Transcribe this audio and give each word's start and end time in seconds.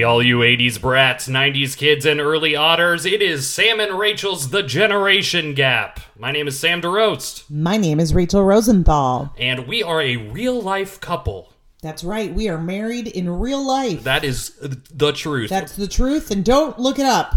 Hey, 0.00 0.04
all 0.04 0.22
you 0.22 0.38
80s 0.38 0.80
brats, 0.80 1.28
90s 1.28 1.76
kids, 1.76 2.06
and 2.06 2.22
early 2.22 2.56
otters, 2.56 3.04
it 3.04 3.20
is 3.20 3.46
Sam 3.46 3.80
and 3.80 3.98
Rachel's 3.98 4.48
The 4.48 4.62
Generation 4.62 5.52
Gap. 5.52 6.00
My 6.18 6.32
name 6.32 6.48
is 6.48 6.58
Sam 6.58 6.80
De 6.80 6.88
Roest, 6.88 7.44
My 7.50 7.76
name 7.76 8.00
is 8.00 8.14
Rachel 8.14 8.42
Rosenthal. 8.42 9.34
and 9.38 9.68
we 9.68 9.82
are 9.82 10.00
a 10.00 10.16
real 10.16 10.58
life 10.58 11.02
couple. 11.02 11.52
That's 11.82 12.02
right. 12.02 12.32
We 12.32 12.48
are 12.48 12.56
married 12.56 13.08
in 13.08 13.28
real 13.28 13.62
life. 13.62 14.04
That 14.04 14.24
is 14.24 14.56
uh, 14.62 14.68
the 14.90 15.12
truth. 15.12 15.50
That's 15.50 15.76
the 15.76 15.86
truth, 15.86 16.30
and 16.30 16.46
don't 16.46 16.78
look 16.78 16.98
it 16.98 17.04
up. 17.04 17.34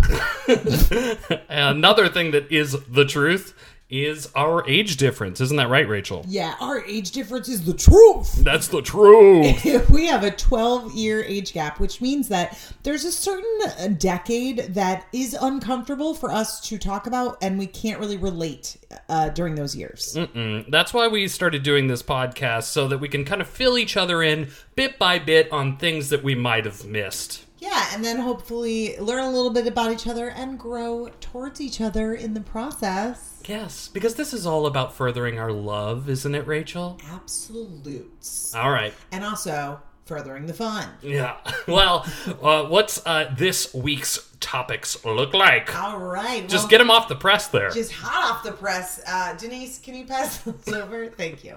Another 1.50 2.08
thing 2.08 2.32
that 2.32 2.50
is 2.50 2.78
the 2.88 3.04
truth 3.04 3.54
is 3.94 4.30
our 4.36 4.68
age 4.68 4.98
difference. 4.98 5.40
Isn't 5.40 5.58
that 5.58 5.70
right, 5.70 5.88
Rachel? 5.88 6.26
Yeah, 6.28 6.56
our 6.60 6.84
age 6.86 7.12
difference 7.12 7.48
is 7.48 7.64
the 7.64 7.74
truth. 7.74 8.34
That's 8.44 8.68
the 8.68 8.82
truth. 8.82 9.90
we 9.92 10.08
have 10.08 10.24
a 10.24 10.32
12 10.32 10.94
year 10.94 11.24
age 11.24 11.54
gap, 11.54 11.80
which 11.80 12.02
means 12.02 12.28
that 12.30 12.60
there's 12.82 13.06
a 13.06 13.12
certain 13.12 13.96
decade 13.98 14.74
that 14.74 15.06
is 15.14 15.38
uncomfortable 15.40 16.16
for 16.16 16.32
us 16.32 16.60
to 16.70 16.78
talk 16.78 17.06
about, 17.06 17.38
and 17.42 17.60
we 17.60 17.68
can't 17.68 18.00
really 18.00 18.18
relate 18.18 18.78
uh, 19.10 19.30
during 19.30 19.56
those 19.56 19.76
years. 19.76 20.16
Mm, 20.18 20.70
That's 20.72 20.94
why 20.94 21.08
we 21.08 21.28
started 21.28 21.62
doing 21.62 21.88
this 21.88 22.02
podcast 22.02 22.64
so 22.64 22.88
that 22.88 22.98
we 22.98 23.08
can 23.08 23.26
kind 23.26 23.42
of 23.42 23.48
fill 23.48 23.78
each 23.78 23.96
other 23.96 24.24
in 24.24 24.50
bit 24.76 24.98
by 24.98 25.20
bit 25.20 25.52
on 25.52 25.78
things 25.78 26.10
that 26.10 26.24
we 26.24 26.34
might 26.34 26.66
have 26.66 26.84
missed. 26.86 27.46
Yeah, 27.60 27.88
and 27.94 28.04
then 28.04 28.20
hopefully 28.20 28.98
learn 28.98 29.24
a 29.24 29.32
little 29.32 29.50
bit 29.50 29.68
about 29.68 29.92
each 29.94 30.06
other 30.06 30.30
and 30.30 30.60
grow 30.60 31.10
towards 31.22 31.62
each 31.62 31.80
other 31.80 32.14
in 32.14 32.34
the 32.34 32.42
process. 32.42 33.33
Yes, 33.46 33.90
because 33.90 34.16
this 34.16 34.34
is 34.34 34.46
all 34.46 34.66
about 34.66 34.94
furthering 34.96 35.40
our 35.40 35.52
love, 35.52 36.10
isn't 36.10 36.34
it, 36.36 36.48
Rachel? 36.48 37.00
Absolutes. 37.12 38.54
All 38.56 38.72
right. 38.72 38.94
And 39.12 39.24
also 39.24 39.80
furthering 40.06 40.46
the 40.46 40.54
fun. 40.54 40.88
Yeah. 41.02 41.38
Well, 41.66 42.06
uh, 42.42 42.66
what's 42.66 43.02
uh, 43.06 43.34
this 43.38 43.74
week's 43.74 44.30
topics 44.42 45.06
look 45.06 45.34
like? 45.34 45.74
All 45.82 45.98
right. 45.98 46.48
Just 46.50 46.64
well, 46.66 46.70
get 46.72 46.78
them 46.80 46.92
off 46.92 47.08
the 47.08 47.16
press 47.16 47.48
there. 47.48 47.70
just 47.70 47.94
hot 47.94 48.32
off 48.36 48.44
the 48.44 48.52
press. 48.52 49.02
Uh, 49.08 49.34
Denise, 49.38 49.80
can 49.80 49.96
you 49.96 50.04
pass 50.04 50.38
those 50.44 50.68
over? 50.74 51.08
Thank 51.08 51.46
you. 51.46 51.56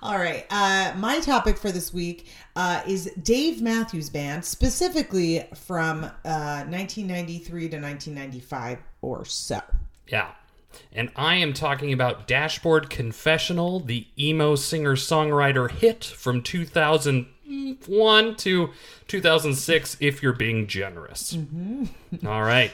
All 0.00 0.16
right. 0.16 0.46
Uh, 0.50 0.92
my 0.96 1.18
topic 1.18 1.58
for 1.58 1.72
this 1.72 1.92
week 1.92 2.28
uh, 2.54 2.82
is 2.86 3.10
Dave 3.20 3.60
Matthews 3.60 4.10
Band, 4.10 4.44
specifically 4.44 5.44
from 5.56 6.04
uh, 6.04 6.62
1993 6.68 7.68
to 7.70 7.80
1995 7.80 8.78
or 9.02 9.24
so. 9.24 9.60
Yeah. 10.06 10.28
And 10.92 11.10
I 11.16 11.36
am 11.36 11.52
talking 11.52 11.92
about 11.92 12.26
Dashboard 12.26 12.90
Confessional, 12.90 13.80
the 13.80 14.06
emo 14.18 14.54
singer 14.54 14.96
songwriter 14.96 15.70
hit 15.70 16.04
from 16.04 16.42
2001 16.42 18.36
to 18.36 18.70
2006, 19.06 19.96
if 20.00 20.22
you're 20.22 20.32
being 20.32 20.66
generous. 20.66 21.36
All 22.26 22.42
right. 22.42 22.72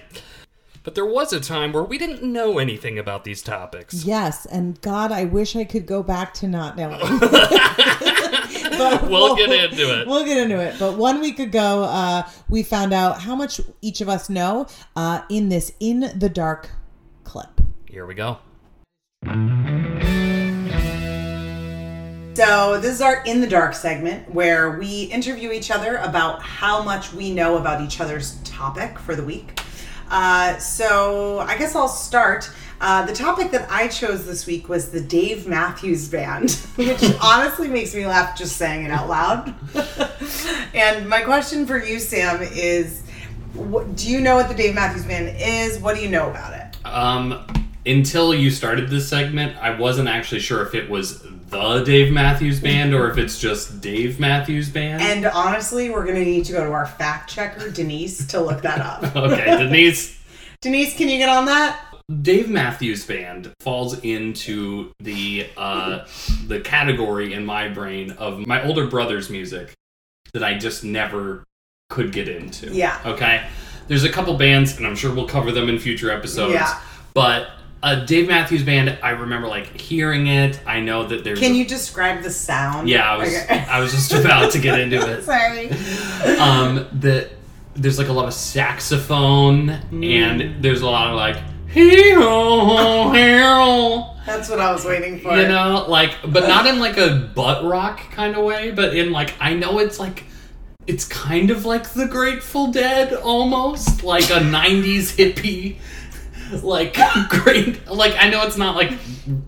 But 0.82 0.94
there 0.94 1.06
was 1.06 1.32
a 1.32 1.40
time 1.40 1.72
where 1.72 1.82
we 1.82 1.96
didn't 1.96 2.22
know 2.22 2.58
anything 2.58 2.98
about 2.98 3.24
these 3.24 3.42
topics. 3.42 4.04
Yes, 4.04 4.44
and 4.44 4.78
God, 4.82 5.12
I 5.12 5.24
wish 5.24 5.56
I 5.56 5.64
could 5.64 5.86
go 5.86 6.02
back 6.02 6.34
to 6.34 6.46
not 6.46 6.76
knowing. 6.76 7.00
But 8.76 9.08
We'll 9.08 9.36
get 9.36 9.50
into 9.50 10.00
it. 10.00 10.06
We'll 10.06 10.24
get 10.24 10.36
into 10.36 10.58
it. 10.60 10.78
But 10.78 10.96
one 10.96 11.20
week 11.20 11.38
ago, 11.38 11.84
uh, 11.84 12.28
we 12.48 12.62
found 12.62 12.92
out 12.92 13.20
how 13.22 13.34
much 13.34 13.60
each 13.82 14.00
of 14.00 14.08
us 14.08 14.28
know 14.28 14.66
uh, 14.96 15.22
in 15.28 15.48
this 15.48 15.72
In 15.80 16.12
the 16.16 16.28
Dark 16.28 16.70
clip. 17.22 17.60
Here 17.94 18.06
we 18.06 18.14
go. 18.14 18.38
So, 22.34 22.80
this 22.80 22.92
is 22.92 23.00
our 23.00 23.22
In 23.22 23.40
the 23.40 23.46
Dark 23.46 23.72
segment 23.76 24.34
where 24.34 24.76
we 24.80 25.04
interview 25.04 25.52
each 25.52 25.70
other 25.70 25.98
about 25.98 26.42
how 26.42 26.82
much 26.82 27.12
we 27.12 27.32
know 27.32 27.56
about 27.56 27.80
each 27.80 28.00
other's 28.00 28.40
topic 28.42 28.98
for 28.98 29.14
the 29.14 29.22
week. 29.22 29.60
Uh, 30.10 30.58
so, 30.58 31.38
I 31.38 31.56
guess 31.56 31.76
I'll 31.76 31.86
start. 31.86 32.50
Uh, 32.80 33.06
the 33.06 33.12
topic 33.12 33.52
that 33.52 33.70
I 33.70 33.86
chose 33.86 34.26
this 34.26 34.44
week 34.44 34.68
was 34.68 34.90
the 34.90 35.00
Dave 35.00 35.46
Matthews 35.46 36.08
Band, 36.08 36.50
which 36.74 37.00
honestly 37.22 37.68
makes 37.68 37.94
me 37.94 38.06
laugh 38.06 38.36
just 38.36 38.56
saying 38.56 38.84
it 38.84 38.90
out 38.90 39.08
loud. 39.08 39.54
and 40.74 41.08
my 41.08 41.20
question 41.20 41.64
for 41.64 41.78
you, 41.78 42.00
Sam, 42.00 42.42
is 42.42 43.04
what, 43.52 43.94
do 43.94 44.10
you 44.10 44.20
know 44.20 44.34
what 44.34 44.48
the 44.48 44.54
Dave 44.54 44.74
Matthews 44.74 45.04
Band 45.04 45.36
is? 45.38 45.78
What 45.78 45.94
do 45.94 46.02
you 46.02 46.08
know 46.08 46.28
about 46.28 46.54
it? 46.54 46.84
Um, 46.84 47.46
until 47.86 48.34
you 48.34 48.50
started 48.50 48.88
this 48.88 49.08
segment, 49.08 49.56
I 49.58 49.78
wasn't 49.78 50.08
actually 50.08 50.40
sure 50.40 50.62
if 50.62 50.74
it 50.74 50.88
was 50.88 51.22
the 51.22 51.82
Dave 51.84 52.12
Matthews 52.12 52.60
Band 52.60 52.94
or 52.94 53.10
if 53.10 53.18
it's 53.18 53.38
just 53.38 53.80
Dave 53.80 54.18
Matthews 54.18 54.68
Band. 54.68 55.02
And 55.02 55.26
honestly, 55.26 55.90
we're 55.90 56.04
going 56.04 56.16
to 56.16 56.24
need 56.24 56.44
to 56.46 56.52
go 56.52 56.64
to 56.64 56.72
our 56.72 56.86
fact 56.86 57.30
checker, 57.30 57.70
Denise, 57.70 58.26
to 58.28 58.40
look 58.40 58.62
that 58.62 58.80
up. 58.80 59.14
okay, 59.16 59.56
Denise. 59.58 60.20
Denise, 60.60 60.96
can 60.96 61.08
you 61.08 61.18
get 61.18 61.28
on 61.28 61.44
that? 61.46 61.80
Dave 62.22 62.50
Matthews 62.50 63.06
Band 63.06 63.52
falls 63.60 63.98
into 64.00 64.92
the 65.00 65.46
uh, 65.56 66.06
the 66.46 66.60
category 66.60 67.32
in 67.32 67.46
my 67.46 67.68
brain 67.68 68.10
of 68.12 68.46
my 68.46 68.62
older 68.66 68.86
brother's 68.86 69.30
music 69.30 69.72
that 70.34 70.44
I 70.44 70.58
just 70.58 70.84
never 70.84 71.44
could 71.88 72.12
get 72.12 72.28
into. 72.28 72.74
Yeah. 72.74 73.00
Okay. 73.06 73.46
There's 73.88 74.04
a 74.04 74.10
couple 74.10 74.36
bands, 74.36 74.76
and 74.76 74.86
I'm 74.86 74.96
sure 74.96 75.14
we'll 75.14 75.28
cover 75.28 75.52
them 75.52 75.68
in 75.68 75.78
future 75.78 76.10
episodes. 76.10 76.54
Yeah. 76.54 76.80
But 77.14 77.48
uh, 77.84 78.04
Dave 78.04 78.28
Matthews 78.28 78.62
Band, 78.62 78.98
I 79.02 79.10
remember 79.10 79.46
like 79.46 79.78
hearing 79.80 80.26
it. 80.26 80.58
I 80.66 80.80
know 80.80 81.06
that 81.06 81.22
there's. 81.22 81.38
Can 81.38 81.54
you 81.54 81.66
describe 81.66 82.22
the 82.22 82.30
sound? 82.30 82.88
Yeah, 82.88 83.08
I 83.12 83.16
was. 83.18 83.28
Okay. 83.28 83.64
I 83.68 83.80
was 83.80 83.92
just 83.92 84.12
about 84.12 84.52
to 84.52 84.58
get 84.58 84.78
into 84.80 84.96
it. 84.96 85.22
Sorry. 85.32 85.68
um 86.38 86.86
that 87.00 87.30
there's 87.76 87.98
like 87.98 88.08
a 88.08 88.12
lot 88.12 88.26
of 88.26 88.34
saxophone 88.34 89.66
Mm. 89.90 90.04
and 90.04 90.64
there's 90.64 90.80
a 90.82 90.86
lot 90.86 91.08
of 91.10 91.16
like 91.16 91.36
hee 91.68 92.12
ho 92.14 93.08
ho 93.12 94.14
That's 94.26 94.48
what 94.48 94.60
I 94.60 94.70
was 94.72 94.84
waiting 94.84 95.18
for. 95.20 95.36
you 95.36 95.48
know 95.48 95.84
like 95.88 96.14
but 96.28 96.46
not 96.48 96.66
in 96.66 96.78
like 96.78 96.96
a 96.98 97.30
butt 97.34 97.64
rock 97.64 97.98
kind 98.12 98.36
of 98.36 98.44
way 98.44 98.70
but 98.70 98.94
in 98.96 99.10
like 99.10 99.34
i 99.40 99.54
know 99.54 99.78
it's 99.80 99.98
like 99.98 100.24
it's 100.86 101.04
kind 101.08 101.50
of 101.50 101.64
like 101.64 101.88
the 101.94 102.06
grateful 102.06 102.70
dead 102.70 103.12
almost 103.14 104.04
like 104.04 104.30
a 104.30 104.38
90s 104.40 105.16
hippie 105.16 105.76
like 106.62 106.96
great 107.28 107.86
like 107.88 108.14
i 108.18 108.28
know 108.28 108.42
it's 108.46 108.56
not 108.56 108.76
like 108.76 108.92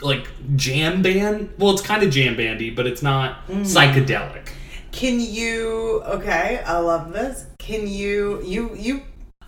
like 0.01 0.27
jam 0.57 1.03
band 1.03 1.51
well 1.59 1.73
it's 1.73 1.83
kind 1.83 2.03
of 2.03 2.11
jam 2.11 2.37
bandy 2.37 2.71
but 2.71 2.87
it's 2.87 3.03
not 3.03 3.47
Mm. 3.49 3.63
psychedelic 3.65 4.49
Can 4.93 5.21
you? 5.21 6.01
Okay, 6.07 6.63
I 6.65 6.79
love 6.79 7.13
this. 7.13 7.45
Can 7.59 7.87
you? 7.87 8.41
You 8.43 8.71
you? 8.75 9.03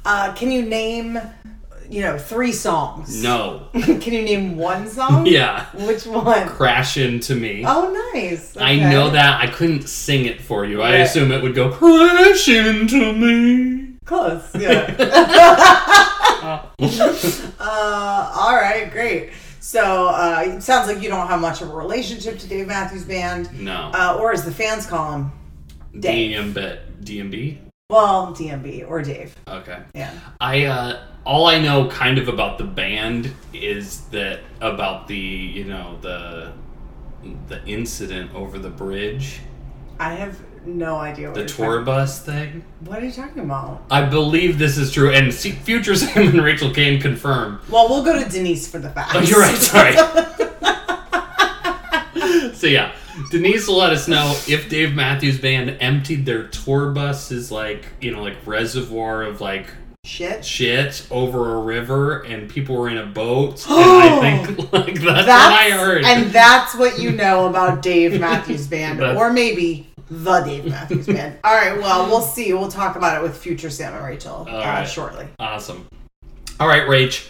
Uh, 0.05 0.33
can 0.35 0.51
you 0.53 0.61
name? 0.63 1.19
You 1.89 2.03
know, 2.03 2.19
three 2.19 2.53
songs. 2.53 3.23
no 3.23 3.69
can 3.73 4.13
you 4.13 4.23
name 4.23 4.59
one 4.59 4.87
song? 4.91 5.25
yeah 5.39 5.65
Which 5.87 6.05
one? 6.05 6.47
crash 6.49 6.99
into 6.99 7.35
me. 7.35 7.65
Oh, 7.67 7.89
nice. 8.13 8.59
I 8.59 8.77
know 8.77 9.09
that. 9.09 9.41
I 9.41 9.47
couldn't 9.47 9.89
sing 9.89 10.27
it 10.27 10.43
for 10.43 10.67
you. 10.67 10.83
I 10.83 10.97
assume 10.97 11.33
it 11.33 11.43
would 11.43 11.55
go 11.55 11.71
crash 11.73 12.47
into 12.49 13.13
me. 13.15 13.97
Close. 14.05 14.45
Yeah. 14.55 16.05
uh, 17.61 18.33
all 18.37 18.55
right, 18.55 18.89
great. 18.91 19.31
So 19.61 20.09
uh, 20.09 20.43
it 20.47 20.62
sounds 20.62 20.89
like 20.89 21.03
you 21.03 21.09
don't 21.09 21.27
have 21.27 21.41
much 21.41 21.61
of 21.62 21.71
a 21.71 21.75
relationship 21.75 22.39
to 22.39 22.47
Dave 22.49 22.67
Matthews 22.69 23.05
Band, 23.05 23.61
No. 23.61 23.91
uh, 23.95 24.17
or 24.21 24.33
as 24.33 24.45
the 24.45 24.53
fans 24.53 24.87
call 24.87 25.12
him, 25.12 25.33
Dave. 25.99 26.55
DMB. 26.55 26.79
DMB? 27.03 27.59
well, 27.91 28.35
DMB 28.35 28.89
or 28.89 29.03
Dave. 29.03 29.35
Okay. 29.49 29.79
Yeah. 29.95 30.12
I 30.41 30.65
uh 30.67 31.03
all 31.25 31.47
I 31.47 31.59
know 31.59 31.89
kind 31.89 32.19
of 32.19 32.29
about 32.29 32.59
the 32.59 32.65
band 32.65 33.33
is 33.55 34.03
that 34.11 34.41
about 34.61 35.09
the, 35.09 35.17
you 35.17 35.65
know, 35.65 35.99
the 36.03 36.53
the 37.49 37.65
incident 37.67 38.35
over 38.35 38.59
the 38.59 38.69
bridge, 38.71 39.41
I 39.99 40.12
have 40.15 40.39
no 40.66 40.96
idea 40.96 41.28
what 41.28 41.34
the 41.34 41.46
tour 41.46 41.82
bus 41.82 42.25
thing. 42.25 42.64
What 42.81 43.02
are 43.02 43.06
you 43.06 43.12
talking 43.12 43.43
about? 43.43 43.82
I 43.90 44.05
believe 44.05 44.58
this 44.58 44.78
is 44.78 44.93
true 44.93 45.12
and 45.12 45.32
see, 45.32 45.52
future 45.52 45.94
Sam 45.96 46.28
and 46.28 46.43
Rachel 46.43 46.72
can 46.72 47.00
confirm. 47.00 47.60
Well, 47.69 47.88
we'll 47.88 48.05
go 48.05 48.22
to 48.22 48.28
Denise 48.28 48.69
for 48.69 48.78
the 48.78 48.90
facts. 48.90 49.14
Oh, 49.14 49.20
you're 49.20 49.40
right. 49.40 49.56
Sorry. 49.56 49.94
so 52.55 52.66
yeah, 52.66 52.93
Denise 53.31 53.69
will 53.69 53.76
let 53.76 53.93
us 53.93 54.08
know 54.08 54.34
if 54.49 54.69
Dave 54.69 54.94
Matthews 54.94 55.40
Band 55.40 55.76
emptied 55.81 56.26
their 56.26 56.49
tour 56.49 56.93
buses 56.93 57.50
like 57.50 57.87
you 58.00 58.10
know 58.10 58.22
like 58.22 58.37
reservoir 58.46 59.22
of 59.22 59.40
like 59.40 59.66
Shit. 60.05 60.44
shit 60.44 61.06
over 61.10 61.56
a 61.56 61.60
river 61.60 62.22
and 62.22 62.49
people 62.49 62.76
were 62.76 62.88
in 62.88 62.96
a 62.96 63.05
boat 63.05 63.66
and 63.69 63.78
I 63.78 64.46
think 64.46 64.72
like 64.72 64.94
that's, 64.94 65.05
what 65.05 65.28
I 65.28 65.70
heard. 65.70 66.05
And 66.05 66.31
that's 66.31 66.75
what 66.75 66.99
you 66.99 67.12
know 67.12 67.46
about 67.46 67.82
Dave 67.82 68.19
Matthews 68.19 68.66
Band, 68.66 69.02
or 69.02 69.32
maybe 69.32 69.88
the 70.10 70.40
Dave 70.40 70.66
Matthews 70.66 71.06
Band. 71.08 71.38
All 71.44 71.55
right, 71.55 71.76
well, 71.78 72.06
we'll 72.06 72.20
see. 72.22 72.52
We'll 72.52 72.70
talk 72.70 72.96
about 72.96 73.16
it 73.19 73.22
with 73.22 73.37
future 73.37 73.70
Sam 73.70 73.94
and 73.94 74.05
Rachel 74.05 74.46
uh, 74.49 74.52
right. 74.58 74.84
shortly. 74.84 75.26
Awesome. 75.38 75.87
All 76.60 76.69
right, 76.69 76.82
Rach. 76.82 77.26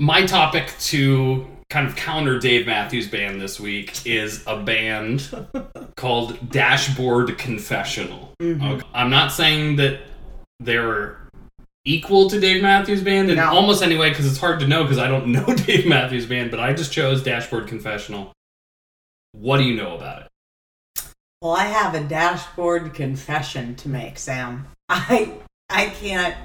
My 0.00 0.24
topic 0.24 0.72
to 0.80 1.46
kind 1.68 1.86
of 1.86 1.94
counter 1.94 2.38
Dave 2.38 2.66
Matthews 2.66 3.08
Band 3.08 3.40
this 3.40 3.60
week 3.60 4.04
is 4.06 4.42
a 4.46 4.60
band 4.60 5.28
called 5.96 6.50
Dashboard 6.50 7.36
Confessional. 7.38 8.32
Okay. 8.42 8.80
I'm 8.94 9.10
not 9.10 9.30
saying 9.32 9.76
that 9.76 10.00
they're 10.58 11.18
equal 11.84 12.28
to 12.30 12.40
Dave 12.40 12.60
Matthews 12.62 13.02
Band, 13.02 13.28
and 13.28 13.36
No. 13.36 13.50
almost 13.50 13.82
anyway 13.82 14.08
because 14.10 14.26
it's 14.26 14.38
hard 14.38 14.60
to 14.60 14.66
know 14.66 14.82
because 14.82 14.98
I 14.98 15.06
don't 15.08 15.26
know 15.32 15.44
Dave 15.54 15.86
Matthews 15.86 16.26
Band, 16.26 16.50
but 16.50 16.60
I 16.60 16.72
just 16.72 16.92
chose 16.92 17.22
Dashboard 17.22 17.66
Confessional. 17.68 18.32
What 19.32 19.58
do 19.58 19.64
you 19.64 19.76
know 19.76 19.96
about 19.96 20.22
it? 20.22 20.28
Well, 21.42 21.52
I 21.52 21.64
have 21.64 21.94
a 21.94 22.04
dashboard 22.04 22.92
confession 22.92 23.74
to 23.76 23.88
make, 23.88 24.18
Sam. 24.18 24.66
I 24.90 25.32
I 25.70 25.86
can't 25.86 26.36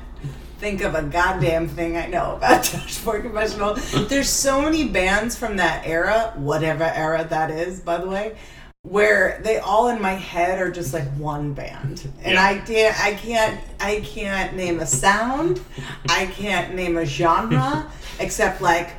think 0.59 0.81
of 0.83 0.95
a 0.95 1.01
goddamn 1.03 1.67
thing 1.67 1.97
I 1.97 2.05
know 2.05 2.37
about 2.37 2.63
Dashboard 2.71 3.23
Confessional. 3.23 3.73
There's 4.07 4.29
so 4.29 4.61
many 4.61 4.87
bands 4.87 5.37
from 5.37 5.57
that 5.57 5.85
era, 5.85 6.31
whatever 6.37 6.85
era 6.85 7.27
that 7.29 7.51
is, 7.51 7.81
by 7.81 7.97
the 7.97 8.07
way, 8.07 8.37
where 8.83 9.41
they 9.43 9.57
all 9.57 9.89
in 9.89 10.01
my 10.01 10.13
head 10.13 10.61
are 10.61 10.71
just 10.71 10.93
like 10.93 11.09
one 11.17 11.53
band. 11.53 12.07
And 12.23 12.35
Yeah. 12.35 12.45
I 12.45 12.59
can't 12.59 12.97
I 13.03 13.13
can't 13.15 13.59
I 13.81 13.99
can't 13.99 14.55
name 14.55 14.79
a 14.79 14.85
sound. 14.85 15.59
I 16.07 16.27
can't 16.27 16.73
name 16.73 16.95
a 16.95 17.05
genre 17.05 17.91
except 18.21 18.61
like 18.61 18.91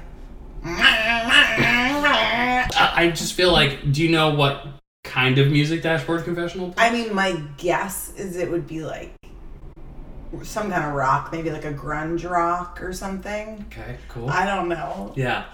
I, 0.63 2.69
I 2.97 3.09
just 3.15 3.33
feel 3.33 3.51
like, 3.51 3.93
do 3.93 4.03
you 4.03 4.11
know 4.11 4.35
what 4.35 4.67
kind 5.17 5.39
of 5.39 5.51
music 5.51 5.81
Dashboard 5.83 6.25
Confessional? 6.25 6.75
I 6.77 6.93
mean, 6.93 7.15
my 7.15 7.41
guess 7.57 8.13
is 8.17 8.37
it 8.37 8.51
would 8.51 8.67
be 8.67 8.83
like 8.83 9.15
some 10.43 10.71
kind 10.71 10.85
of 10.85 10.93
rock, 10.93 11.33
maybe 11.33 11.51
like 11.51 11.65
a 11.65 11.73
grunge 11.73 12.29
rock 12.29 12.83
or 12.83 12.93
something. 12.93 13.65
Okay, 13.73 13.97
cool. 14.09 14.29
I 14.29 14.45
don't 14.45 14.69
know. 14.69 15.13
yeah. 15.17 15.45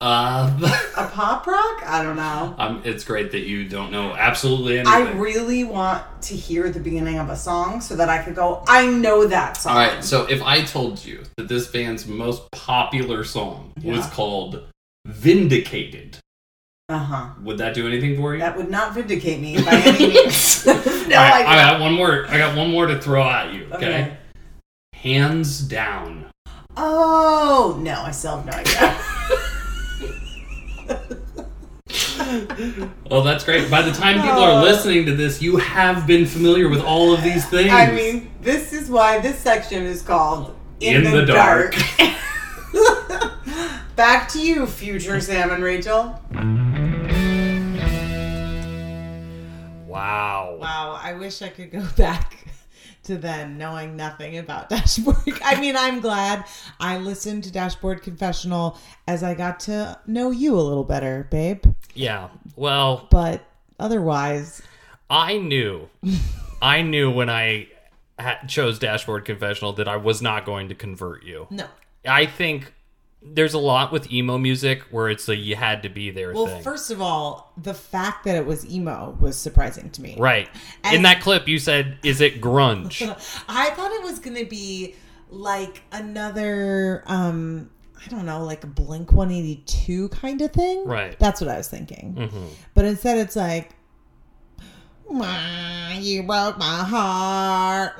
Uh, 0.00 0.48
A 0.96 1.06
pop 1.08 1.46
rock? 1.46 1.82
I 1.84 2.02
don't 2.02 2.16
know. 2.16 2.54
um, 2.56 2.80
it's 2.86 3.04
great 3.04 3.32
that 3.32 3.40
you 3.40 3.68
don't 3.68 3.92
know 3.92 4.14
absolutely 4.14 4.78
anything. 4.78 4.94
I 4.94 5.12
really 5.12 5.62
want 5.64 6.02
to 6.22 6.34
hear 6.34 6.70
the 6.70 6.80
beginning 6.80 7.18
of 7.18 7.28
a 7.28 7.36
song 7.36 7.82
so 7.82 7.96
that 7.96 8.08
I 8.08 8.22
could 8.22 8.34
go, 8.34 8.64
I 8.66 8.86
know 8.86 9.26
that 9.26 9.58
song. 9.58 9.72
All 9.76 9.78
right, 9.78 10.02
so 10.02 10.24
if 10.30 10.42
I 10.42 10.62
told 10.62 11.04
you 11.04 11.24
that 11.36 11.48
this 11.48 11.66
band's 11.68 12.06
most 12.06 12.50
popular 12.50 13.24
song 13.24 13.74
was 13.84 14.06
called 14.06 14.62
"Vindicated," 15.06 16.16
Uh 16.90 16.98
huh. 16.98 17.28
would 17.42 17.56
that 17.58 17.72
do 17.72 17.86
anything 17.86 18.16
for 18.16 18.32
you? 18.34 18.40
That 18.40 18.56
would 18.56 18.68
not 18.68 18.94
vindicate 18.94 19.40
me 19.40 19.62
by 19.62 19.74
any 19.74 20.08
means. 20.08 20.66
no, 20.66 20.72
right, 20.74 21.46
I 21.46 21.54
I 21.54 21.70
got 21.70 21.80
one 21.80 21.92
more. 21.94 22.26
I 22.28 22.36
got 22.36 22.56
one 22.56 22.68
more 22.70 22.86
to 22.86 22.98
throw 23.00 23.22
at 23.22 23.52
you. 23.54 23.66
Okay. 23.72 23.76
Okay. 23.86 24.16
Hands 24.94 25.60
down. 25.60 26.26
Oh, 26.76 27.78
no, 27.80 28.02
I 28.02 28.10
still 28.10 28.40
have 28.40 28.46
no 28.46 28.52
idea. 28.52 28.96
Well, 33.10 33.22
that's 33.22 33.44
great. 33.44 33.68
By 33.70 33.82
the 33.82 33.90
time 33.90 34.16
people 34.22 34.38
Oh. 34.38 34.58
are 34.58 34.62
listening 34.62 35.04
to 35.06 35.16
this, 35.16 35.42
you 35.42 35.56
have 35.56 36.06
been 36.06 36.26
familiar 36.26 36.68
with 36.68 36.80
all 36.80 37.12
of 37.12 37.22
these 37.24 37.44
things. 37.48 37.72
I 37.72 37.90
mean, 37.90 38.30
this 38.40 38.72
is 38.72 38.88
why 38.88 39.18
this 39.18 39.36
section 39.38 39.84
is 39.84 40.00
called 40.02 40.54
In 40.80 41.02
the 41.10 41.24
Dark. 41.24 41.74
Back 43.96 44.28
to 44.30 44.40
you, 44.40 44.66
future 44.66 45.20
Sam 45.20 45.50
and 45.50 45.62
Rachel. 45.64 46.20
Wow. 49.90 50.56
Wow, 50.60 50.98
I 51.02 51.14
wish 51.14 51.42
I 51.42 51.48
could 51.48 51.70
go 51.70 51.84
back 51.96 52.46
to 53.04 53.16
then 53.16 53.56
knowing 53.58 53.96
nothing 53.96 54.38
about 54.38 54.68
Dashboard. 54.70 55.16
I 55.44 55.60
mean, 55.60 55.76
I'm 55.76 56.00
glad 56.00 56.44
I 56.78 56.98
listened 56.98 57.44
to 57.44 57.52
Dashboard 57.52 58.02
Confessional 58.02 58.78
as 59.06 59.22
I 59.22 59.34
got 59.34 59.60
to 59.60 59.98
know 60.06 60.30
you 60.30 60.54
a 60.54 60.60
little 60.60 60.84
better, 60.84 61.26
babe. 61.30 61.64
Yeah. 61.94 62.28
Well, 62.56 63.08
But 63.10 63.42
otherwise, 63.78 64.62
I 65.08 65.38
knew, 65.38 65.88
I 66.62 66.82
knew 66.82 67.10
when 67.10 67.28
I 67.30 67.68
ha- 68.18 68.38
chose 68.46 68.78
Dashboard 68.78 69.24
Confessional 69.24 69.72
that 69.74 69.88
I 69.88 69.96
was 69.96 70.20
not 70.22 70.44
going 70.44 70.68
to 70.68 70.74
convert 70.74 71.24
you. 71.24 71.46
no. 71.50 71.66
I 72.06 72.24
think 72.26 72.72
there's 73.22 73.52
a 73.54 73.58
lot 73.58 73.92
with 73.92 74.10
emo 74.10 74.38
music 74.38 74.82
where 74.90 75.08
it's 75.10 75.28
a 75.28 75.36
you 75.36 75.54
had 75.54 75.82
to 75.82 75.88
be 75.90 76.10
there 76.10 76.32
Well, 76.32 76.46
thing. 76.46 76.62
first 76.62 76.90
of 76.90 77.02
all, 77.02 77.52
the 77.56 77.74
fact 77.74 78.24
that 78.24 78.34
it 78.36 78.46
was 78.46 78.68
emo 78.70 79.16
was 79.20 79.36
surprising 79.36 79.90
to 79.90 80.02
me. 80.02 80.16
right. 80.18 80.48
As- 80.84 80.94
In 80.94 81.02
that 81.02 81.20
clip, 81.20 81.46
you 81.46 81.58
said, 81.58 81.98
"Is 82.02 82.20
it 82.22 82.40
grunge?" 82.40 83.02
I 83.48 83.70
thought 83.70 83.92
it 83.92 84.02
was 84.02 84.18
going 84.20 84.36
to 84.36 84.46
be 84.46 84.94
like 85.28 85.82
another 85.92 87.02
um 87.06 87.70
I 88.04 88.08
don't 88.08 88.24
know, 88.24 88.42
like 88.44 88.64
a 88.64 88.66
Blink 88.66 89.12
182 89.12 90.08
kind 90.08 90.40
of 90.40 90.50
thing. 90.52 90.86
Right. 90.86 91.18
That's 91.18 91.38
what 91.42 91.50
I 91.50 91.58
was 91.58 91.68
thinking. 91.68 92.14
hmm 92.14 92.46
But 92.74 92.86
instead 92.86 93.18
it's 93.18 93.36
like 93.36 93.72
you 95.10 96.22
broke 96.22 96.56
my 96.56 96.82
heart. 96.84 97.92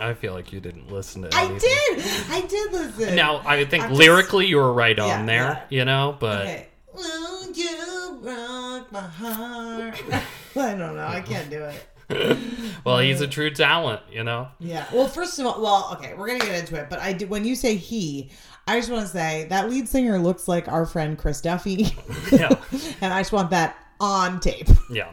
Wah." 0.00 0.08
I 0.08 0.14
feel 0.14 0.32
like 0.32 0.52
you 0.52 0.60
didn't 0.60 0.90
listen 0.90 1.22
to 1.22 1.28
I 1.36 1.46
did. 1.46 2.04
I 2.30 2.40
did 2.48 2.72
listen. 2.72 3.14
Now, 3.16 3.42
I 3.46 3.64
think 3.64 3.84
I'm 3.84 3.90
just- 3.90 3.98
lyrically 4.00 4.46
you 4.46 4.56
were 4.56 4.72
right 4.72 4.98
on 4.98 5.08
Yeah, 5.08 5.26
there, 5.26 5.42
yeah. 5.70 5.78
you 5.78 5.84
know, 5.84 6.16
but 6.18 6.42
Okay. 6.42 6.66
Will 6.92 7.52
you 7.52 8.18
broke 8.22 8.90
my 8.92 9.00
heart? 9.00 10.02
I 10.56 10.74
don't 10.74 10.96
know. 10.96 11.06
I 11.06 11.20
can't 11.20 11.48
do 11.48 11.62
it. 11.64 11.86
well, 12.84 12.98
he's 12.98 13.20
a 13.20 13.28
true 13.28 13.50
talent, 13.50 14.02
you 14.10 14.24
know. 14.24 14.48
Yeah. 14.58 14.84
Well, 14.92 15.06
first 15.06 15.38
of 15.38 15.46
all, 15.46 15.62
well, 15.62 15.90
okay, 15.92 16.14
we're 16.14 16.26
gonna 16.26 16.40
get 16.40 16.58
into 16.58 16.74
it, 16.74 16.90
but 16.90 16.98
I 16.98 17.12
did 17.12 17.30
when 17.30 17.44
you 17.44 17.54
say 17.54 17.76
he, 17.76 18.30
I 18.66 18.78
just 18.80 18.90
want 18.90 19.02
to 19.06 19.08
say 19.12 19.46
that 19.50 19.70
lead 19.70 19.88
singer 19.88 20.18
looks 20.18 20.48
like 20.48 20.66
our 20.66 20.84
friend 20.86 21.16
Chris 21.16 21.40
Duffy, 21.40 21.94
Yeah. 22.32 22.48
and 23.00 23.14
I 23.14 23.20
just 23.20 23.30
want 23.32 23.50
that 23.50 23.76
on 24.00 24.40
tape. 24.40 24.68
Yeah. 24.90 25.12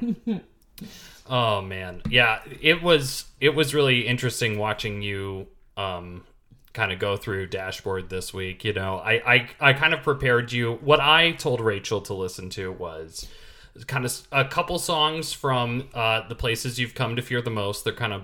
Oh 1.29 1.61
man. 1.61 2.01
Yeah, 2.09 2.41
it 2.61 2.81
was 2.81 3.25
it 3.39 3.55
was 3.55 3.73
really 3.73 4.07
interesting 4.07 4.57
watching 4.57 5.01
you 5.01 5.47
um 5.75 6.23
kind 6.73 6.91
of 6.91 6.99
go 6.99 7.17
through 7.17 7.47
dashboard 7.47 8.09
this 8.09 8.33
week, 8.33 8.63
you 8.63 8.73
know. 8.73 8.97
I 8.97 9.35
I 9.35 9.49
I 9.59 9.73
kind 9.73 9.93
of 9.93 10.03
prepared 10.03 10.51
you. 10.51 10.73
What 10.81 10.99
I 10.99 11.31
told 11.31 11.61
Rachel 11.61 12.01
to 12.01 12.13
listen 12.13 12.49
to 12.51 12.71
was 12.71 13.27
kind 13.85 14.05
of 14.05 14.27
a 14.31 14.45
couple 14.45 14.79
songs 14.79 15.33
from 15.33 15.89
uh 15.93 16.27
the 16.27 16.35
places 16.35 16.79
you've 16.79 16.95
come 16.95 17.15
to 17.15 17.21
fear 17.21 17.41
the 17.41 17.49
most. 17.49 17.83
Their 17.83 17.93
kind 17.93 18.13
of 18.13 18.23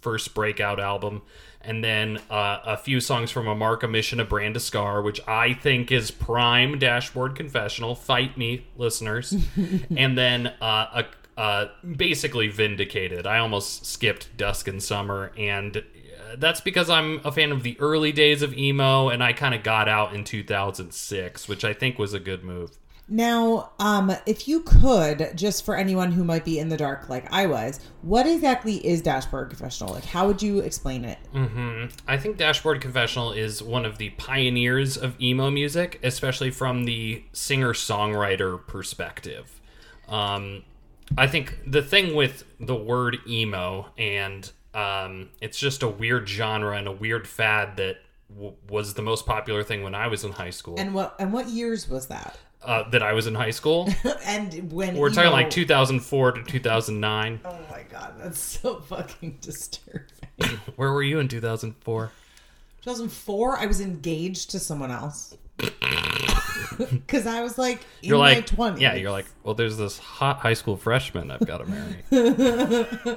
first 0.00 0.34
breakout 0.34 0.80
album. 0.80 1.22
And 1.62 1.84
then 1.84 2.18
uh, 2.30 2.60
a 2.64 2.76
few 2.76 3.00
songs 3.00 3.30
from 3.30 3.46
a 3.46 3.54
Mark, 3.54 3.82
a 3.82 3.88
Mission, 3.88 4.18
a 4.18 4.24
Brand, 4.24 4.56
a 4.56 4.60
Scar, 4.60 5.02
which 5.02 5.20
I 5.28 5.52
think 5.52 5.92
is 5.92 6.10
prime 6.10 6.78
dashboard 6.78 7.36
confessional. 7.36 7.94
Fight 7.94 8.38
me, 8.38 8.66
listeners. 8.76 9.34
and 9.96 10.16
then 10.16 10.46
uh, 10.62 11.02
a, 11.02 11.04
uh, 11.40 11.68
basically 11.96 12.48
vindicated. 12.48 13.26
I 13.26 13.38
almost 13.38 13.86
skipped 13.86 14.36
Dusk 14.36 14.68
and 14.68 14.82
Summer, 14.82 15.32
and 15.38 15.78
uh, 15.78 16.36
that's 16.36 16.60
because 16.60 16.90
I'm 16.90 17.22
a 17.24 17.32
fan 17.32 17.50
of 17.50 17.62
the 17.62 17.80
early 17.80 18.12
days 18.12 18.42
of 18.42 18.52
emo, 18.52 19.08
and 19.08 19.24
I 19.24 19.32
kind 19.32 19.54
of 19.54 19.62
got 19.62 19.88
out 19.88 20.14
in 20.14 20.22
2006, 20.22 21.48
which 21.48 21.64
I 21.64 21.72
think 21.72 21.98
was 21.98 22.12
a 22.12 22.20
good 22.20 22.44
move. 22.44 22.72
Now, 23.08 23.70
um, 23.78 24.12
if 24.26 24.46
you 24.46 24.60
could, 24.60 25.32
just 25.34 25.64
for 25.64 25.76
anyone 25.76 26.12
who 26.12 26.24
might 26.24 26.44
be 26.44 26.58
in 26.58 26.68
the 26.68 26.76
dark 26.76 27.08
like 27.08 27.32
I 27.32 27.46
was, 27.46 27.80
what 28.02 28.26
exactly 28.26 28.86
is 28.86 29.00
Dashboard 29.00 29.48
Confessional? 29.48 29.94
Like, 29.94 30.04
how 30.04 30.26
would 30.26 30.42
you 30.42 30.58
explain 30.58 31.06
it? 31.06 31.18
hmm 31.32 31.86
I 32.06 32.18
think 32.18 32.36
Dashboard 32.36 32.82
Confessional 32.82 33.32
is 33.32 33.62
one 33.62 33.86
of 33.86 33.96
the 33.96 34.10
pioneers 34.10 34.98
of 34.98 35.18
emo 35.18 35.50
music, 35.50 36.00
especially 36.02 36.50
from 36.50 36.84
the 36.84 37.24
singer 37.32 37.72
songwriter 37.72 38.64
perspective. 38.66 39.58
Um, 40.06 40.64
I 41.18 41.26
think 41.26 41.58
the 41.66 41.82
thing 41.82 42.14
with 42.14 42.44
the 42.58 42.76
word 42.76 43.18
emo, 43.26 43.88
and 43.98 44.50
um, 44.74 45.30
it's 45.40 45.58
just 45.58 45.82
a 45.82 45.88
weird 45.88 46.28
genre 46.28 46.76
and 46.76 46.86
a 46.86 46.92
weird 46.92 47.26
fad 47.26 47.76
that 47.78 47.98
w- 48.32 48.54
was 48.68 48.94
the 48.94 49.02
most 49.02 49.26
popular 49.26 49.62
thing 49.62 49.82
when 49.82 49.94
I 49.94 50.06
was 50.06 50.24
in 50.24 50.32
high 50.32 50.50
school. 50.50 50.76
And 50.78 50.94
what 50.94 51.16
and 51.18 51.32
what 51.32 51.48
years 51.48 51.88
was 51.88 52.06
that? 52.08 52.38
uh, 52.62 52.88
that 52.90 53.02
I 53.02 53.12
was 53.12 53.26
in 53.26 53.34
high 53.34 53.50
school. 53.50 53.88
and 54.24 54.72
when 54.72 54.96
We're 54.96 55.10
talking 55.10 55.32
like 55.32 55.50
2004 55.50 56.32
to 56.32 56.42
2009. 56.42 57.40
Oh 57.44 57.58
my 57.70 57.82
god, 57.90 58.14
that's 58.18 58.38
so 58.38 58.80
fucking 58.80 59.38
disturbing. 59.40 60.06
Where 60.76 60.92
were 60.92 61.02
you 61.02 61.18
in 61.18 61.28
2004? 61.28 62.12
2004, 62.82 63.58
I 63.58 63.66
was 63.66 63.80
engaged 63.80 64.50
to 64.50 64.58
someone 64.58 64.90
else. 64.90 65.36
Because 66.90 67.26
I 67.26 67.42
was 67.42 67.58
like 67.58 67.80
in 68.02 68.10
You're 68.10 68.18
my 68.18 68.34
like, 68.34 68.46
20s. 68.46 68.80
yeah, 68.80 68.94
you're 68.94 69.10
like, 69.10 69.26
well, 69.42 69.54
there's 69.54 69.76
this 69.76 69.98
hot 69.98 70.38
high 70.38 70.54
school 70.54 70.76
freshman 70.76 71.30
I've 71.30 71.46
got 71.46 71.58
to 71.58 71.66
marry. 71.66 73.16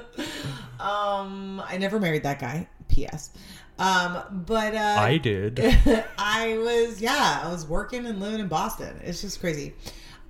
Um, 0.80 1.62
I 1.66 1.78
never 1.78 1.98
married 2.00 2.24
that 2.24 2.40
guy. 2.40 2.68
P.S. 2.88 3.30
Um, 3.78 4.44
but 4.46 4.74
uh, 4.74 4.96
I 4.98 5.18
did. 5.18 5.58
I 6.18 6.58
was 6.58 7.00
yeah, 7.00 7.42
I 7.44 7.50
was 7.50 7.66
working 7.66 8.06
and 8.06 8.20
living 8.20 8.40
in 8.40 8.48
Boston. 8.48 9.00
It's 9.02 9.20
just 9.22 9.40
crazy. 9.40 9.74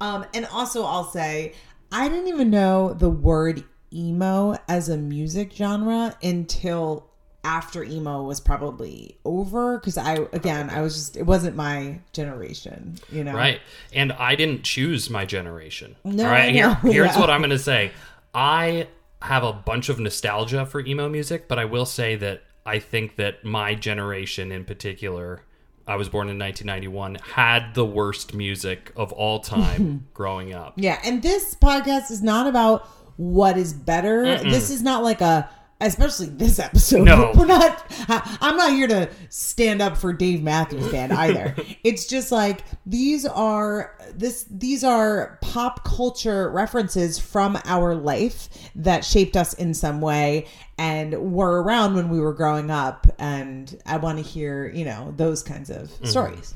Um, 0.00 0.24
and 0.34 0.46
also 0.46 0.84
I'll 0.84 1.04
say 1.10 1.54
I 1.90 2.08
didn't 2.08 2.28
even 2.28 2.50
know 2.50 2.94
the 2.94 3.10
word 3.10 3.64
emo 3.92 4.56
as 4.68 4.88
a 4.88 4.96
music 4.96 5.52
genre 5.52 6.16
until 6.22 7.10
after 7.44 7.84
emo 7.84 8.22
was 8.22 8.40
probably 8.40 9.18
over 9.24 9.78
because 9.78 9.98
I 9.98 10.14
again 10.32 10.70
I 10.70 10.80
was 10.80 10.94
just 10.94 11.16
it 11.16 11.24
wasn't 11.24 11.54
my 11.54 12.00
generation, 12.12 12.96
you 13.12 13.22
know. 13.22 13.34
Right. 13.34 13.60
And 13.92 14.12
I 14.12 14.34
didn't 14.34 14.64
choose 14.64 15.10
my 15.10 15.24
generation. 15.24 15.94
No, 16.04 16.24
All 16.24 16.30
right. 16.30 16.48
I 16.48 16.52
Here, 16.52 16.74
here's 16.76 17.14
yeah. 17.14 17.20
what 17.20 17.30
I'm 17.30 17.40
going 17.40 17.50
to 17.50 17.58
say. 17.58 17.92
I 18.32 18.88
have 19.22 19.44
a 19.44 19.52
bunch 19.52 19.88
of 19.88 20.00
nostalgia 20.00 20.66
for 20.66 20.80
emo 20.80 21.08
music, 21.08 21.46
but 21.46 21.58
I 21.58 21.66
will 21.66 21.86
say 21.86 22.16
that 22.16 22.42
I 22.66 22.78
think 22.78 23.16
that 23.16 23.44
my 23.44 23.74
generation 23.74 24.50
in 24.50 24.64
particular, 24.64 25.42
I 25.86 25.96
was 25.96 26.08
born 26.08 26.28
in 26.28 26.38
1991, 26.38 27.16
had 27.34 27.74
the 27.74 27.84
worst 27.84 28.34
music 28.34 28.92
of 28.96 29.12
all 29.12 29.40
time 29.40 30.08
growing 30.14 30.54
up. 30.54 30.74
Yeah, 30.76 30.98
and 31.04 31.22
this 31.22 31.54
podcast 31.54 32.10
is 32.10 32.22
not 32.22 32.46
about 32.46 32.86
what 33.16 33.56
is 33.56 33.72
better. 33.72 34.38
This 34.38 34.70
is 34.70 34.82
not 34.82 35.02
like 35.02 35.20
a 35.20 35.48
especially 35.84 36.26
this 36.26 36.58
episode. 36.58 37.04
No. 37.04 37.32
We're 37.36 37.46
not 37.46 37.84
I'm 38.08 38.56
not 38.56 38.72
here 38.72 38.88
to 38.88 39.10
stand 39.28 39.82
up 39.82 39.96
for 39.96 40.12
Dave 40.12 40.42
Matthews 40.42 40.90
Band 40.90 41.12
either. 41.12 41.54
it's 41.84 42.06
just 42.06 42.32
like 42.32 42.64
these 42.86 43.26
are 43.26 43.96
this 44.14 44.46
these 44.50 44.84
are 44.84 45.38
pop 45.42 45.84
culture 45.84 46.50
references 46.50 47.18
from 47.18 47.58
our 47.64 47.94
life 47.94 48.48
that 48.74 49.04
shaped 49.04 49.36
us 49.36 49.54
in 49.54 49.74
some 49.74 50.00
way 50.00 50.46
and 50.78 51.32
were 51.32 51.62
around 51.62 51.94
when 51.94 52.08
we 52.08 52.20
were 52.20 52.34
growing 52.34 52.70
up 52.70 53.06
and 53.18 53.80
I 53.86 53.98
want 53.98 54.18
to 54.18 54.24
hear, 54.24 54.68
you 54.68 54.84
know, 54.84 55.12
those 55.16 55.42
kinds 55.42 55.70
of 55.70 55.90
stories. 56.04 56.54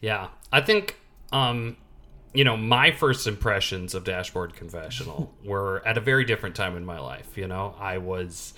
Yeah, 0.00 0.28
I 0.52 0.60
think 0.60 0.96
um, 1.32 1.76
you 2.32 2.44
know 2.44 2.56
my 2.56 2.90
first 2.90 3.26
impressions 3.26 3.94
of 3.94 4.04
Dashboard 4.04 4.54
Confessional 4.54 5.34
were 5.44 5.82
at 5.86 5.96
a 5.96 6.00
very 6.00 6.24
different 6.24 6.54
time 6.54 6.76
in 6.76 6.84
my 6.84 6.98
life. 6.98 7.36
You 7.36 7.46
know, 7.46 7.74
I 7.78 7.98
was 7.98 8.54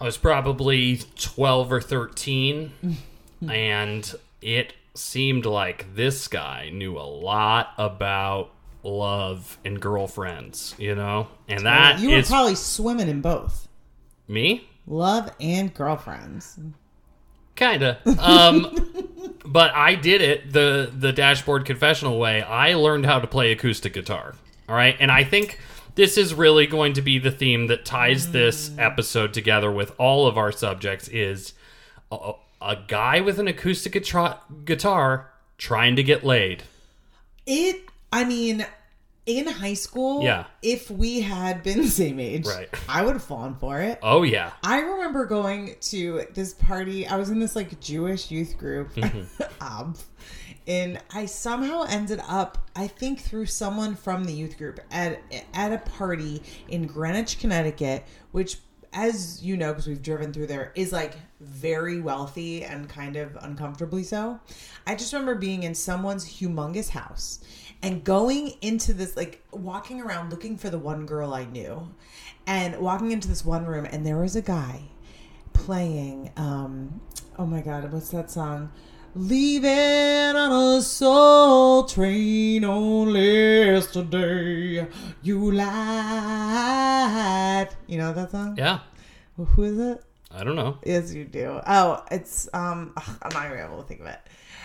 I 0.00 0.04
was 0.04 0.16
probably 0.16 1.00
twelve 1.16 1.72
or 1.72 1.80
thirteen, 1.80 2.72
and 3.48 4.14
it 4.40 4.74
seemed 4.94 5.46
like 5.46 5.94
this 5.94 6.28
guy 6.28 6.70
knew 6.72 6.98
a 6.98 7.02
lot 7.02 7.72
about 7.78 8.50
love 8.82 9.58
and 9.64 9.80
girlfriends. 9.80 10.74
You 10.78 10.94
know, 10.94 11.28
and 11.48 11.66
that 11.66 12.00
you 12.00 12.10
were 12.10 12.18
is 12.18 12.28
probably 12.28 12.54
swimming 12.54 13.08
in 13.08 13.20
both. 13.20 13.68
me. 14.28 14.68
Love 14.86 15.32
and 15.40 15.72
girlfriends. 15.72 16.58
Kinda. 17.56 17.98
Um, 18.18 19.04
but 19.44 19.72
I 19.74 19.94
did 19.94 20.20
it 20.20 20.52
the 20.52 20.90
the 20.92 21.12
dashboard 21.12 21.64
confessional 21.64 22.18
way. 22.18 22.42
I 22.42 22.74
learned 22.74 23.06
how 23.06 23.20
to 23.20 23.26
play 23.26 23.52
acoustic 23.52 23.92
guitar. 23.92 24.34
All 24.68 24.74
right, 24.74 24.96
and 24.98 25.10
I 25.10 25.24
think 25.24 25.58
this 25.94 26.16
is 26.16 26.34
really 26.34 26.66
going 26.66 26.94
to 26.94 27.02
be 27.02 27.18
the 27.18 27.30
theme 27.30 27.66
that 27.68 27.84
ties 27.84 28.32
this 28.32 28.70
episode 28.78 29.34
together 29.34 29.70
with 29.70 29.92
all 29.98 30.26
of 30.26 30.36
our 30.36 30.50
subjects. 30.50 31.08
Is 31.08 31.52
a, 32.10 32.32
a 32.60 32.76
guy 32.88 33.20
with 33.20 33.38
an 33.38 33.46
acoustic 33.46 33.92
guitar, 33.92 34.40
guitar 34.64 35.30
trying 35.58 35.96
to 35.96 36.02
get 36.02 36.24
laid. 36.24 36.64
It, 37.46 37.82
I 38.12 38.24
mean, 38.24 38.66
in 39.26 39.46
high 39.46 39.74
school, 39.74 40.22
Yeah. 40.22 40.44
if 40.62 40.90
we 40.90 41.20
had 41.20 41.62
been 41.62 41.82
the 41.82 41.88
same 41.88 42.20
age, 42.20 42.46
Right. 42.46 42.68
I 42.88 43.02
would 43.04 43.14
have 43.14 43.22
fallen 43.24 43.54
for 43.54 43.80
it. 43.80 43.98
Oh 44.02 44.22
yeah, 44.22 44.52
I 44.62 44.80
remember 44.80 45.24
going 45.24 45.76
to 45.82 46.24
this 46.34 46.52
party. 46.54 47.06
I 47.06 47.16
was 47.16 47.30
in 47.30 47.38
this 47.40 47.56
like 47.56 47.80
Jewish 47.80 48.30
youth 48.30 48.58
group, 48.58 48.94
Mm-hmm. 48.94 49.42
um, 49.60 49.94
and 50.66 50.98
I 51.12 51.26
somehow 51.26 51.84
ended 51.88 52.20
up, 52.26 52.68
I 52.74 52.86
think, 52.86 53.20
through 53.20 53.46
someone 53.46 53.94
from 53.96 54.24
the 54.24 54.32
youth 54.32 54.56
group 54.58 54.80
at 54.90 55.20
at 55.52 55.72
a 55.72 55.78
party 55.78 56.42
in 56.68 56.86
Greenwich, 56.86 57.38
Connecticut, 57.38 58.04
which, 58.32 58.58
as 58.94 59.42
you 59.42 59.56
know, 59.56 59.72
because 59.72 59.86
we've 59.86 60.02
driven 60.02 60.32
through 60.32 60.46
there, 60.46 60.72
is 60.74 60.92
like 60.92 61.16
very 61.40 62.00
wealthy 62.00 62.64
and 62.64 62.88
kind 62.88 63.16
of 63.16 63.36
uncomfortably 63.42 64.04
so. 64.04 64.40
I 64.86 64.94
just 64.94 65.12
remember 65.12 65.34
being 65.34 65.64
in 65.64 65.74
someone's 65.74 66.24
humongous 66.24 66.90
house 66.90 67.40
and 67.82 68.02
going 68.02 68.54
into 68.62 68.94
this 68.94 69.16
like 69.16 69.44
walking 69.52 70.00
around 70.00 70.30
looking 70.30 70.56
for 70.56 70.70
the 70.70 70.78
one 70.78 71.04
girl 71.04 71.34
I 71.34 71.44
knew 71.44 71.92
and 72.46 72.78
walking 72.78 73.10
into 73.10 73.28
this 73.28 73.44
one 73.44 73.66
room 73.66 73.84
and 73.84 74.06
there 74.06 74.16
was 74.16 74.36
a 74.36 74.42
guy 74.42 74.82
playing 75.52 76.32
um 76.36 77.00
oh 77.38 77.44
my 77.44 77.60
god 77.60 77.92
what's 77.92 78.08
that 78.10 78.30
song 78.30 78.72
leaving 79.16 79.70
on 80.34 80.76
a 80.76 80.82
soul 80.82 81.84
train 81.84 82.64
on 82.64 83.14
yesterday 83.14 84.84
you 85.22 85.52
lied 85.52 85.68
you 87.86 87.96
know 87.96 88.12
that 88.12 88.28
song 88.32 88.56
yeah. 88.58 88.80
who 89.36 89.62
is 89.62 89.78
it 89.78 90.02
I 90.32 90.42
don't 90.42 90.56
know. 90.56 90.78
yes 90.84 91.14
you 91.14 91.24
do 91.26 91.60
oh 91.64 92.04
it's 92.10 92.48
um 92.54 92.92
ugh, 92.96 93.08
i'm 93.22 93.32
not 93.32 93.46
even 93.46 93.64
able 93.64 93.80
to 93.82 93.84
think 93.86 94.00
of 94.00 94.06
it 94.08 94.18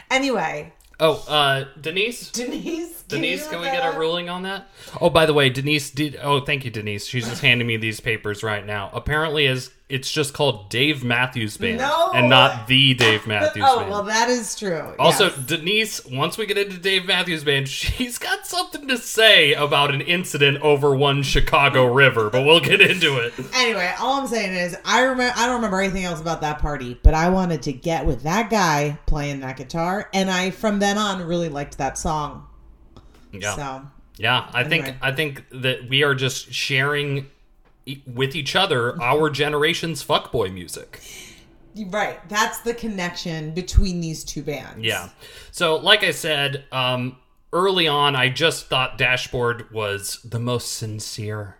anyway 0.09 0.73
Oh, 1.01 1.23
uh, 1.29 1.63
Denise. 1.79 2.29
denise 2.29 3.03
Denise, 3.03 3.47
can 3.47 3.59
we 3.59 3.67
look 3.67 3.73
get 3.73 3.95
a 3.95 3.97
ruling 3.97 4.27
on 4.27 4.43
that? 4.43 4.67
Oh, 4.99 5.09
by 5.09 5.25
the 5.25 5.33
way, 5.33 5.49
Denise 5.49 5.91
did. 5.91 6.19
Oh, 6.21 6.41
thank 6.41 6.65
you, 6.65 6.71
Denise. 6.71 7.05
She's 7.07 7.25
just 7.25 7.41
handing 7.41 7.65
me 7.65 7.77
these 7.77 8.01
papers 8.01 8.43
right 8.43 8.65
now. 8.65 8.89
Apparently, 8.91 9.45
is 9.45 9.71
it's 9.89 10.11
just 10.11 10.33
called 10.33 10.69
Dave 10.69 11.03
Matthews 11.03 11.57
Band 11.57 11.79
No! 11.79 12.11
and 12.13 12.29
not 12.29 12.67
the 12.67 12.93
Dave 12.93 13.23
oh, 13.25 13.27
Matthews 13.27 13.63
oh 13.67 13.79
Band. 13.79 13.89
well 13.89 14.03
that 14.03 14.29
is 14.29 14.55
true 14.55 14.93
also, 14.99 15.25
yes. 15.25 15.37
Denise, 15.45 16.05
once 16.05 16.37
we 16.37 16.45
get 16.45 16.57
into 16.57 16.77
Dave 16.77 17.05
Matthews 17.05 17.43
Band, 17.43 17.67
she's 17.69 18.17
got 18.17 18.45
something 18.45 18.87
to 18.87 18.97
say 18.97 19.53
about 19.53 19.93
an 19.93 20.01
incident 20.01 20.61
over 20.61 20.95
one 20.95 21.23
Chicago 21.23 21.85
river, 21.85 22.29
but 22.29 22.45
we'll 22.45 22.59
get 22.59 22.81
into 22.81 23.17
it. 23.17 23.33
Anyway, 23.59 23.91
all 23.99 24.21
I'm 24.21 24.27
saying 24.27 24.53
is 24.53 24.77
I 24.85 25.01
remember 25.01 25.33
I 25.35 25.45
don't 25.45 25.55
remember 25.55 25.81
anything 25.81 26.03
else 26.03 26.21
about 26.21 26.41
that 26.41 26.59
party, 26.59 26.99
but 27.03 27.13
I 27.13 27.29
wanted 27.29 27.61
to 27.63 27.73
get 27.73 28.05
with 28.05 28.23
that 28.23 28.49
guy 28.49 28.97
playing 29.05 29.39
that 29.41 29.57
guitar, 29.57 30.09
and 30.13 30.29
I 30.29 30.51
from 30.51 30.79
then 30.79 30.97
on 30.97 31.21
really 31.23 31.49
liked 31.49 31.77
that 31.79 31.97
song. 31.97 32.47
Yeah. 33.31 33.55
So 33.55 33.87
Yeah, 34.17 34.49
I 34.53 34.63
think 34.63 34.95
I 35.01 35.11
think 35.11 35.45
that 35.51 35.89
we 35.89 36.03
are 36.03 36.15
just 36.15 36.53
sharing 36.53 37.27
with 38.05 38.35
each 38.35 38.55
other 38.55 39.01
our 39.01 39.29
generation's 39.43 40.03
fuckboy 40.03 40.53
music. 40.53 41.01
right, 41.87 42.17
that's 42.29 42.61
the 42.61 42.73
connection 42.73 43.51
between 43.53 44.01
these 44.01 44.23
two 44.23 44.43
bands. 44.43 44.83
Yeah. 44.83 45.09
So, 45.51 45.77
like 45.77 46.03
I 46.03 46.11
said, 46.11 46.65
um, 46.71 47.17
early 47.53 47.87
on, 47.87 48.15
I 48.15 48.29
just 48.29 48.67
thought 48.67 48.97
Dashboard 48.97 49.71
was 49.71 50.19
the 50.23 50.39
most 50.39 50.73
sincere, 50.73 51.57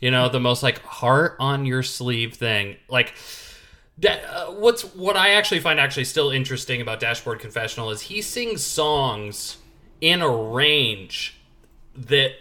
you 0.00 0.10
know, 0.10 0.28
the 0.28 0.40
most 0.40 0.62
like 0.62 0.80
heart 0.82 1.36
on 1.40 1.66
your 1.66 1.82
sleeve 1.82 2.34
thing. 2.34 2.76
Like, 2.88 3.14
that, 3.98 4.24
uh, 4.24 4.52
what's 4.52 4.82
what 4.94 5.16
I 5.16 5.30
actually 5.30 5.60
find 5.60 5.80
actually 5.80 6.04
still 6.04 6.30
interesting 6.30 6.80
about 6.80 7.00
Dashboard 7.00 7.40
Confessional 7.40 7.90
is 7.90 8.02
he 8.02 8.22
sings 8.22 8.62
songs 8.62 9.58
in 10.00 10.22
a 10.22 10.28
range 10.28 11.36
that 11.96 12.32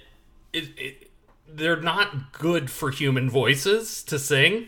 it, 0.54 0.70
it, 0.78 1.07
they're 1.48 1.82
not 1.82 2.34
good 2.34 2.70
for 2.70 2.92
human 2.92 3.30
voices 3.30 4.04
to 4.04 4.20
sing. 4.20 4.68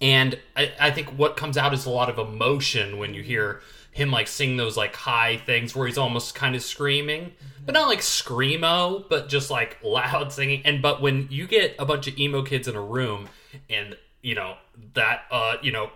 And 0.00 0.38
I, 0.54 0.72
I 0.78 0.90
think 0.90 1.08
what 1.10 1.36
comes 1.36 1.56
out 1.56 1.72
is 1.72 1.86
a 1.86 1.90
lot 1.90 2.10
of 2.10 2.18
emotion 2.18 2.98
when 2.98 3.14
you 3.14 3.22
hear 3.22 3.60
him 3.92 4.10
like 4.10 4.28
sing 4.28 4.58
those 4.58 4.76
like 4.76 4.94
high 4.94 5.38
things 5.38 5.74
where 5.74 5.86
he's 5.86 5.96
almost 5.96 6.34
kind 6.34 6.54
of 6.54 6.62
screaming, 6.62 7.32
but 7.64 7.72
not 7.72 7.88
like 7.88 8.00
screamo, 8.00 9.08
but 9.08 9.28
just 9.28 9.50
like 9.50 9.78
loud 9.82 10.32
singing. 10.32 10.62
And 10.64 10.82
but 10.82 11.00
when 11.00 11.28
you 11.30 11.46
get 11.46 11.74
a 11.78 11.86
bunch 11.86 12.06
of 12.06 12.18
emo 12.18 12.42
kids 12.42 12.68
in 12.68 12.76
a 12.76 12.82
room 12.82 13.28
and 13.70 13.96
you 14.26 14.34
know 14.34 14.56
that 14.94 15.22
uh 15.30 15.54
you 15.62 15.70
know 15.70 15.88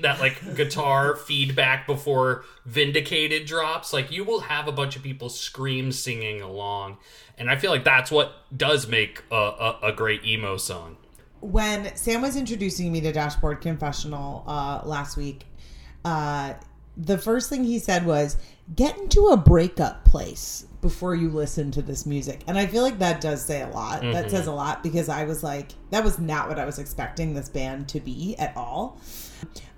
that 0.00 0.16
like 0.18 0.56
guitar 0.56 1.14
feedback 1.14 1.86
before 1.86 2.42
vindicated 2.64 3.44
drops 3.44 3.92
like 3.92 4.10
you 4.10 4.24
will 4.24 4.40
have 4.40 4.66
a 4.66 4.72
bunch 4.72 4.96
of 4.96 5.02
people 5.02 5.28
scream 5.28 5.92
singing 5.92 6.40
along. 6.40 6.96
And 7.36 7.50
i 7.50 7.56
feel 7.56 7.70
like 7.70 7.84
that's 7.84 8.10
what 8.10 8.32
does 8.56 8.88
make 8.88 9.22
a, 9.30 9.34
a, 9.34 9.78
a 9.82 9.92
great 9.92 10.24
emo 10.24 10.56
song. 10.56 10.96
When 11.40 11.94
Sam 11.94 12.22
was 12.22 12.34
introducing 12.34 12.90
me 12.90 13.02
to 13.02 13.12
Dashboard 13.12 13.60
Confessional 13.60 14.44
uh, 14.46 14.80
last 14.84 15.18
week, 15.18 15.44
uh, 16.02 16.54
the 16.96 17.18
first 17.18 17.50
thing 17.50 17.64
he 17.64 17.78
said 17.78 18.06
was, 18.06 18.38
"Get 18.74 18.96
into 18.96 19.26
a 19.26 19.36
breakup 19.36 20.06
place 20.06 20.66
before 20.84 21.14
you 21.14 21.30
listen 21.30 21.70
to 21.72 21.82
this 21.82 22.06
music." 22.06 22.42
And 22.46 22.56
I 22.56 22.66
feel 22.66 22.82
like 22.82 22.98
that 23.00 23.20
does 23.20 23.44
say 23.44 23.62
a 23.62 23.68
lot. 23.68 24.02
That 24.02 24.30
says 24.30 24.46
a 24.46 24.52
lot 24.52 24.82
because 24.82 25.08
I 25.08 25.24
was 25.24 25.42
like, 25.42 25.72
that 25.90 26.04
was 26.04 26.18
not 26.18 26.48
what 26.48 26.58
I 26.58 26.64
was 26.64 26.78
expecting 26.78 27.34
this 27.34 27.48
band 27.48 27.88
to 27.88 28.00
be 28.00 28.36
at 28.38 28.56
all. 28.56 29.00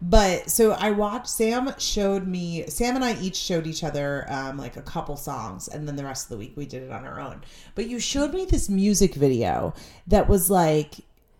But 0.02 0.50
so 0.50 0.72
I 0.72 0.90
watched. 0.90 1.28
Sam 1.28 1.72
showed 1.78 2.26
me. 2.26 2.66
Sam 2.68 2.96
and 2.96 3.04
I 3.04 3.18
each 3.20 3.36
showed 3.36 3.66
each 3.66 3.84
other 3.84 4.26
um, 4.28 4.58
like 4.58 4.76
a 4.76 4.82
couple 4.82 5.16
songs, 5.16 5.68
and 5.68 5.86
then 5.86 5.96
the 5.96 6.04
rest 6.04 6.26
of 6.26 6.30
the 6.30 6.36
week 6.36 6.52
we 6.56 6.66
did 6.66 6.82
it 6.82 6.92
on 6.92 7.04
our 7.04 7.20
own. 7.20 7.42
But 7.74 7.88
you 7.88 7.98
showed 7.98 8.34
me 8.34 8.44
this 8.44 8.68
music 8.68 9.14
video 9.14 9.74
that 10.06 10.28
was 10.28 10.50
like 10.50 10.96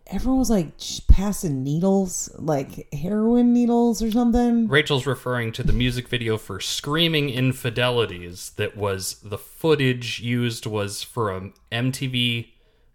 everyone 0.07 0.39
was 0.39 0.51
like 0.51 0.73
passing 1.09 1.63
needles, 1.63 2.31
like 2.39 2.93
heroin 2.95 3.53
needles 3.53 4.03
or 4.03 4.11
something. 4.11 4.69
Rachel's 4.69 5.07
referring 5.07 5.53
to 5.53 5.63
the 5.63 5.73
music 5.73 6.09
video 6.09 6.39
for 6.39 6.61
Screaming 6.61 7.29
Infidelities 7.29 8.55
that 8.57 8.77
was 8.77 9.15
the 9.23 9.39
footage 9.39 10.21
used 10.21 10.67
was 10.67 11.03
for 11.03 11.35
a 11.35 11.51
MTV 11.73 12.49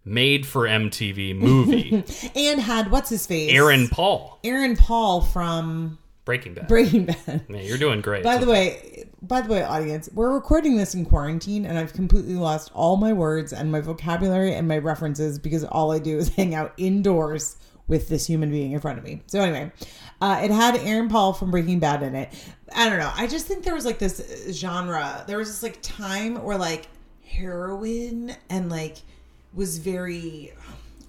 made 0.04 0.46
for 0.46 0.62
MTV 0.62 1.36
movie. 1.36 2.04
And 2.34 2.60
had 2.60 2.90
what's 2.90 3.10
his 3.10 3.26
face? 3.26 3.52
Aaron 3.52 3.88
Paul, 3.88 4.38
Aaron 4.42 4.76
Paul 4.76 5.20
from 5.20 5.98
Breaking 6.24 6.54
Bad. 6.54 6.68
Breaking 6.68 7.06
Bad. 7.06 7.48
Man, 7.48 7.64
you're 7.64 7.78
doing 7.78 8.00
great. 8.00 8.22
By 8.22 8.38
the 8.38 8.46
way, 8.46 9.08
by 9.22 9.40
the 9.40 9.52
way, 9.52 9.62
audience, 9.62 10.08
we're 10.14 10.32
recording 10.32 10.76
this 10.76 10.94
in 10.94 11.04
quarantine, 11.04 11.66
and 11.66 11.76
I've 11.78 11.92
completely 11.92 12.34
lost 12.34 12.70
all 12.74 12.96
my 12.96 13.12
words 13.12 13.52
and 13.52 13.72
my 13.72 13.80
vocabulary 13.80 14.54
and 14.54 14.68
my 14.68 14.78
references 14.78 15.38
because 15.38 15.64
all 15.64 15.90
I 15.90 15.98
do 15.98 16.18
is 16.18 16.28
hang 16.36 16.54
out 16.54 16.74
indoors 16.76 17.56
with 17.88 18.08
this 18.08 18.26
human 18.26 18.50
being 18.50 18.72
in 18.72 18.80
front 18.80 18.98
of 18.98 19.04
me. 19.04 19.20
So 19.26 19.40
anyway, 19.40 19.72
uh, 20.20 20.40
it 20.42 20.50
had 20.52 20.76
Aaron 20.76 21.08
Paul 21.08 21.32
from 21.32 21.50
Breaking 21.50 21.80
Bad 21.80 22.02
in 22.02 22.14
it. 22.14 22.32
I 22.74 22.88
don't 22.88 22.98
know. 22.98 23.12
I 23.14 23.26
just 23.26 23.46
think 23.46 23.64
there 23.64 23.74
was 23.74 23.84
like 23.84 23.98
this 23.98 24.48
genre. 24.52 25.24
There 25.26 25.38
was 25.38 25.48
this 25.48 25.62
like 25.62 25.82
time 25.82 26.42
where 26.42 26.56
like 26.56 26.86
heroin 27.26 28.34
and 28.48 28.70
like 28.70 28.98
was 29.54 29.78
very 29.78 30.52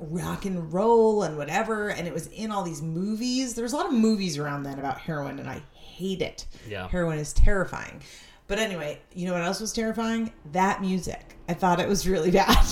rock 0.10 0.46
and 0.46 0.74
roll 0.74 1.24
and 1.24 1.38
whatever 1.38 1.90
and 1.90 2.08
it 2.08 2.14
was 2.14 2.28
in 2.28 2.52
all 2.52 2.64
these 2.64 2.82
movies 2.82 3.56
there 3.56 3.64
was 3.64 3.74
a 3.74 3.76
lot 3.76 3.86
of 3.86 3.94
movies 3.94 4.38
around 4.38 4.64
then 4.64 4.78
about 4.80 4.98
heroin 5.00 5.40
and 5.40 5.50
i 5.50 5.62
hate 5.74 6.22
it 6.22 6.46
Yeah. 6.68 6.88
heroin 6.90 7.20
is 7.20 7.32
terrifying 7.34 8.02
but 8.48 8.60
anyway 8.60 9.00
you 9.14 9.26
know 9.28 9.34
what 9.34 9.44
else 9.44 9.60
was 9.62 9.72
terrifying 9.74 10.32
that 10.52 10.82
music 10.82 11.36
i 11.48 11.54
thought 11.54 11.80
it 11.80 11.88
was 11.88 12.08
really 12.08 12.32
bad 12.40 12.66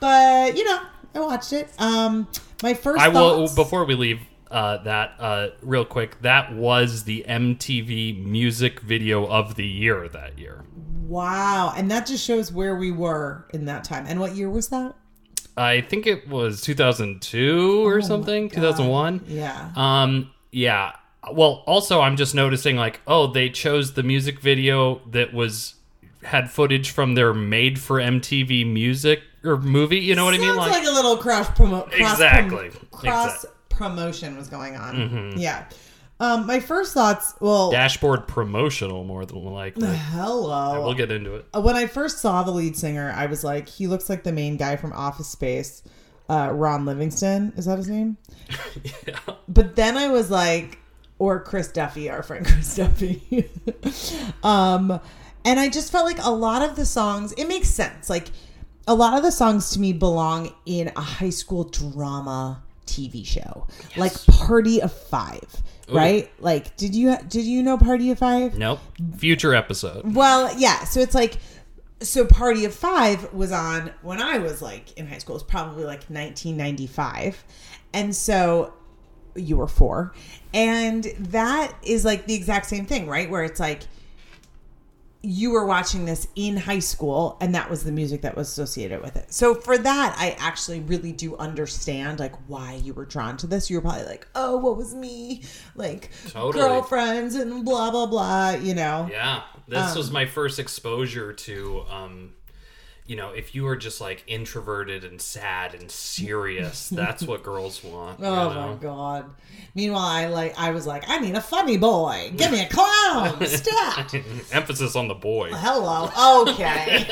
but 0.00 0.56
you 0.56 0.64
know 0.64 0.82
i 1.14 1.20
watched 1.20 1.52
it 1.52 1.68
um 1.78 2.26
my 2.62 2.74
first 2.74 3.00
I 3.00 3.08
will 3.08 3.48
before 3.54 3.84
we 3.84 3.94
leave 3.94 4.20
uh, 4.50 4.78
that 4.82 5.14
uh, 5.20 5.48
real 5.62 5.84
quick. 5.84 6.20
That 6.22 6.52
was 6.52 7.04
the 7.04 7.24
MTV 7.28 8.22
music 8.24 8.80
video 8.80 9.24
of 9.26 9.54
the 9.54 9.64
year 9.64 10.08
that 10.08 10.38
year. 10.38 10.64
Wow 11.10 11.72
and 11.76 11.90
that 11.90 12.06
just 12.06 12.24
shows 12.24 12.52
where 12.52 12.74
we 12.76 12.90
were 12.92 13.44
in 13.52 13.64
that 13.66 13.82
time 13.84 14.04
and 14.08 14.20
what 14.20 14.34
year 14.36 14.48
was 14.48 14.68
that 14.68 14.94
I 15.56 15.80
think 15.82 16.06
it 16.06 16.28
was 16.28 16.60
2002 16.62 17.86
or 17.86 17.96
Oh 17.96 18.00
something, 18.00 18.48
2001. 18.48 19.24
yeah 19.26 19.70
Um, 19.76 20.30
yeah. 20.52 20.92
Well, 21.32 21.64
also, 21.66 22.00
I'm 22.00 22.16
just 22.16 22.34
noticing 22.34 22.76
like, 22.76 23.00
oh, 23.06 23.26
they 23.26 23.50
chose 23.50 23.92
the 23.92 24.02
music 24.02 24.40
video 24.40 25.02
that 25.10 25.34
was 25.34 25.74
had 26.22 26.50
footage 26.50 26.90
from 26.90 27.14
their 27.14 27.34
made 27.34 27.78
for 27.78 27.98
MTV 27.98 28.72
music 28.72 29.20
or 29.44 29.58
movie. 29.58 29.98
You 29.98 30.14
know 30.14 30.24
what 30.24 30.32
I 30.34 30.38
mean? 30.38 30.54
Sounds 30.54 30.70
like, 30.70 30.86
a 30.86 30.90
little 30.90 31.16
cross 31.18 31.48
promo. 31.48 31.90
Cross 31.90 32.12
Exactly. 32.12 32.70
prom- 32.70 32.88
cross 32.90 33.34
Exact- 33.44 33.68
promotion 33.70 34.36
was 34.38 34.48
going 34.48 34.76
on. 34.76 35.34
Yeah. 35.36 35.64
Um, 36.20 36.46
my 36.46 36.60
first 36.60 36.92
thoughts. 36.94 37.34
Well, 37.40 37.70
dashboard 37.70 38.28
promotional 38.28 39.04
more 39.04 39.24
than 39.24 39.42
likely. 39.42 39.88
hello. 39.88 40.84
We'll 40.84 40.94
get 40.94 41.10
into 41.10 41.34
it. 41.36 41.46
When 41.54 41.74
I 41.76 41.86
first 41.86 42.18
saw 42.18 42.42
the 42.42 42.50
lead 42.50 42.76
singer, 42.76 43.12
I 43.16 43.26
was 43.26 43.42
like, 43.42 43.68
he 43.68 43.86
looks 43.86 44.08
like 44.10 44.22
the 44.22 44.32
main 44.32 44.56
guy 44.58 44.76
from 44.76 44.92
Office 44.92 45.28
Space, 45.28 45.82
uh, 46.28 46.50
Ron 46.52 46.84
Livingston. 46.84 47.54
Is 47.56 47.64
that 47.64 47.78
his 47.78 47.88
name? 47.88 48.16
Yeah. 49.06 49.18
But 49.48 49.76
then 49.76 49.96
I 49.96 50.08
was 50.08 50.30
like, 50.30 50.78
or 51.18 51.40
Chris 51.40 51.68
Duffy, 51.68 52.08
our 52.10 52.22
friend 52.22 52.44
Chris 52.46 52.76
Duffy. 52.76 53.48
um, 54.42 55.00
and 55.44 55.58
I 55.58 55.68
just 55.68 55.90
felt 55.90 56.04
like 56.04 56.22
a 56.22 56.30
lot 56.30 56.62
of 56.62 56.76
the 56.76 56.84
songs, 56.86 57.32
it 57.32 57.46
makes 57.46 57.68
sense. 57.68 58.10
Like 58.10 58.28
a 58.86 58.94
lot 58.94 59.16
of 59.16 59.22
the 59.22 59.32
songs 59.32 59.70
to 59.70 59.80
me 59.80 59.92
belong 59.92 60.52
in 60.66 60.88
a 60.96 61.00
high 61.00 61.30
school 61.30 61.64
drama 61.64 62.62
TV 62.86 63.24
show, 63.26 63.66
like 63.96 64.12
Party 64.26 64.80
of 64.82 64.92
Five, 64.92 65.62
Oh, 65.90 65.96
right? 65.96 66.30
Like, 66.38 66.76
did 66.76 66.94
you 66.94 67.16
did 67.28 67.44
you 67.44 67.62
know 67.62 67.76
Party 67.78 68.10
of 68.10 68.18
Five? 68.18 68.56
Nope. 68.56 68.80
Future 69.16 69.54
episode. 69.54 70.14
Well, 70.14 70.54
yeah. 70.58 70.84
So 70.84 71.00
it's 71.00 71.14
like, 71.14 71.38
so 72.00 72.24
Party 72.24 72.64
of 72.64 72.74
Five 72.74 73.32
was 73.32 73.52
on 73.52 73.90
when 74.02 74.20
I 74.20 74.38
was 74.38 74.62
like 74.62 74.92
in 74.98 75.06
high 75.06 75.18
school. 75.18 75.36
It's 75.36 75.44
probably 75.44 75.84
like 75.84 76.04
1995, 76.08 77.44
and 77.92 78.14
so 78.14 78.74
you 79.34 79.56
were 79.56 79.68
four, 79.68 80.12
and 80.52 81.04
that 81.18 81.74
is 81.82 82.04
like 82.04 82.26
the 82.26 82.34
exact 82.34 82.66
same 82.66 82.86
thing, 82.86 83.06
right? 83.08 83.30
Where 83.30 83.44
it's 83.44 83.60
like 83.60 83.82
you 85.22 85.50
were 85.50 85.66
watching 85.66 86.06
this 86.06 86.26
in 86.34 86.56
high 86.56 86.78
school 86.78 87.36
and 87.42 87.54
that 87.54 87.68
was 87.68 87.84
the 87.84 87.92
music 87.92 88.22
that 88.22 88.34
was 88.36 88.48
associated 88.48 89.02
with 89.02 89.16
it. 89.16 89.32
So 89.32 89.54
for 89.54 89.76
that 89.76 90.14
I 90.18 90.30
actually 90.38 90.80
really 90.80 91.12
do 91.12 91.36
understand 91.36 92.18
like 92.18 92.34
why 92.48 92.74
you 92.82 92.94
were 92.94 93.04
drawn 93.04 93.36
to 93.38 93.46
this. 93.46 93.68
You 93.68 93.76
were 93.76 93.82
probably 93.82 94.04
like, 94.06 94.26
"Oh, 94.34 94.56
what 94.56 94.76
was 94.78 94.94
me? 94.94 95.42
Like 95.74 96.10
Totally. 96.28 96.64
girlfriends 96.64 97.34
and 97.34 97.64
blah 97.64 97.90
blah 97.90 98.06
blah, 98.06 98.50
you 98.52 98.74
know." 98.74 99.08
Yeah. 99.10 99.42
This 99.68 99.92
Um, 99.92 99.98
was 99.98 100.10
my 100.10 100.24
first 100.26 100.58
exposure 100.58 101.32
to 101.32 101.82
um 101.90 102.32
you 103.10 103.16
know, 103.16 103.30
if 103.30 103.56
you 103.56 103.66
are 103.66 103.74
just 103.74 104.00
like 104.00 104.22
introverted 104.28 105.02
and 105.02 105.20
sad 105.20 105.74
and 105.74 105.90
serious, 105.90 106.90
that's 106.90 107.24
what 107.24 107.42
girls 107.42 107.82
want. 107.82 108.20
you 108.20 108.26
Oh 108.26 108.52
know? 108.52 108.68
my 108.68 108.74
god. 108.80 109.30
Meanwhile, 109.74 110.04
I 110.04 110.26
like 110.26 110.56
I 110.56 110.70
was 110.70 110.86
like, 110.86 111.02
I 111.08 111.18
need 111.18 111.34
a 111.34 111.40
funny 111.40 111.76
boy. 111.76 112.30
Give 112.36 112.52
me 112.52 112.62
a 112.62 112.68
clown. 112.68 113.44
Stat. 113.46 114.14
Emphasis 114.52 114.94
on 114.94 115.08
the 115.08 115.14
boy. 115.14 115.50
Hello. 115.52 116.08
Okay. 116.52 116.98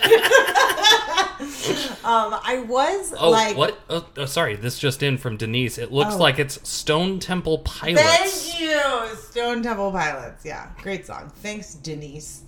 um, 2.04 2.38
I 2.44 2.64
was 2.68 3.12
Oh, 3.18 3.30
like 3.30 3.56
what? 3.56 3.80
Oh, 3.90 4.06
oh, 4.18 4.24
sorry, 4.26 4.54
this 4.54 4.78
just 4.78 5.02
in 5.02 5.18
from 5.18 5.36
Denise. 5.36 5.78
It 5.78 5.90
looks 5.90 6.14
Oh. 6.14 6.18
like 6.18 6.38
it's 6.38 6.66
Stone 6.68 7.18
Temple 7.18 7.58
Pilots. 7.58 8.02
Thank 8.02 8.60
you, 8.60 9.16
Stone 9.16 9.64
Temple 9.64 9.90
Pilots. 9.90 10.44
Yeah, 10.44 10.68
great 10.82 11.06
song. 11.06 11.32
Thanks, 11.42 11.74
Denise. 11.74 12.42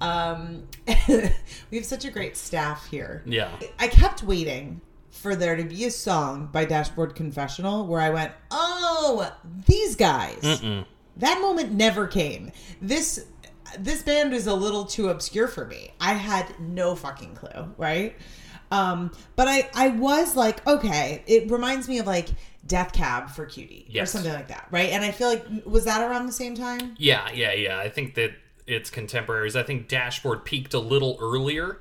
Um, 0.00 0.62
we 1.70 1.76
have 1.76 1.84
such 1.84 2.04
a 2.04 2.10
great 2.10 2.36
staff 2.36 2.86
here. 2.88 3.22
Yeah. 3.26 3.50
I 3.78 3.88
kept 3.88 4.22
waiting 4.22 4.80
for 5.10 5.34
there 5.34 5.56
to 5.56 5.64
be 5.64 5.84
a 5.84 5.90
song 5.90 6.48
by 6.52 6.64
Dashboard 6.64 7.14
Confessional 7.14 7.86
where 7.86 8.00
I 8.00 8.10
went, 8.10 8.32
"Oh, 8.50 9.32
these 9.66 9.96
guys." 9.96 10.40
Mm-mm. 10.42 10.84
That 11.16 11.40
moment 11.40 11.72
never 11.72 12.06
came. 12.06 12.52
This 12.80 13.26
this 13.78 14.02
band 14.02 14.32
is 14.32 14.46
a 14.46 14.54
little 14.54 14.84
too 14.84 15.08
obscure 15.08 15.48
for 15.48 15.66
me. 15.66 15.92
I 16.00 16.14
had 16.14 16.58
no 16.58 16.94
fucking 16.94 17.34
clue, 17.34 17.74
right? 17.76 18.16
Um, 18.70 19.12
but 19.36 19.48
I 19.48 19.68
I 19.74 19.88
was 19.88 20.36
like, 20.36 20.66
okay, 20.66 21.22
it 21.26 21.50
reminds 21.50 21.88
me 21.88 21.98
of 21.98 22.06
like 22.06 22.28
Death 22.66 22.92
Cab 22.92 23.30
for 23.30 23.46
Cutie 23.46 23.90
or 23.98 24.06
something 24.06 24.32
like 24.32 24.48
that, 24.48 24.68
right? 24.70 24.90
And 24.90 25.04
I 25.04 25.10
feel 25.10 25.28
like 25.28 25.44
was 25.64 25.84
that 25.84 26.02
around 26.02 26.26
the 26.26 26.32
same 26.32 26.54
time? 26.54 26.94
Yeah, 26.98 27.30
yeah, 27.32 27.52
yeah. 27.52 27.78
I 27.78 27.88
think 27.88 28.14
that 28.14 28.32
it's 28.66 28.90
contemporaries. 28.90 29.56
I 29.56 29.62
think 29.62 29.88
Dashboard 29.88 30.44
peaked 30.44 30.74
a 30.74 30.78
little 30.78 31.16
earlier. 31.20 31.80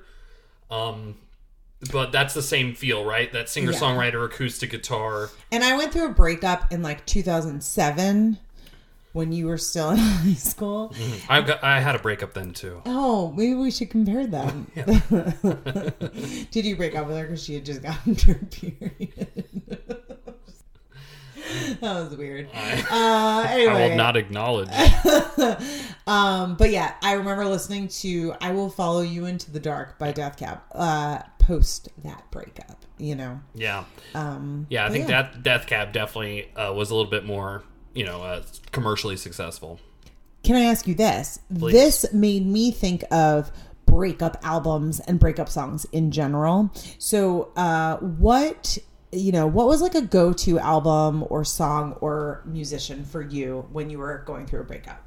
Um 0.70 1.16
but 1.92 2.12
that's 2.12 2.34
the 2.34 2.42
same 2.42 2.74
feel, 2.74 3.06
right? 3.06 3.32
That 3.32 3.50
singer 3.50 3.72
songwriter 3.72 4.26
acoustic 4.26 4.72
guitar. 4.72 5.30
And 5.52 5.64
I 5.64 5.78
went 5.78 5.94
through 5.94 6.08
a 6.08 6.14
breakup 6.14 6.72
in 6.72 6.82
like 6.82 7.06
2007 7.06 8.38
when 9.14 9.32
you 9.32 9.48
were 9.48 9.58
still 9.58 9.90
in 9.92 9.98
high 9.98 10.34
school. 10.34 10.94
I 11.30 11.42
got 11.42 11.64
I 11.64 11.80
had 11.80 11.96
a 11.96 12.00
breakup 12.00 12.34
then 12.34 12.52
too. 12.52 12.82
Oh, 12.86 13.32
maybe 13.32 13.54
we 13.54 13.72
should 13.72 13.90
compare 13.90 14.26
them. 14.26 14.72
Did 16.52 16.66
you 16.66 16.76
break 16.76 16.96
up 16.96 17.08
with 17.08 17.18
her 17.18 17.24
because 17.24 17.44
she 17.44 17.56
had 17.56 17.66
just 17.66 17.82
gotten 17.82 18.16
her 18.16 18.36
period? 18.36 19.28
that 21.82 21.82
was 21.82 22.16
weird. 22.18 22.50
Uh, 22.54 23.46
anyway, 23.50 23.72
I 23.72 23.90
will 23.90 23.96
not 23.98 24.18
acknowledge. 24.18 24.70
um, 26.08 26.56
but 26.56 26.70
yeah, 26.72 26.94
I 27.02 27.14
remember 27.14 27.46
listening 27.46 27.88
to 27.90 28.34
"I 28.42 28.52
Will 28.52 28.70
Follow 28.70 29.02
You 29.02 29.26
Into 29.26 29.52
the 29.52 29.60
Dark" 29.60 29.98
by 30.00 30.12
Death 30.12 30.38
Cab 30.38 30.60
uh, 30.74 31.20
post 31.40 31.90
that 32.04 32.30
breakup. 32.32 32.86
You 32.98 33.16
know, 33.16 33.40
Yeah. 33.54 33.84
um, 34.16 34.66
Yeah, 34.70 34.86
I 34.86 34.90
think 34.90 35.08
that 35.08 35.44
Death 35.44 35.68
Cab 35.68 35.94
definitely 35.94 36.52
uh, 36.56 36.74
was 36.74 36.90
a 36.90 36.96
little 36.96 37.12
bit 37.12 37.26
more, 37.26 37.64
you 37.94 38.06
know, 38.06 38.24
uh, 38.24 38.42
commercially 38.72 39.18
successful. 39.18 39.80
Can 40.44 40.56
I 40.56 40.62
ask 40.66 40.88
you 40.88 40.96
this? 40.96 41.40
Please. 41.56 41.74
This 41.74 42.12
made 42.14 42.46
me 42.48 42.72
think 42.72 43.04
of 43.12 43.52
breakup 43.86 44.38
albums 44.44 45.00
and 45.02 45.20
breakup 45.20 45.48
songs 45.50 45.86
in 45.92 46.10
general. 46.12 46.72
So, 46.98 47.52
uh, 47.56 47.98
what 47.98 48.78
you 49.12 49.32
know, 49.32 49.48
what 49.48 49.68
was 49.68 49.82
like 49.82 49.96
a 49.96 50.02
go-to 50.02 50.60
album 50.60 51.26
or 51.30 51.44
song 51.44 51.94
or 52.02 52.42
musician 52.46 53.06
for 53.06 53.22
you 53.22 53.68
when 53.72 53.90
you 53.90 54.00
were 54.00 54.24
going 54.26 54.46
through 54.46 54.62
a 54.62 54.66
breakup? 54.66 55.04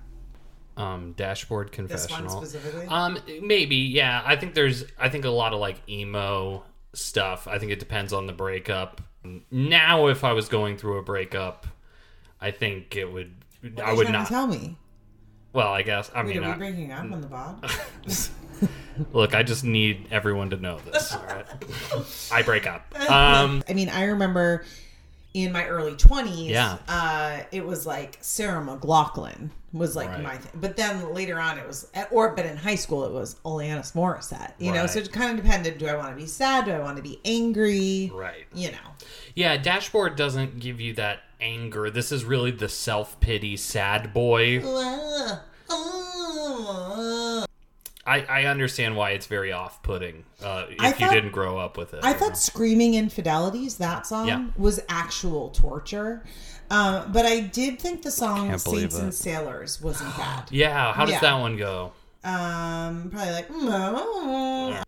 Um, 0.76 1.12
Dashboard 1.12 1.72
Confessional. 1.72 2.30
specifically. 2.30 2.86
Um, 2.86 3.18
maybe, 3.42 3.76
yeah. 3.76 4.22
I 4.24 4.36
think 4.36 4.54
there's, 4.54 4.84
I 4.98 5.08
think 5.10 5.24
a 5.24 5.30
lot 5.30 5.52
of 5.52 5.60
like 5.60 5.76
emo 5.88 6.64
stuff. 6.94 7.46
I 7.46 7.58
think 7.58 7.72
it 7.72 7.78
depends 7.78 8.12
on 8.12 8.26
the 8.26 8.32
breakup. 8.32 9.02
Now, 9.50 10.06
if 10.06 10.24
I 10.24 10.32
was 10.32 10.48
going 10.48 10.78
through 10.78 10.98
a 10.98 11.02
breakup, 11.02 11.66
I 12.40 12.50
think 12.50 12.96
it 12.96 13.12
would. 13.12 13.34
I 13.82 13.92
would 13.92 14.08
not. 14.08 14.28
tell 14.28 14.46
me. 14.46 14.78
Well, 15.52 15.68
I 15.68 15.82
guess. 15.82 16.10
I 16.14 16.22
Wait, 16.22 16.36
mean, 16.36 16.44
are 16.44 16.46
we 16.46 16.52
I, 16.52 16.56
breaking 16.56 16.92
up 16.92 17.12
on 17.12 17.20
the 17.20 17.26
pod? 17.26 17.70
look, 19.12 19.34
I 19.34 19.42
just 19.42 19.64
need 19.64 20.06
everyone 20.10 20.50
to 20.50 20.56
know 20.56 20.78
this. 20.80 21.12
All 21.14 21.24
right, 21.24 21.46
I 22.32 22.42
break 22.42 22.66
up. 22.66 22.94
Um, 23.10 23.62
I 23.68 23.72
mean, 23.72 23.88
I 23.88 24.04
remember 24.04 24.64
in 25.34 25.52
my 25.52 25.66
early 25.66 25.92
20s, 25.92 26.48
Yeah. 26.48 26.78
uh, 26.88 27.40
it 27.52 27.64
was 27.64 27.86
like 27.86 28.18
Sarah 28.20 28.60
McLachlan 28.64 29.50
was 29.72 29.94
like 29.94 30.08
Right. 30.08 30.22
my 30.22 30.36
thing. 30.36 30.50
But 30.60 30.76
then 30.76 31.14
later 31.14 31.38
on, 31.38 31.56
it 31.58 31.66
was, 31.66 31.88
or, 32.10 32.34
but 32.34 32.46
in 32.46 32.56
high 32.56 32.74
school, 32.74 33.04
it 33.04 33.12
was 33.12 33.36
Alanis 33.44 33.92
Morissette, 33.92 34.52
you 34.58 34.72
know? 34.72 34.86
So 34.86 34.98
it 34.98 35.12
kind 35.12 35.38
of 35.38 35.44
depended 35.44 35.78
do 35.78 35.86
I 35.86 35.94
want 35.96 36.10
to 36.10 36.16
be 36.20 36.26
sad? 36.26 36.64
Do 36.64 36.72
I 36.72 36.80
want 36.80 36.96
to 36.96 37.02
be 37.02 37.20
angry? 37.24 38.10
right. 38.12 38.46
You 38.52 38.72
know? 38.72 38.78
Yeah, 39.36 39.56
Dashboard 39.56 40.16
doesn't 40.16 40.58
give 40.58 40.80
you 40.80 40.94
that 40.94 41.20
anger. 41.40 41.90
This 41.90 42.10
is 42.10 42.24
really 42.24 42.50
the 42.50 42.68
self 42.68 43.20
pity 43.20 43.56
sad 43.56 44.12
boy. 44.12 44.60
I, 48.06 48.20
I 48.22 48.44
understand 48.44 48.96
why 48.96 49.10
it's 49.10 49.26
very 49.26 49.52
off-putting 49.52 50.24
uh, 50.42 50.64
if 50.70 50.80
I 50.80 50.88
you 50.98 51.10
didn't 51.10 51.32
grow 51.32 51.58
up 51.58 51.76
with 51.76 51.92
it. 51.94 52.00
I 52.02 52.12
thought 52.14 52.38
"Screaming 52.38 52.94
Infidelities" 52.94 53.76
that 53.78 54.06
song 54.06 54.26
Yeah. 54.28 54.46
was 54.56 54.80
actual 54.88 55.50
torture, 55.50 56.24
um, 56.70 57.12
but 57.12 57.26
I 57.26 57.40
did 57.40 57.78
think 57.78 58.02
the 58.02 58.10
song 58.10 58.48
Can't 58.48 58.60
"Saints 58.60 58.98
and. 58.98 59.14
Sailors" 59.14 59.80
wasn't 59.82 60.16
bad. 60.16 60.44
Yeah, 60.50 60.92
how 60.94 61.04
does 61.04 61.14
Yeah. 61.14 61.20
that 61.20 61.34
one 61.34 61.56
go? 61.56 61.92
Um, 62.24 63.10
probably 63.10 63.32
like. 63.32 63.48
"Mm, 63.48 64.82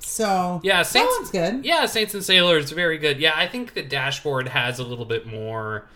So 0.00 0.60
Yeah, 0.62 0.78
that 0.78 0.86
Saints. 0.86 1.14
one's 1.18 1.30
good. 1.30 1.64
Yeah, 1.64 1.86
Saints 1.86 2.14
and 2.14 2.24
Sailors, 2.24 2.70
very 2.70 2.98
good. 2.98 3.18
Yeah, 3.18 3.32
I 3.34 3.46
think 3.48 3.74
the 3.74 3.82
dashboard 3.82 4.48
has 4.48 4.78
a 4.78 4.84
little 4.84 5.04
bit 5.04 5.26
more, 5.26 5.86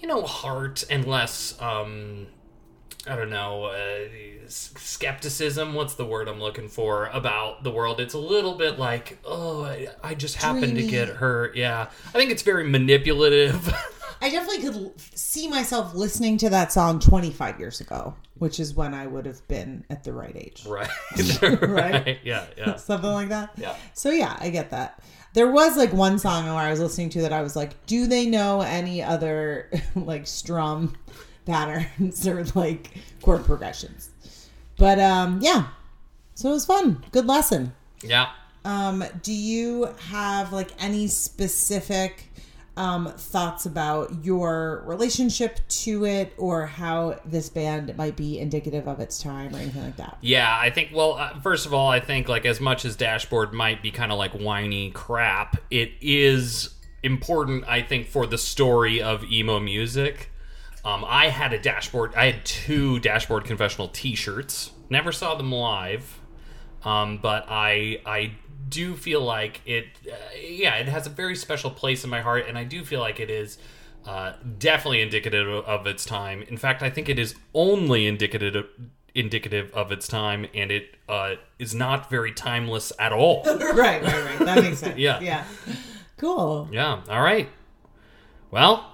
you 0.00 0.06
know, 0.06 0.22
heart 0.22 0.84
and 0.88 1.04
less, 1.06 1.60
um, 1.60 2.28
I 3.06 3.16
don't 3.16 3.30
know, 3.30 3.64
uh, 3.64 4.08
skepticism. 4.46 5.74
What's 5.74 5.94
the 5.94 6.04
word 6.04 6.28
I'm 6.28 6.40
looking 6.40 6.68
for 6.68 7.06
about 7.06 7.64
the 7.64 7.70
world? 7.70 7.98
It's 8.00 8.14
a 8.14 8.18
little 8.18 8.54
bit 8.54 8.78
like, 8.78 9.18
oh, 9.24 9.64
I, 9.64 9.88
I 10.02 10.14
just 10.14 10.36
happened 10.36 10.76
to 10.76 10.86
get 10.86 11.08
hurt. 11.08 11.56
Yeah, 11.56 11.88
I 12.06 12.12
think 12.12 12.30
it's 12.30 12.42
very 12.42 12.68
manipulative. 12.68 13.74
I 14.22 14.30
definitely 14.30 14.62
could 14.62 15.00
see 15.18 15.48
myself 15.48 15.96
listening 15.96 16.36
to 16.38 16.50
that 16.50 16.70
song 16.70 17.00
25 17.00 17.58
years 17.58 17.80
ago, 17.80 18.14
which 18.38 18.60
is 18.60 18.72
when 18.72 18.94
I 18.94 19.08
would 19.08 19.26
have 19.26 19.46
been 19.48 19.84
at 19.90 20.04
the 20.04 20.12
right 20.12 20.36
age. 20.36 20.64
right. 20.66 20.88
Right? 21.42 21.60
right. 21.60 22.18
Yeah. 22.22 22.46
Yeah. 22.56 22.76
Something 22.76 23.10
like 23.10 23.30
that. 23.30 23.50
Yeah. 23.56 23.74
So 23.94 24.10
yeah, 24.10 24.36
I 24.38 24.50
get 24.50 24.70
that. 24.70 25.02
There 25.34 25.50
was 25.50 25.76
like 25.76 25.92
one 25.92 26.20
song 26.20 26.44
where 26.44 26.54
I 26.54 26.70
was 26.70 26.78
listening 26.78 27.08
to 27.10 27.22
that 27.22 27.32
I 27.32 27.42
was 27.42 27.56
like, 27.56 27.84
do 27.86 28.06
they 28.06 28.26
know 28.26 28.60
any 28.60 29.02
other 29.02 29.70
like 29.96 30.28
strum 30.28 30.96
patterns 31.46 32.26
or 32.28 32.44
like 32.54 32.90
chord 33.22 33.44
progressions? 33.44 34.10
But 34.76 34.98
um 34.98 35.40
yeah. 35.42 35.68
So 36.34 36.50
it 36.50 36.52
was 36.52 36.66
fun. 36.66 37.04
Good 37.12 37.26
lesson. 37.26 37.74
Yeah. 38.02 38.30
Um, 38.64 39.04
do 39.22 39.32
you 39.32 39.88
have 40.08 40.52
like 40.52 40.70
any 40.78 41.08
specific 41.08 42.28
um, 42.76 43.12
thoughts 43.16 43.66
about 43.66 44.24
your 44.24 44.82
relationship 44.86 45.60
to 45.68 46.04
it 46.04 46.32
or 46.38 46.66
how 46.66 47.20
this 47.24 47.48
band 47.50 47.94
might 47.96 48.16
be 48.16 48.38
indicative 48.38 48.88
of 48.88 49.00
its 49.00 49.22
time 49.22 49.54
or 49.54 49.58
anything 49.58 49.82
like 49.82 49.96
that? 49.96 50.16
Yeah, 50.20 50.56
I 50.58 50.70
think. 50.70 50.90
Well, 50.92 51.14
uh, 51.14 51.38
first 51.40 51.66
of 51.66 51.74
all, 51.74 51.88
I 51.88 52.00
think 52.00 52.28
like 52.28 52.46
as 52.46 52.60
much 52.60 52.84
as 52.84 52.96
Dashboard 52.96 53.52
might 53.52 53.82
be 53.82 53.90
kind 53.90 54.10
of 54.10 54.18
like 54.18 54.32
whiny 54.32 54.90
crap, 54.90 55.60
it 55.70 55.92
is 56.00 56.74
important. 57.02 57.64
I 57.66 57.82
think 57.82 58.06
for 58.08 58.26
the 58.26 58.38
story 58.38 59.02
of 59.02 59.24
emo 59.24 59.60
music. 59.60 60.30
Um, 60.84 61.04
I 61.06 61.28
had 61.28 61.52
a 61.52 61.58
dashboard. 61.58 62.14
I 62.14 62.26
had 62.32 62.44
two 62.44 62.98
Dashboard 62.98 63.44
Confessional 63.44 63.88
T-shirts. 63.88 64.72
Never 64.90 65.12
saw 65.12 65.34
them 65.36 65.52
live, 65.52 66.20
um, 66.84 67.18
but 67.18 67.46
I 67.48 68.00
I 68.04 68.32
do 68.68 68.96
feel 68.96 69.20
like 69.20 69.60
it. 69.64 69.86
Uh, 70.10 70.14
yeah, 70.40 70.74
it 70.76 70.88
has 70.88 71.06
a 71.06 71.10
very 71.10 71.36
special 71.36 71.70
place 71.70 72.02
in 72.04 72.10
my 72.10 72.20
heart, 72.20 72.46
and 72.48 72.58
I 72.58 72.64
do 72.64 72.84
feel 72.84 73.00
like 73.00 73.20
it 73.20 73.30
is. 73.30 73.58
Uh, 74.04 74.32
definitely 74.58 75.00
indicative 75.00 75.46
of 75.64 75.86
its 75.86 76.04
time. 76.04 76.42
In 76.48 76.56
fact, 76.56 76.82
I 76.82 76.90
think 76.90 77.08
it 77.08 77.20
is 77.20 77.36
only 77.54 78.08
indicative 78.08 78.66
indicative 79.14 79.70
of 79.74 79.92
its 79.92 80.08
time, 80.08 80.44
and 80.54 80.72
it 80.72 80.96
uh, 81.08 81.34
is 81.60 81.72
not 81.72 82.10
very 82.10 82.32
timeless 82.32 82.92
at 82.98 83.12
all. 83.12 83.42
right, 83.46 84.02
right, 84.02 84.04
right. 84.04 84.38
That 84.40 84.60
makes 84.60 84.78
sense. 84.78 84.98
Yeah. 84.98 85.20
Yeah. 85.20 85.44
Cool. 86.16 86.68
yeah. 86.72 87.00
All 87.08 87.22
right. 87.22 87.48
Well, 88.50 88.91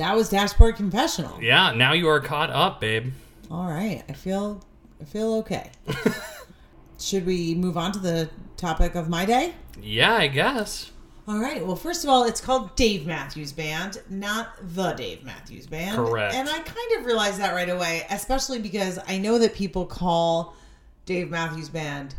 That 0.00 0.16
was 0.16 0.30
Dashboard 0.30 0.76
Confessional. 0.76 1.42
yeah. 1.42 1.72
Now 1.72 1.92
you 1.92 2.08
are 2.08 2.20
caught 2.20 2.48
up, 2.48 2.80
babe. 2.80 3.12
All 3.50 3.66
right. 3.66 4.02
I 4.08 4.14
feel 4.14 4.64
I 4.98 5.04
feel 5.04 5.34
okay. 5.34 5.70
Should 6.98 7.26
we 7.26 7.54
move 7.54 7.76
on 7.76 7.92
to 7.92 7.98
the 7.98 8.30
topic 8.56 8.94
of 8.94 9.10
my 9.10 9.26
day? 9.26 9.54
Yeah, 9.78 10.14
I 10.14 10.28
guess. 10.28 10.90
All 11.28 11.38
right. 11.38 11.64
Well, 11.66 11.76
first 11.76 12.02
of 12.02 12.08
all, 12.08 12.24
it's 12.24 12.40
called 12.40 12.74
Dave 12.76 13.06
Matthews 13.06 13.52
Band, 13.52 14.00
not 14.08 14.54
the 14.74 14.92
Dave 14.92 15.22
Matthews 15.22 15.66
Band. 15.66 15.96
Correct. 15.96 16.34
And 16.34 16.48
I 16.48 16.60
kind 16.60 16.98
of 16.98 17.04
realized 17.04 17.38
that 17.38 17.52
right 17.52 17.68
away, 17.68 18.06
especially 18.08 18.58
because 18.58 18.98
I 19.06 19.18
know 19.18 19.38
that 19.38 19.54
people 19.54 19.84
call 19.84 20.56
Dave 21.04 21.28
Matthews 21.28 21.68
Band 21.68 22.14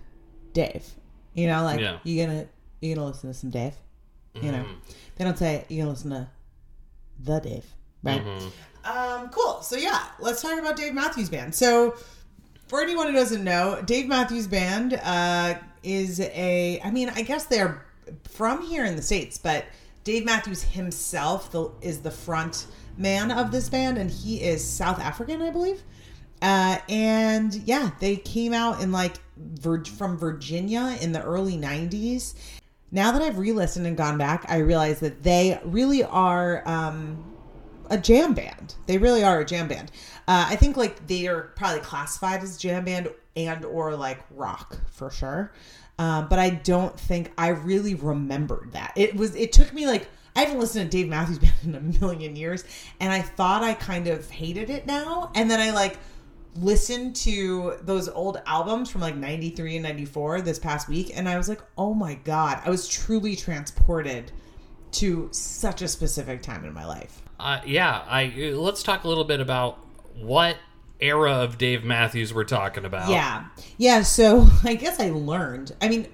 Dave. 0.54 0.86
You 1.34 1.48
know, 1.48 1.64
like 1.64 1.80
Yeah. 1.80 1.98
you 2.04 2.24
gonna 2.24 2.46
you 2.80 2.94
gonna 2.94 3.08
listen 3.08 3.32
to 3.32 3.34
some 3.34 3.50
Dave. 3.50 3.74
You 4.36 4.52
know, 4.52 4.60
mm-hmm. 4.60 4.92
they 5.16 5.26
don't 5.26 5.38
say 5.40 5.66
you 5.68 5.80
gonna 5.80 5.90
listen 5.90 6.12
to 6.12 6.28
the 7.24 7.40
Dave, 7.40 7.66
right? 8.04 8.22
Um, 8.84 9.30
cool. 9.30 9.62
So 9.62 9.76
yeah, 9.76 10.06
let's 10.20 10.42
talk 10.42 10.60
about 10.60 10.76
Dave 10.76 10.94
Matthews 10.94 11.30
Band. 11.30 11.54
So 11.54 11.96
for 12.68 12.82
anyone 12.82 13.08
who 13.08 13.14
doesn't 13.14 13.44
know, 13.44 13.82
Dave 13.86 14.08
Matthews 14.08 14.48
Band 14.48 14.94
uh, 15.04 15.56
is 15.84 16.20
a. 16.20 16.80
I 16.84 16.92
mean, 16.92 17.10
I 17.10 17.22
guess 17.22 17.46
they're 17.46 17.86
from 18.30 18.62
here 18.64 18.86
in 18.86 18.96
the 18.96 19.02
states, 19.02 19.38
but 19.38 19.66
Dave 20.04 20.26
Matthews 20.26 20.64
himself 20.64 21.52
the, 21.52 21.72
is 21.82 22.02
the 22.02 22.12
front 22.12 22.68
man 22.98 23.32
of 23.32 23.52
this 23.52 23.70
band, 23.70 23.98
and 23.98 24.10
he 24.10 24.42
is 24.42 24.66
South 24.66 25.00
African, 25.00 25.42
I 25.42 25.52
believe. 25.52 25.84
Uh, 26.42 26.80
and 26.90 27.54
yeah, 27.54 27.92
they 28.00 28.16
came 28.16 28.54
out 28.54 28.82
in 28.82 28.92
like 28.92 29.18
Vir- 29.38 29.86
from 29.86 30.18
Virginia 30.18 30.98
in 31.02 31.12
the 31.12 31.22
early 31.22 31.58
'90s. 31.58 32.34
Now 32.92 33.12
that 33.12 33.22
I've 33.22 33.38
re-listened 33.38 33.88
and 33.88 33.96
gone 33.96 34.18
back, 34.18 34.46
I 34.50 34.58
realize 34.58 35.00
that 35.00 35.24
they 35.24 35.60
really 35.64 36.04
are. 36.04 36.68
Um, 36.68 37.26
a 37.92 37.98
jam 37.98 38.34
band. 38.34 38.76
They 38.88 38.98
really 38.98 39.22
are 39.24 39.42
a 39.42 39.46
jam 39.46 39.68
band. 39.68 39.92
Uh, 40.28 40.48
I 40.48 40.56
think 40.56 40.78
like 40.78 41.08
they 41.08 41.28
are 41.28 41.52
probably 41.58 41.82
classified 41.82 42.42
as 42.42 42.58
jam 42.58 42.86
band 42.86 43.10
and 43.36 43.66
or 43.66 43.96
like 43.96 44.20
rock 44.32 44.78
for 44.90 45.12
sure. 45.12 45.52
Um, 46.00 46.28
but 46.30 46.40
I 46.40 46.52
don't 46.52 46.98
think 47.00 47.32
I 47.38 47.50
really 47.50 47.94
remembered 47.94 48.72
that. 48.72 48.94
It 48.96 49.16
was. 49.16 49.36
It 49.36 49.52
took 49.52 49.72
me 49.74 49.86
like 49.86 50.08
I 50.36 50.42
haven't 50.42 50.60
listened 50.60 50.90
to 50.90 50.98
Dave 50.98 51.10
Matthews 51.10 51.38
Band 51.38 51.54
in 51.64 51.76
a 51.76 51.80
million 52.00 52.36
years, 52.36 52.64
and 53.00 53.12
I 53.12 53.22
thought 53.22 53.62
I 53.62 53.74
kind 53.74 54.08
of 54.08 54.30
hated 54.30 54.70
it 54.70 54.88
now. 54.88 55.32
And 55.36 55.52
then 55.52 55.60
I 55.60 55.72
like 55.72 56.00
listened 56.56 57.16
to 57.16 57.78
those 57.82 58.10
old 58.10 58.42
albums 58.46 58.90
from 58.90 59.02
like 59.02 59.16
93 59.16 59.78
and 59.78 59.84
94 59.84 60.42
this 60.42 60.60
past 60.60 60.90
week 60.90 61.12
and 61.16 61.30
I 61.30 61.38
was 61.38 61.48
like, 61.48 61.62
"Oh 61.78 61.94
my 61.94 62.16
god, 62.16 62.62
I 62.66 62.70
was 62.70 62.88
truly 62.88 63.36
transported 63.36 64.32
to 64.94 65.30
such 65.32 65.82
a 65.82 65.88
specific 65.88 66.42
time 66.42 66.66
in 66.66 66.74
my 66.74 66.86
life." 66.86 67.22
Uh, 67.40 67.62
yeah, 67.66 68.04
I 68.08 68.52
let's 68.54 68.84
talk 68.84 69.04
a 69.04 69.08
little 69.08 69.24
bit 69.24 69.40
about 69.40 69.80
what 70.16 70.58
era 71.00 71.34
of 71.34 71.58
Dave 71.58 71.84
Matthews 71.84 72.34
we're 72.34 72.44
talking 72.44 72.86
about. 72.86 73.10
Yeah. 73.10 73.46
Yeah. 73.78 74.02
So 74.04 74.48
I 74.64 74.76
guess 74.76 75.00
I 75.00 75.10
learned. 75.10 75.74
I 75.82 75.90
mean, 75.90 76.08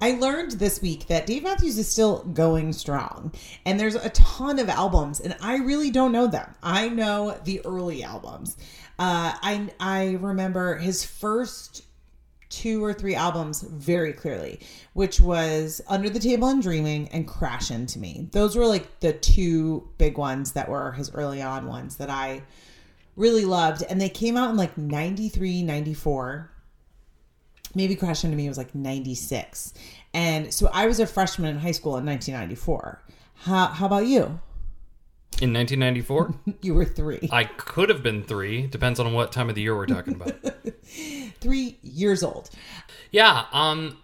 I 0.00 0.12
learned 0.12 0.52
this 0.52 0.82
week 0.82 1.06
that 1.06 1.26
Dave 1.26 1.44
Matthews 1.44 1.78
is 1.78 1.88
still 1.88 2.24
going 2.24 2.72
strong. 2.72 3.32
And 3.64 3.78
there's 3.78 3.94
a 3.94 4.10
ton 4.10 4.58
of 4.58 4.68
albums, 4.68 5.20
and 5.20 5.36
I 5.40 5.56
really 5.58 5.90
don't 5.90 6.12
know 6.12 6.26
them. 6.26 6.54
I 6.62 6.88
know 6.88 7.38
the 7.44 7.64
early 7.64 8.02
albums. 8.02 8.56
Uh, 8.98 9.34
I, 9.42 9.68
I 9.80 10.18
remember 10.20 10.76
his 10.76 11.04
first 11.04 11.84
two 12.54 12.84
or 12.84 12.92
three 12.92 13.16
albums 13.16 13.62
very 13.62 14.12
clearly, 14.12 14.60
which 14.92 15.20
was 15.20 15.80
Under 15.88 16.08
the 16.08 16.20
Table 16.20 16.48
and 16.48 16.62
Dreaming 16.62 17.08
and 17.08 17.26
Crash 17.26 17.70
Into 17.70 17.98
Me. 17.98 18.28
Those 18.30 18.54
were 18.54 18.66
like 18.66 19.00
the 19.00 19.12
two 19.12 19.88
big 19.98 20.16
ones 20.16 20.52
that 20.52 20.68
were 20.68 20.92
his 20.92 21.12
early 21.12 21.42
on 21.42 21.66
ones 21.66 21.96
that 21.96 22.10
I 22.10 22.42
really 23.16 23.44
loved. 23.44 23.82
And 23.82 24.00
they 24.00 24.08
came 24.08 24.36
out 24.36 24.50
in 24.50 24.56
like 24.56 24.78
93, 24.78 25.62
94. 25.62 26.50
Maybe 27.74 27.96
Crash 27.96 28.22
Into 28.22 28.36
Me 28.36 28.48
was 28.48 28.58
like 28.58 28.72
96. 28.72 29.74
And 30.12 30.54
so 30.54 30.70
I 30.72 30.86
was 30.86 31.00
a 31.00 31.06
freshman 31.08 31.50
in 31.50 31.58
high 31.58 31.72
school 31.72 31.96
in 31.96 32.06
1994. 32.06 33.02
How, 33.34 33.66
how 33.66 33.86
about 33.86 34.06
you? 34.06 34.38
In 35.40 35.52
1994, 35.52 36.34
You 36.62 36.74
were 36.74 36.84
three. 36.84 37.28
I 37.32 37.44
could 37.44 37.88
have 37.88 38.02
been 38.02 38.22
three. 38.22 38.66
Depends 38.66 39.00
on 39.00 39.12
what 39.12 39.32
time 39.32 39.48
of 39.48 39.54
the 39.54 39.62
year 39.62 39.76
we're 39.76 39.86
talking 39.86 40.14
about. 40.14 40.34
Three 41.40 41.78
years 41.82 42.22
old. 42.22 42.50
yeah. 43.10 43.44
Um. 43.52 43.98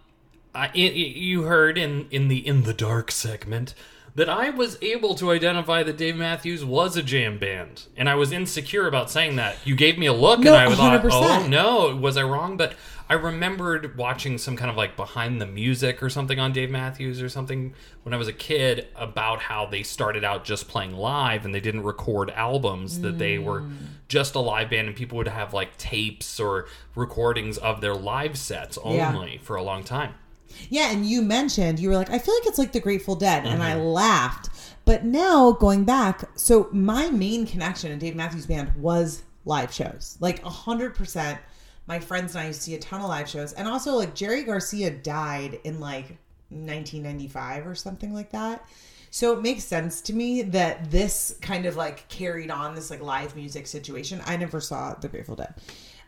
I, 0.53 0.67
i- 0.67 0.71
i- 0.75 0.75
you 0.75 1.43
heard 1.43 1.79
in 1.79 2.09
in 2.11 2.27
the 2.29 2.45
in 2.45 2.65
the 2.65 2.75
dark 2.75 3.13
segment 3.13 3.75
that 4.15 4.29
I 4.29 4.51
was 4.51 4.77
able 4.83 5.15
to 5.17 5.31
identify 5.31 5.83
that 5.83 5.97
Dave 5.97 6.17
Matthews 6.17 6.65
was 6.65 6.97
a 6.97 7.03
jam 7.03 7.39
band, 7.39 7.87
and 7.97 8.09
I 8.09 8.15
was 8.17 8.33
insecure 8.33 8.87
about 8.89 9.11
saying 9.11 9.37
that. 9.37 9.57
You 9.65 9.75
gave 9.77 9.99
me 9.99 10.07
a 10.07 10.13
look, 10.13 10.41
No, 10.41 10.55
and 10.55 10.73
I 10.73 10.75
thought, 10.75 11.03
100%. 11.03 11.11
"Oh 11.13 11.47
no, 11.47 11.97
was 11.97 12.17
I 12.17 12.23
wrong?" 12.23 12.57
But 12.57 12.75
I 13.09 13.15
remembered 13.15 13.97
watching 13.97 14.39
some 14.39 14.57
kind 14.57 14.71
of 14.71 14.77
like 14.77 14.97
behind 14.97 15.41
the 15.41 15.47
music 15.47 16.03
or 16.03 16.09
something 16.11 16.39
on 16.39 16.53
Dave 16.53 16.71
Matthews 16.71 17.21
or 17.21 17.29
something 17.29 17.75
when 18.05 18.15
I 18.15 18.17
was 18.17 18.29
a 18.29 18.33
kid 18.33 18.87
about 18.95 19.41
how 19.41 19.67
they 19.67 19.83
started 19.83 20.23
out 20.25 20.45
just 20.45 20.69
playing 20.69 20.97
live 20.97 21.45
and 21.45 21.53
they 21.55 21.61
didn't 21.61 21.83
record 21.83 22.31
albums, 22.31 23.01
that 23.01 23.19
they 23.19 23.37
were 23.39 23.63
Mm. 23.63 23.73
just 24.09 24.35
a 24.37 24.39
live 24.41 24.71
band 24.71 24.87
and 24.89 24.97
people 24.97 25.19
would 25.19 25.27
have 25.29 25.53
like 25.53 25.77
tapes 25.77 26.39
or 26.39 26.67
recordings 26.95 27.59
of 27.59 27.81
their 27.81 27.95
live 27.95 28.37
sets 28.39 28.79
Yeah. 28.85 29.13
only 29.13 29.39
for 29.43 29.57
a 29.57 29.63
long 29.63 29.83
time. 29.83 30.15
Yeah, 30.69 30.91
and 30.91 31.07
you 31.07 31.23
mentioned 31.23 31.79
you 31.79 31.89
were 31.89 31.95
like, 31.97 32.11
I 32.11 32.19
feel 32.19 32.35
like 32.35 32.47
it's 32.47 32.59
like 32.59 32.73
the 32.73 32.81
Grateful 32.81 33.15
Dead, 33.17 33.45
and 33.47 33.61
Mm-hmm. 33.61 33.63
I 33.63 33.75
laughed. 33.77 34.49
But 34.85 35.05
now 35.05 35.53
going 35.53 35.85
back, 35.85 36.25
so 36.37 36.69
my 36.73 37.11
main 37.11 37.47
connection 37.47 37.93
in 37.93 37.99
Dave 37.99 38.17
Matthews 38.17 38.47
Band 38.47 38.75
was 38.75 39.23
live 39.45 39.73
shows. 39.73 40.17
Like 40.21 40.45
a 40.45 40.49
hundred 40.51 40.95
percent, 40.95 41.39
my 41.87 42.01
friends 42.01 42.35
and 42.35 42.43
I 42.45 42.47
used 42.49 42.61
to 42.61 42.65
see 42.65 42.75
a 42.75 42.79
ton 42.79 43.01
of 43.01 43.09
live 43.09 43.29
shows. 43.29 43.53
And 43.53 43.69
also, 43.69 43.93
like, 43.95 44.15
Jerry 44.15 44.43
Garcia 44.43 44.91
died 44.91 45.61
in 45.65 45.81
like 45.81 46.17
1995 46.51 47.67
or 47.67 47.75
something 47.75 48.13
like 48.13 48.31
that. 48.33 48.67
So 49.11 49.33
it 49.33 49.43
makes 49.43 49.65
sense 49.65 50.01
to 50.03 50.13
me 50.13 50.43
that 50.43 50.91
this 50.91 51.37
kind 51.41 51.67
of 51.67 51.77
like 51.77 52.09
carried 52.09 52.51
on 52.51 52.75
this 52.75 52.91
like 52.91 53.03
live 53.03 53.35
music 53.35 53.67
situation. 53.67 54.21
I 54.25 54.37
never 54.37 54.61
saw 54.61 54.95
The 54.95 55.09
Grateful 55.09 55.35
Dead. 55.37 55.55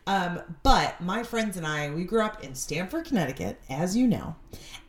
Um, 0.05 0.41
but 0.63 0.99
my 0.99 1.23
friends 1.23 1.55
and 1.55 1.65
I, 1.65 1.89
we 1.89 2.03
grew 2.03 2.21
up 2.21 2.43
in 2.43 2.55
Stamford, 2.55 3.05
Connecticut, 3.05 3.61
as 3.69 3.95
you 3.95 4.05
know, 4.05 4.35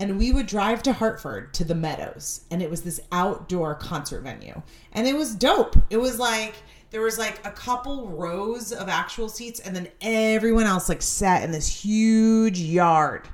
and 0.00 0.18
we 0.18 0.32
would 0.32 0.46
drive 0.46 0.82
to 0.84 0.92
Hartford 0.92 1.54
to 1.54 1.64
the 1.64 1.74
Meadows, 1.74 2.44
and 2.50 2.60
it 2.60 2.68
was 2.68 2.82
this 2.82 3.00
outdoor 3.12 3.76
concert 3.76 4.22
venue, 4.22 4.60
and 4.92 5.06
it 5.06 5.16
was 5.16 5.36
dope. 5.36 5.76
It 5.88 5.98
was 5.98 6.18
like 6.18 6.56
there 6.90 7.00
was 7.00 7.18
like 7.18 7.44
a 7.46 7.50
couple 7.50 8.08
rows 8.08 8.72
of 8.72 8.88
actual 8.88 9.28
seats, 9.28 9.60
and 9.60 9.74
then 9.74 9.88
everyone 10.00 10.66
else 10.66 10.88
like 10.88 11.02
sat 11.02 11.44
in 11.44 11.52
this 11.52 11.68
huge 11.68 12.58
yard 12.58 13.28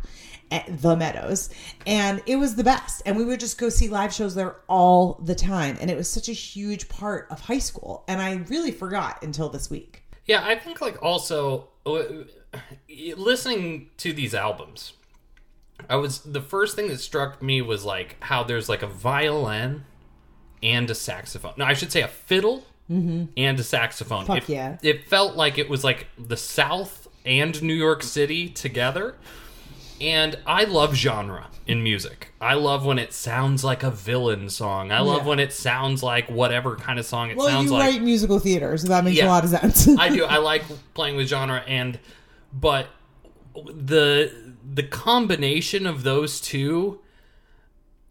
at 0.51 0.83
the 0.83 0.97
Meadows, 0.97 1.49
and 1.87 2.23
it 2.27 2.37
was 2.37 2.57
the 2.57 2.65
best. 2.65 3.03
And 3.07 3.17
we 3.17 3.25
would 3.25 3.41
just 3.41 3.57
go 3.57 3.71
see 3.71 3.89
live 3.89 4.13
shows 4.13 4.35
there 4.35 4.57
all 4.69 5.15
the 5.25 5.35
time, 5.35 5.79
and 5.81 5.91
it 5.91 5.97
was 5.97 6.11
such 6.11 6.29
a 6.29 6.33
huge 6.33 6.91
part 6.91 7.27
of 7.31 7.41
high 7.41 7.59
school, 7.59 8.05
and 8.07 8.21
I 8.21 8.35
really 8.49 8.73
forgot 8.73 9.23
until 9.23 9.49
this 9.49 9.71
week. 9.71 10.05
Yeah, 10.31 10.45
I 10.47 10.55
think 10.55 10.81
like 10.81 11.03
also 11.03 11.71
uh, 11.85 12.03
listening 13.17 13.91
to 13.97 14.13
these 14.13 14.33
albums, 14.33 14.93
I 15.89 15.97
was 15.97 16.21
the 16.21 16.41
first 16.41 16.77
thing 16.77 16.87
that 16.87 17.01
struck 17.01 17.43
me 17.43 17.61
was 17.63 17.85
like 17.85 18.17
how 18.21 18.45
there's 18.45 18.69
like 18.69 18.85
a 18.85 18.87
violin 18.87 19.87
and 20.63 20.89
a 20.89 20.95
saxophone. 20.95 21.55
No, 21.57 21.65
I 21.65 21.75
should 21.75 21.91
say 21.91 22.03
a 22.03 22.07
fiddle 22.07 22.65
and 23.37 23.59
a 23.59 23.65
saxophone. 23.65 24.25
Fuck 24.25 24.37
it, 24.37 24.49
yeah. 24.49 24.79
It 24.85 25.09
felt 25.09 25.35
like 25.35 25.59
it 25.59 25.69
was 25.69 25.83
like 25.83 26.07
the 26.17 26.37
South 26.37 27.09
and 27.25 27.61
New 27.61 27.75
York 27.75 28.05
City 28.05 28.49
together. 28.49 29.17
And 30.01 30.39
I 30.47 30.65
love 30.65 30.95
genre 30.95 31.49
in 31.67 31.83
music. 31.83 32.33
I 32.41 32.55
love 32.55 32.87
when 32.87 32.99
it 32.99 33.13
sounds 33.13 33.63
like 33.63 33.83
a 33.83 33.91
villain 33.91 34.49
song. 34.49 34.91
I 34.93 35.01
love 35.01 35.23
Yeah. 35.23 35.29
when 35.29 35.39
it 35.41 35.53
sounds 35.53 36.03
like 36.03 36.31
whatever 36.31 36.77
kind 36.77 36.99
of 36.99 37.05
song 37.05 37.31
it 37.31 37.37
Well, 37.37 37.49
sounds 37.49 37.67
you 37.67 37.73
like. 37.77 37.93
write 37.93 38.03
musical 38.03 38.39
theater, 38.39 38.77
so 38.79 38.89
that 38.89 39.05
makes 39.05 39.19
Yeah. 39.19 39.27
a 39.27 39.29
lot 39.29 39.45
of 39.45 39.51
sense. 39.51 39.89
I 39.99 40.09
do. 40.09 40.25
I 40.25 40.39
like 40.53 40.63
playing 40.95 41.17
with 41.17 41.29
genre, 41.29 41.63
and 41.67 41.99
but 42.53 42.87
the 43.55 44.33
the 44.73 44.83
combination 44.85 45.87
of 45.87 46.03
those 46.03 46.41
two, 46.41 47.01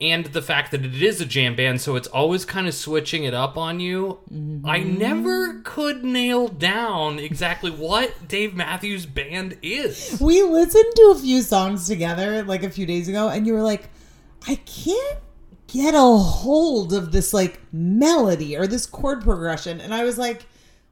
and 0.02 0.28
the 0.28 0.42
fact 0.42 0.72
that 0.72 0.86
it 0.86 1.02
is 1.02 1.20
a 1.20 1.26
jam 1.26 1.56
band, 1.56 1.82
so 1.82 1.96
it's 1.98 2.08
always 2.08 2.46
kind 2.46 2.68
of 2.68 2.74
switching 2.74 3.26
it 3.26 3.34
up 3.34 3.58
on 3.58 3.82
you. 3.82 4.20
I 4.64 4.80
mm-hmm. 4.80 4.98
never 4.98 5.60
could 5.62 6.06
nail 6.06 6.48
down 6.48 7.20
exactly 7.20 7.70
what 7.70 8.28
Dave 8.28 8.56
Matthews 8.56 9.06
Band 9.06 9.58
is. 9.62 10.18
we 10.22 10.42
listened 10.42 10.96
to 10.96 11.14
a 11.16 11.20
few 11.20 11.42
songs 11.42 11.88
together 11.88 12.44
like 12.44 12.64
a 12.64 12.70
few 12.70 12.86
days 12.86 13.10
ago, 13.10 13.28
and 13.28 13.46
you 13.46 13.54
were 13.54 13.62
like, 13.62 13.90
I 14.48 14.56
can't 14.56 15.20
get 15.68 15.94
a 15.94 16.00
hold 16.00 16.94
of 16.94 17.12
this 17.12 17.34
like 17.34 17.60
melody 17.74 18.56
or 18.56 18.68
this 18.68 18.86
chord 18.86 19.22
progression. 19.22 19.82
And 19.82 19.94
I 19.94 20.06
was 20.06 20.18
like, 20.18 20.46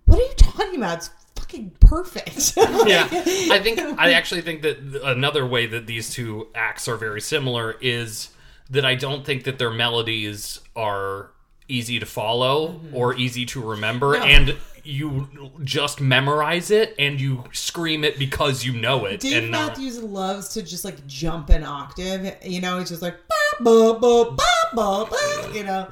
what 0.06 0.20
are 0.20 0.24
you 0.24 0.34
talking 0.36 0.76
about? 0.76 0.98
It's 0.98 1.10
fucking 1.36 1.72
perfect. 1.80 2.54
yeah 2.58 3.08
i 3.52 3.60
think 3.62 3.80
i 4.00 4.12
actually 4.14 4.42
think 4.42 4.62
that 4.64 4.78
another 5.04 5.46
way 5.46 5.66
that 5.66 5.88
these 5.88 6.10
two 6.10 6.48
acts 6.54 6.88
are 6.88 6.98
very 6.98 7.22
similar 7.22 7.76
is 7.80 8.30
that 8.70 8.86
i 8.86 8.96
don't 8.96 9.26
think 9.26 9.44
that 9.44 9.58
their 9.60 9.72
melodies 9.72 10.60
are 10.76 11.32
easy 11.68 12.00
to 12.00 12.06
follow 12.06 12.70
Mm-hmm. 12.70 12.96
or 12.96 13.16
easy 13.16 13.46
to 13.48 13.62
remember 13.62 14.16
and 14.16 14.56
you 14.84 15.28
just 15.66 16.00
memorize 16.00 16.72
it 16.72 16.96
and 16.98 17.20
you 17.20 17.44
scream 17.52 18.06
it 18.06 18.18
because 18.18 18.64
you 18.64 18.72
know 18.72 19.04
it 19.04 19.20
Dave 19.20 19.44
and 19.44 19.52
not 19.52 19.70
Matthews 19.72 20.02
loves 20.02 20.48
to 20.54 20.64
just 20.64 20.86
like 20.86 21.06
jump 21.08 21.50
an 21.50 21.64
octave. 21.64 22.38
You 22.42 22.62
know, 22.62 22.80
he's 22.80 22.88
just 22.88 23.02
like, 23.02 23.18
"Ba, 23.28 23.36
ba, 23.60 24.00
ba, 24.00 24.32
ba, 24.32 24.46
ba, 24.74 25.08
ba," 25.10 25.52
you 25.54 25.66
know. 25.66 25.90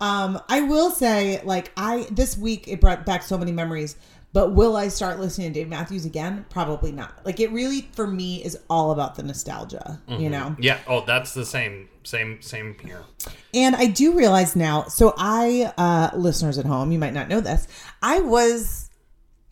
Um, 0.00 0.40
I 0.48 0.62
will 0.62 0.90
say, 0.90 1.40
like, 1.44 1.70
I 1.76 2.04
this 2.10 2.36
week 2.36 2.66
it 2.66 2.80
brought 2.80 3.06
back 3.06 3.22
so 3.22 3.38
many 3.38 3.52
memories. 3.52 3.94
But 4.32 4.54
will 4.54 4.76
I 4.76 4.88
start 4.88 5.20
listening 5.20 5.52
to 5.52 5.60
Dave 5.60 5.68
Matthews 5.68 6.06
again? 6.06 6.46
Probably 6.48 6.90
not. 6.90 7.20
Like, 7.24 7.38
it 7.38 7.52
really 7.52 7.88
for 7.92 8.06
me 8.06 8.42
is 8.42 8.58
all 8.70 8.90
about 8.90 9.14
the 9.14 9.22
nostalgia. 9.22 10.00
You 10.08 10.30
know. 10.30 10.56
yeah 10.58 10.78
oh 10.86 11.04
that's 11.04 11.34
the 11.34 11.44
same 11.44 11.88
same 12.04 12.40
same 12.42 12.76
here 12.82 13.04
And 13.54 13.76
I 13.76 13.86
do 13.86 14.16
realize 14.16 14.56
now, 14.56 14.84
so 14.84 15.14
I, 15.16 15.72
uh, 15.76 16.10
listeners 16.16 16.58
at 16.58 16.66
home, 16.66 16.92
you 16.92 16.98
might 16.98 17.14
not 17.14 17.28
know 17.28 17.40
this. 17.40 17.68
I 18.02 18.20
was, 18.20 18.90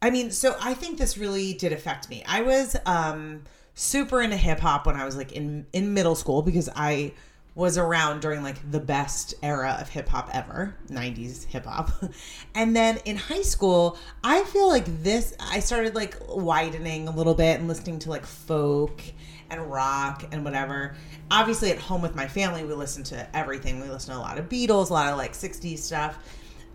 I 0.02 0.10
mean, 0.10 0.30
so 0.30 0.56
I 0.60 0.74
think 0.74 0.98
this 0.98 1.18
really 1.18 1.52
did 1.54 1.72
affect 1.72 2.08
me. 2.08 2.24
I 2.26 2.42
was 2.42 2.76
um, 2.86 3.44
super 3.74 4.20
into 4.20 4.36
hip 4.36 4.60
hop 4.60 4.86
when 4.86 4.96
I 4.96 5.04
was 5.04 5.16
like 5.16 5.32
in, 5.32 5.66
in 5.72 5.94
middle 5.94 6.14
school 6.14 6.42
because 6.42 6.68
I 6.74 7.12
was 7.54 7.76
around 7.76 8.20
during 8.20 8.42
like 8.42 8.70
the 8.70 8.80
best 8.80 9.34
era 9.42 9.76
of 9.80 9.88
hip 9.88 10.08
hop 10.08 10.30
ever 10.32 10.76
90s 10.88 11.44
hip 11.46 11.66
hop. 11.66 11.90
And 12.54 12.74
then 12.74 12.98
in 13.04 13.16
high 13.16 13.42
school, 13.42 13.96
I 14.24 14.42
feel 14.44 14.68
like 14.68 15.02
this, 15.02 15.34
I 15.38 15.60
started 15.60 15.94
like 15.94 16.16
widening 16.28 17.06
a 17.06 17.12
little 17.12 17.34
bit 17.34 17.58
and 17.58 17.68
listening 17.68 18.00
to 18.00 18.10
like 18.10 18.26
folk 18.26 19.02
and 19.50 19.70
rock 19.70 20.24
and 20.32 20.44
whatever. 20.44 20.94
Obviously, 21.30 21.70
at 21.70 21.78
home 21.78 22.02
with 22.02 22.14
my 22.14 22.26
family, 22.26 22.64
we 22.64 22.74
listen 22.74 23.04
to 23.04 23.36
everything. 23.36 23.80
We 23.80 23.88
listen 23.88 24.12
to 24.14 24.18
a 24.18 24.20
lot 24.20 24.38
of 24.38 24.48
Beatles, 24.48 24.90
a 24.90 24.92
lot 24.92 25.12
of 25.12 25.18
like 25.18 25.32
60s 25.32 25.78
stuff. 25.78 26.18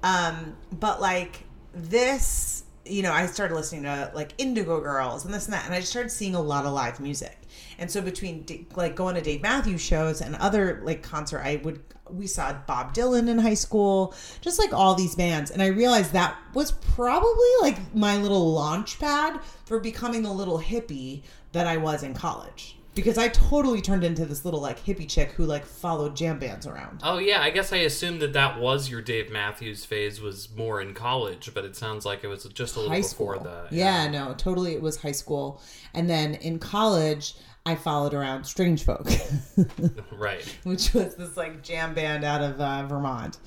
Um, 0.03 0.55
but 0.71 1.01
like 1.01 1.43
this, 1.73 2.63
you 2.85 3.01
know, 3.01 3.11
I 3.11 3.25
started 3.25 3.55
listening 3.55 3.83
to 3.83 4.11
like 4.13 4.33
Indigo 4.37 4.79
Girls 4.79 5.25
and 5.25 5.33
this 5.33 5.45
and 5.45 5.53
that, 5.53 5.65
and 5.65 5.73
I 5.73 5.79
just 5.79 5.91
started 5.91 6.09
seeing 6.09 6.35
a 6.35 6.41
lot 6.41 6.65
of 6.65 6.73
live 6.73 6.99
music. 6.99 7.37
And 7.77 7.89
so 7.91 8.01
between 8.01 8.45
like 8.75 8.95
going 8.95 9.15
to 9.15 9.21
Dave 9.21 9.41
Matthews 9.41 9.81
shows 9.81 10.21
and 10.21 10.35
other 10.37 10.81
like 10.83 11.01
concert, 11.03 11.39
I 11.39 11.57
would 11.63 11.81
we 12.09 12.27
saw 12.27 12.53
Bob 12.67 12.93
Dylan 12.93 13.27
in 13.27 13.39
high 13.39 13.55
school, 13.55 14.13
just 14.41 14.59
like 14.59 14.71
all 14.73 14.93
these 14.93 15.15
bands, 15.15 15.49
and 15.49 15.61
I 15.61 15.67
realized 15.67 16.13
that 16.13 16.37
was 16.53 16.71
probably 16.71 17.49
like 17.61 17.77
my 17.95 18.17
little 18.17 18.53
launch 18.53 18.99
pad 18.99 19.39
for 19.65 19.79
becoming 19.79 20.21
the 20.21 20.31
little 20.31 20.59
hippie 20.59 21.23
that 21.51 21.65
I 21.67 21.77
was 21.77 22.03
in 22.03 22.13
college. 22.13 22.77
Because 22.93 23.17
I 23.17 23.27
totally 23.27 23.81
turned 23.81 24.05
into 24.05 24.25
this 24.25 24.45
little 24.45 24.61
like 24.61 24.79
hippie 24.85 25.09
chick 25.09 25.31
who 25.31 25.45
like 25.45 25.65
followed 25.65 26.15
jam 26.15 26.39
bands 26.39 26.65
around. 26.65 27.01
oh 27.03 27.17
yeah 27.17 27.41
i 27.41 27.49
guess 27.49 27.73
i 27.73 27.77
assumed 27.77 28.21
that 28.21 28.31
that 28.33 28.57
was 28.59 28.89
your 28.89 29.01
dave 29.01 29.29
matthews 29.29 29.83
phase 29.83 30.21
was 30.21 30.47
more 30.55 30.79
in 30.79 30.93
college 30.93 31.53
but 31.53 31.65
it 31.65 31.75
sounds 31.75 32.05
like 32.05 32.23
it 32.23 32.27
was 32.27 32.45
just 32.53 32.75
a 32.77 32.79
little 32.79 32.93
high 32.95 33.01
before 33.01 33.37
that 33.39 33.67
Yeah, 33.71 34.07
no, 34.07 34.33
totally. 34.37 34.73
It 34.75 34.81
was 34.81 35.01
high 35.01 35.11
school, 35.11 35.61
and 35.93 36.09
then 36.09 36.35
in 36.35 36.57
college, 36.59 37.35
I 37.65 37.75
followed 37.75 38.13
around 38.13 38.43
Strangefolk, 38.43 39.07
right 40.17 40.57
which 40.63 40.93
was 40.93 41.15
this 41.15 41.35
like 41.35 41.63
jam 41.63 41.93
band 41.93 42.23
out 42.23 42.41
of 42.41 42.61
uh, 42.61 42.85
Vermont. 42.85 43.37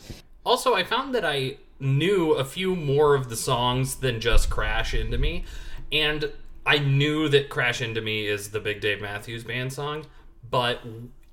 Also, 0.45 0.75
I 0.75 0.83
found 0.83 1.15
that 1.15 1.25
I 1.25 1.59
knew 1.81 2.33
a 2.33 2.45
few 2.45 2.75
more 2.75 3.15
of 3.15 3.29
the 3.29 3.37
songs 3.37 3.97
than 3.97 4.21
just 4.21 4.51
Crash 4.51 4.95
Into 4.95 5.19
Me. 5.19 5.45
And 5.93 6.33
I 6.67 6.79
knew 6.79 7.29
that 7.29 7.49
Crash 7.49 7.81
Into 7.81 8.01
Me 8.01 8.27
is 8.27 8.51
the 8.51 8.61
Big 8.61 8.81
Dave 8.81 9.01
Matthews 9.01 9.45
Band 9.45 9.73
song. 9.73 10.07
But 10.51 10.81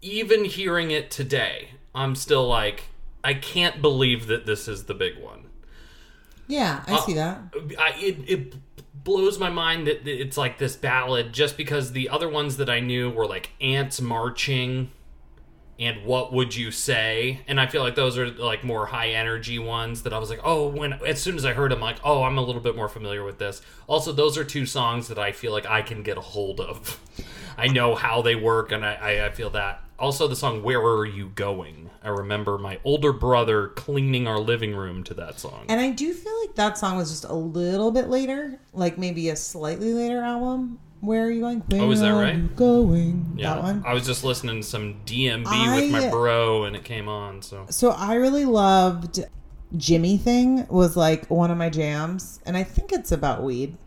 even 0.02 0.45
hearing 0.45 0.91
it 0.91 1.10
today, 1.10 1.69
I'm 1.93 2.15
still 2.15 2.48
like, 2.48 2.89
I 3.24 3.34
can't 3.34 3.82
believe 3.82 4.28
that 4.28 4.45
this 4.45 4.67
is 4.67 4.84
the 4.86 4.93
big 4.93 5.17
one. 5.21 5.45
Yeah, 6.48 6.84
I 6.86 7.00
see 7.00 7.13
that. 7.13 7.39
I, 7.80 7.93
it, 7.98 8.17
it 8.28 8.54
blows 9.06 9.39
my 9.39 9.50
mind 9.50 9.88
that 9.88 10.06
it's 10.06 10.36
like 10.36 10.58
this 10.58 10.76
ballad 10.76 11.32
just 11.32 11.56
because 11.56 11.94
the 11.94 12.10
other 12.10 12.28
ones 12.28 12.58
that 12.58 12.70
I 12.70 12.82
knew 12.82 13.10
were 13.10 13.28
like 13.28 13.52
Ants 13.62 14.02
Marching 14.02 14.91
and 15.80 16.04
What 16.06 16.34
Would 16.34 16.56
You 16.56 16.72
Say? 16.72 17.41
And 17.48 17.62
I 17.62 17.68
feel 17.68 17.84
like 17.84 17.96
those 17.96 18.18
are 18.18 18.30
like 18.32 18.63
more 18.63 18.88
high 18.88 19.10
energy 19.10 19.60
ones 19.60 20.04
that 20.04 20.12
I 20.12 20.18
was 20.18 20.30
like, 20.30 20.39
oh, 20.44 20.68
when 20.68 20.94
as 21.06 21.22
soon 21.22 21.36
as 21.36 21.46
I 21.46 21.54
heard 21.54 21.72
them, 21.72 21.80
like, 21.80 21.98
oh, 22.04 22.24
I'm 22.24 22.38
a 22.38 22.41
little 22.41 22.62
bit 22.62 22.76
more 22.76 22.89
familiar 22.89 23.24
with 23.24 23.38
this. 23.38 23.62
Also, 23.88 24.12
those 24.12 24.38
are 24.38 24.44
two 24.44 24.65
songs 24.65 25.08
that 25.08 25.20
I 25.20 25.32
feel 25.32 25.52
like 25.52 25.68
I 25.68 25.82
can 25.84 26.02
get 26.02 26.18
a 26.18 26.22
hold 26.22 26.60
of. 26.60 27.00
I 27.58 27.68
know 27.68 27.96
how 27.96 28.22
they 28.22 28.36
work, 28.36 28.72
and 28.72 28.86
I, 28.86 28.94
I, 28.96 29.26
I 29.28 29.30
feel 29.32 29.50
that. 29.52 29.82
Also, 29.98 30.28
the 30.28 30.36
song 30.36 30.62
Where 30.62 30.82
Are 30.82 31.06
You 31.06 31.30
Going? 31.30 31.89
I 32.04 32.10
remember 32.10 32.58
my 32.58 32.80
older 32.84 33.13
brother 33.13 33.70
cleaning 33.70 34.28
our 34.28 34.39
living 34.39 34.76
room 34.76 35.04
to 35.06 35.13
that 35.15 35.39
song. 35.39 35.65
And 35.70 35.80
I 35.80 35.91
do 35.91 36.13
feel 36.13 36.38
like 36.41 36.56
that 36.56 36.78
song 36.78 36.98
was 36.98 37.10
just 37.10 37.24
a 37.24 37.34
little 37.34 37.91
bit 37.91 38.10
later, 38.10 38.60
like 38.74 38.98
maybe 38.98 39.30
a 39.30 39.36
slightly 39.36 39.94
later 39.94 40.22
album. 40.22 40.80
Where 41.00 41.26
are 41.26 41.32
you 41.32 41.41
going? 41.41 41.60
Where 41.68 41.82
Oh, 41.82 41.91
is 41.91 42.02
that 42.02 42.12
are 42.12 42.22
right? 42.22 42.36
you 42.36 42.50
going? 42.56 43.36
Yeah, 43.38 43.56
That 43.56 43.63
one. 43.63 43.84
I 43.86 43.94
was 43.94 44.06
just 44.06 44.24
listening 44.24 44.62
to 44.62 44.68
some 44.68 44.96
DMB 45.06 45.76
with 45.76 45.91
my 45.91 46.10
bro, 46.10 46.65
and 46.65 46.76
it 46.76 46.84
came 46.84 47.08
on. 47.08 47.41
So 47.41 47.65
So 47.70 47.91
I 47.91 48.15
really 48.15 48.46
loved 48.46 49.24
Jimmy 49.78 50.18
Thing 50.18 50.68
was 50.68 50.96
like 50.98 51.30
one 51.30 51.52
of 51.52 51.58
my 51.58 51.70
jams, 51.70 52.39
and 52.46 52.58
I 52.58 52.63
think 52.63 52.91
it's 52.91 53.12
about 53.12 53.44
weed. 53.44 53.78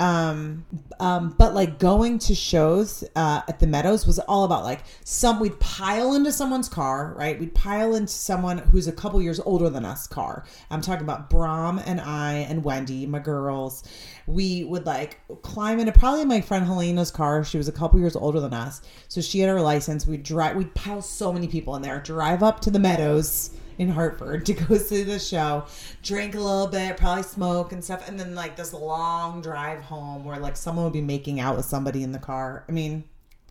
Um, 0.00 0.64
um, 0.98 1.34
but 1.36 1.54
like 1.54 1.78
going 1.78 2.18
to 2.20 2.34
shows 2.34 3.04
uh, 3.14 3.42
at 3.46 3.60
the 3.60 3.66
Meadows 3.66 4.06
was 4.06 4.18
all 4.20 4.44
about 4.44 4.64
like 4.64 4.80
some 5.04 5.38
we'd 5.38 5.60
pile 5.60 6.14
into 6.14 6.32
someone's 6.32 6.70
car, 6.70 7.12
right? 7.18 7.38
We'd 7.38 7.54
pile 7.54 7.94
into 7.94 8.10
someone 8.10 8.58
who's 8.58 8.88
a 8.88 8.92
couple 8.92 9.20
years 9.20 9.40
older 9.40 9.68
than 9.68 9.84
us 9.84 10.06
car. 10.06 10.46
I'm 10.70 10.80
talking 10.80 11.04
about 11.04 11.28
Brom 11.28 11.78
and 11.84 12.00
I 12.00 12.46
and 12.48 12.64
Wendy, 12.64 13.06
my 13.06 13.18
girls. 13.18 13.84
We 14.26 14.64
would 14.64 14.86
like 14.86 15.20
climb 15.42 15.78
into 15.78 15.92
probably 15.92 16.24
my 16.24 16.40
friend 16.40 16.64
Helena's 16.64 17.10
car. 17.10 17.44
She 17.44 17.58
was 17.58 17.68
a 17.68 17.72
couple 17.72 18.00
years 18.00 18.16
older 18.16 18.40
than 18.40 18.54
us, 18.54 18.80
so 19.08 19.20
she 19.20 19.40
had 19.40 19.50
her 19.50 19.60
license. 19.60 20.06
We'd 20.06 20.22
drive. 20.22 20.56
We'd 20.56 20.74
pile 20.74 21.02
so 21.02 21.30
many 21.30 21.46
people 21.46 21.76
in 21.76 21.82
there. 21.82 22.00
Drive 22.00 22.42
up 22.42 22.60
to 22.60 22.70
the 22.70 22.78
Meadows 22.78 23.50
in 23.80 23.88
Hartford 23.88 24.44
to 24.44 24.52
go 24.52 24.76
see 24.76 25.02
the 25.02 25.18
show, 25.18 25.64
drink 26.02 26.34
a 26.34 26.38
little 26.38 26.66
bit, 26.66 26.98
probably 26.98 27.22
smoke 27.22 27.72
and 27.72 27.82
stuff, 27.82 28.06
and 28.06 28.20
then 28.20 28.34
like 28.34 28.54
this 28.54 28.74
long 28.74 29.40
drive 29.40 29.80
home 29.80 30.22
where 30.22 30.38
like 30.38 30.54
someone 30.54 30.84
would 30.84 30.92
be 30.92 31.00
making 31.00 31.40
out 31.40 31.56
with 31.56 31.64
somebody 31.64 32.02
in 32.02 32.12
the 32.12 32.18
car. 32.18 32.62
I 32.68 32.72
mean, 32.72 33.04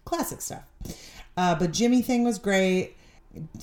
classic 0.06 0.42
stuff. 0.42 0.63
Uh, 1.36 1.56
but 1.56 1.72
Jimi 1.72 2.06
Thing 2.06 2.24
was 2.24 2.38
great. 2.38 2.96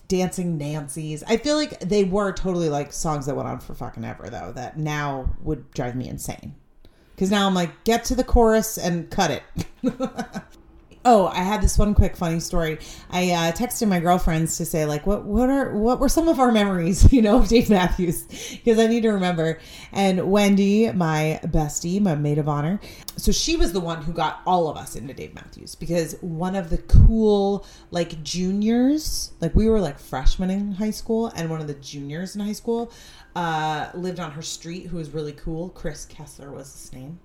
Dancing 0.09 0.59
Nancies. 0.59 1.22
I 1.29 1.37
feel 1.37 1.55
like 1.55 1.79
they 1.79 2.02
were 2.02 2.33
totally 2.33 2.68
like 2.68 2.92
songs 2.92 3.26
that 3.26 3.37
went 3.37 3.48
on 3.48 3.61
for 3.61 3.74
fucking 3.74 4.05
ever 4.05 4.29
though. 4.29 4.50
That 4.52 4.76
now 4.76 5.37
would 5.42 5.70
drive 5.70 5.94
me 5.94 6.09
insane. 6.09 6.57
Because 7.14 7.31
now 7.31 7.46
I'm 7.46 7.55
like, 7.55 7.85
get 7.85 8.05
to 8.07 8.16
the 8.16 8.24
chorus 8.24 8.76
and 8.76 9.09
cut 9.09 9.31
it. 9.31 9.42
Oh, 11.09 11.29
I 11.29 11.45
had 11.45 11.62
this 11.62 11.79
one 11.79 11.95
quick 11.95 12.16
funny 12.16 12.40
story. 12.40 12.81
I 13.11 13.31
uh, 13.31 13.53
texted 13.53 13.87
my 13.87 14.01
girlfriends 14.01 14.57
to 14.57 14.64
say 14.64 14.87
like, 14.87 15.07
what 15.07 15.23
what 15.23 15.49
are 15.49 15.73
what 15.79 16.01
were 16.01 16.09
some 16.09 16.27
of 16.27 16.40
our 16.40 16.51
memories, 16.51 17.12
you 17.12 17.23
know, 17.23 17.38
of 17.38 17.47
Dave 17.47 17.71
Matthews, 17.71 18.25
because 18.25 18.81
I 18.81 18.88
need 18.88 19.05
to 19.05 19.11
remember. 19.11 19.61
And 19.92 20.33
Wendy, 20.33 20.90
my 20.90 21.38
bestie, 21.45 22.01
my 22.01 22.16
maid 22.16 22.38
of 22.38 22.49
honor, 22.49 22.81
so 23.16 23.31
she 23.31 23.57
was 23.57 23.73
the 23.73 23.79
one 23.79 24.03
who 24.03 24.12
got 24.12 24.42
all 24.49 24.69
of 24.69 24.77
us 24.77 24.97
into 24.97 25.14
Dave 25.14 25.33
Matthews 25.33 25.77
because 25.77 26.16
one 26.23 26.57
of 26.57 26.71
the 26.71 26.79
cool 26.79 27.64
like 27.92 28.21
juniors, 28.25 29.31
like 29.40 29.55
we 29.55 29.69
were 29.69 29.81
like 29.81 30.01
freshmen 30.01 30.51
in 30.51 30.73
high 30.73 30.90
school, 30.90 31.29
and 31.37 31.49
one 31.49 31.61
of 31.61 31.69
the 31.69 31.75
juniors 31.75 32.35
in 32.35 32.40
high 32.40 32.53
school 32.53 32.90
uh, 33.37 33.90
lived 33.95 34.19
on 34.19 34.33
her 34.33 34.42
street 34.42 34.87
who 34.87 34.97
was 34.97 35.11
really 35.11 35.35
cool. 35.35 35.69
Chris 35.69 36.05
Kessler 36.05 36.51
was 36.51 36.73
his 36.73 36.92
name 36.92 37.21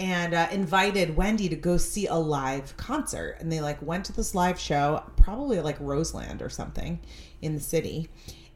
and 0.00 0.32
uh, 0.32 0.48
invited 0.50 1.14
Wendy 1.14 1.46
to 1.50 1.56
go 1.56 1.76
see 1.76 2.06
a 2.06 2.14
live 2.14 2.74
concert. 2.78 3.36
And 3.38 3.52
they 3.52 3.60
like 3.60 3.80
went 3.82 4.06
to 4.06 4.12
this 4.14 4.34
live 4.34 4.58
show, 4.58 5.04
probably 5.16 5.60
like 5.60 5.76
Roseland 5.78 6.40
or 6.40 6.48
something 6.48 6.98
in 7.42 7.54
the 7.54 7.60
city. 7.60 8.08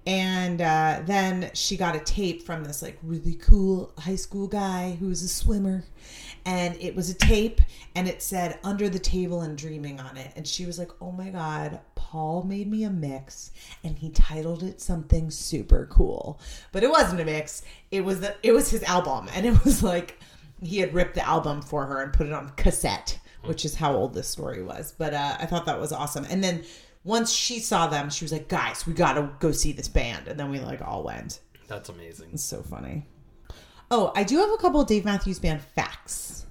And 0.07 0.63
uh, 0.63 1.03
then 1.05 1.51
she 1.53 1.77
got 1.77 1.97
a 1.97 2.01
tape 2.01 2.45
from 2.45 2.65
this 2.65 2.81
like 2.81 2.99
really 3.03 3.35
cool 3.35 3.93
high 3.99 4.17
school 4.17 4.47
guy 4.47 4.97
who 4.99 5.09
was 5.09 5.23
a 5.23 5.29
swimmer. 5.29 5.85
And 6.47 6.77
it 6.81 6.97
was 6.97 7.11
a 7.11 7.15
tape 7.15 7.61
and 7.95 8.09
it 8.09 8.23
said 8.23 8.59
Under 8.65 8.89
the 8.89 8.99
Table 8.99 9.43
and 9.43 9.57
Dreaming 9.57 10.01
on 10.01 10.17
it. 10.17 10.33
And 10.37 10.47
she 10.47 10.65
was 10.65 10.79
like, 10.79 10.91
oh 11.01 11.13
my 11.13 11.29
God, 11.29 11.81
Paul 11.95 12.43
made 12.43 12.71
me 12.71 12.85
a 12.85 12.91
mix 12.91 13.51
and 13.83 13.99
he 13.99 14.09
titled 14.09 14.63
it 14.63 14.81
something 14.81 15.31
super 15.31 15.87
cool. 15.91 16.41
But 16.73 16.85
it 16.85 16.91
wasn't 16.91 17.21
a 17.21 17.25
mix. 17.27 17.63
It 17.91 18.03
was 18.03 18.21
the, 18.21 18.35
it 18.43 18.53
was 18.53 18.71
his 18.71 18.83
album. 18.85 19.29
And 19.35 19.45
it 19.45 19.63
was 19.65 19.83
like 19.83 20.19
he 20.63 20.79
had 20.79 20.95
ripped 20.95 21.15
the 21.15 21.27
album 21.27 21.63
for 21.63 21.87
her 21.87 22.03
and 22.03 22.13
put 22.13 22.27
it 22.27 22.33
on 22.33 22.51
cassette, 22.57 23.19
which 23.45 23.65
is 23.65 23.75
how 23.75 23.95
old 23.95 24.15
this 24.15 24.29
story 24.29 24.63
was. 24.63 24.95
But 24.97 25.15
uh, 25.15 25.37
I 25.39 25.47
thought 25.47 25.67
that 25.67 25.81
was 25.81 25.93
awesome. 25.93 26.27
And 26.31 26.43
then 26.43 26.65
once 27.05 27.33
she 27.33 27.59
saw 27.59 27.87
them, 27.87 28.09
she 28.11 28.25
was 28.25 28.33
like, 28.33 28.49
"Guys, 28.49 28.87
we 28.87 28.95
got 28.95 29.15
to 29.15 29.31
go 29.41 29.53
see 29.53 29.73
this 29.73 29.89
band." 29.89 30.29
And 30.29 30.39
then 30.41 30.51
we 30.51 30.59
like 30.61 30.81
all 30.83 31.03
went. 31.03 31.41
That's 31.69 31.89
amazing. 31.89 32.31
It's 32.33 32.43
so 32.45 32.63
funny. 32.63 33.07
Oh, 33.91 34.13
I 34.17 34.25
do 34.25 34.39
have 34.39 34.51
a 34.51 34.57
couple 34.57 34.81
of 34.81 34.87
Dave 34.89 35.05
Matthews 35.05 35.39
Band 35.39 35.61
facts. 35.61 36.47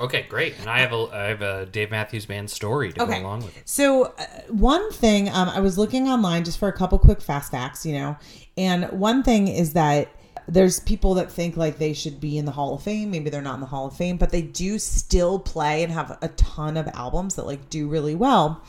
Okay, 0.00 0.26
great. 0.28 0.54
And 0.60 0.68
I 0.70 0.78
have 0.78 0.92
a 0.92 1.08
I 1.12 1.24
have 1.24 1.42
a 1.42 1.66
Dave 1.66 1.90
Matthews 1.90 2.26
Band 2.26 2.48
story 2.50 2.92
to 2.92 3.02
Okay. 3.02 3.14
go 3.14 3.26
along 3.26 3.40
with 3.40 3.56
it. 3.56 3.68
So 3.68 4.04
uh, 4.16 4.24
one 4.48 4.92
thing, 4.92 5.28
um, 5.30 5.48
I 5.48 5.58
was 5.58 5.76
looking 5.76 6.08
online 6.08 6.44
just 6.44 6.58
for 6.58 6.68
a 6.68 6.72
couple 6.72 6.98
quick 7.00 7.20
fast 7.20 7.50
facts, 7.50 7.84
you 7.84 7.94
know, 7.94 8.16
and 8.56 8.84
one 8.92 9.24
thing 9.24 9.48
is 9.48 9.72
that 9.72 10.08
there's 10.48 10.80
people 10.80 11.14
that 11.14 11.30
think 11.30 11.56
like 11.56 11.78
they 11.78 11.92
should 11.92 12.20
be 12.20 12.38
in 12.38 12.46
the 12.46 12.52
Hall 12.52 12.74
of 12.74 12.82
Fame. 12.82 13.10
Maybe 13.10 13.28
they're 13.30 13.42
not 13.42 13.54
in 13.54 13.60
the 13.60 13.66
Hall 13.66 13.86
of 13.86 13.96
Fame, 13.96 14.16
but 14.16 14.30
they 14.30 14.42
do 14.42 14.78
still 14.78 15.38
play 15.38 15.82
and 15.82 15.92
have 15.92 16.16
a 16.22 16.28
ton 16.28 16.76
of 16.76 16.88
albums 16.94 17.34
that 17.34 17.46
like 17.46 17.68
do 17.68 17.86
really 17.86 18.14
well. 18.14 18.62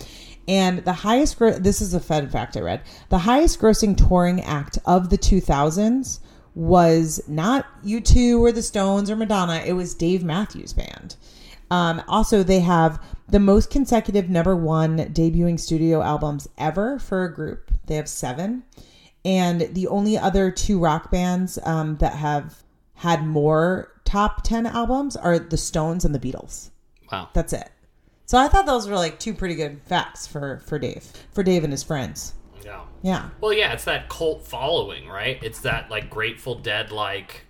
And 0.48 0.80
the 0.80 0.94
highest, 0.94 1.38
gro- 1.38 1.60
this 1.60 1.80
is 1.80 1.94
a 1.94 2.00
fun 2.00 2.28
fact 2.30 2.58
I 2.58 2.62
read. 2.62 2.82
The 3.10 3.20
highest 3.20 3.60
grossing 3.60 3.96
touring 3.96 4.42
act 4.42 4.78
of 4.86 5.10
the 5.10 5.18
2000s 5.18 6.20
was 6.56 7.22
not 7.28 7.65
U2 7.86 8.39
or 8.39 8.52
the 8.52 8.63
Stones 8.63 9.10
or 9.10 9.15
Madonna. 9.15 9.62
It 9.65 9.74
was 9.74 9.94
Dave 9.94 10.24
Matthews 10.24 10.74
Band. 10.74 11.15
Um, 11.72 12.02
also, 12.08 12.42
they 12.42 12.62
have 12.62 13.02
the 13.28 13.39
most 13.39 13.70
consecutive 13.70 14.30
number 14.30 14.56
one 14.56 14.98
debuting 15.13 15.60
studio 15.60 16.02
albums 16.02 16.50
ever 16.58 16.98
for 16.98 17.24
a 17.24 17.34
group. 17.34 17.72
They 17.86 17.96
have 17.96 18.10
seven. 18.10 18.63
And 19.30 19.62
the 19.76 19.86
only 19.86 20.18
other 20.18 20.50
two 20.50 20.80
rock 20.80 21.12
bands 21.12 21.60
um, 21.63 21.98
that 21.98 22.13
have 22.13 22.63
had 22.96 23.28
more 23.28 23.94
top 24.04 24.42
10 24.42 24.65
albums 24.65 25.15
are 25.15 25.38
the 25.38 25.56
Stones 25.56 26.04
and 26.04 26.15
the 26.15 26.20
Beatles. 26.20 26.72
Wow. 27.12 27.30
That's 27.34 27.54
it. 27.54 27.70
So 28.26 28.39
I 28.39 28.48
thought 28.48 28.65
those 28.65 28.88
were 28.88 28.96
like 28.96 29.20
two 29.20 29.36
pretty 29.36 29.54
good 29.54 29.82
facts 29.86 30.26
for, 30.26 30.63
for 30.65 30.80
Dave, 30.80 31.06
for 31.32 31.44
Dave 31.44 31.63
and 31.63 31.72
his 31.72 31.84
friends. 31.84 32.34
Yeah. 32.65 32.82
Yeah. 33.04 33.30
Well, 33.39 33.54
yeah, 33.54 33.72
it's 33.72 33.84
that 33.84 34.10
cult 34.10 34.48
following, 34.48 35.08
right? 35.08 35.38
It's 35.44 35.60
that 35.60 35.92
like 35.92 36.10
Grateful 36.10 36.56
Dead 36.56 36.92
like 36.92 37.46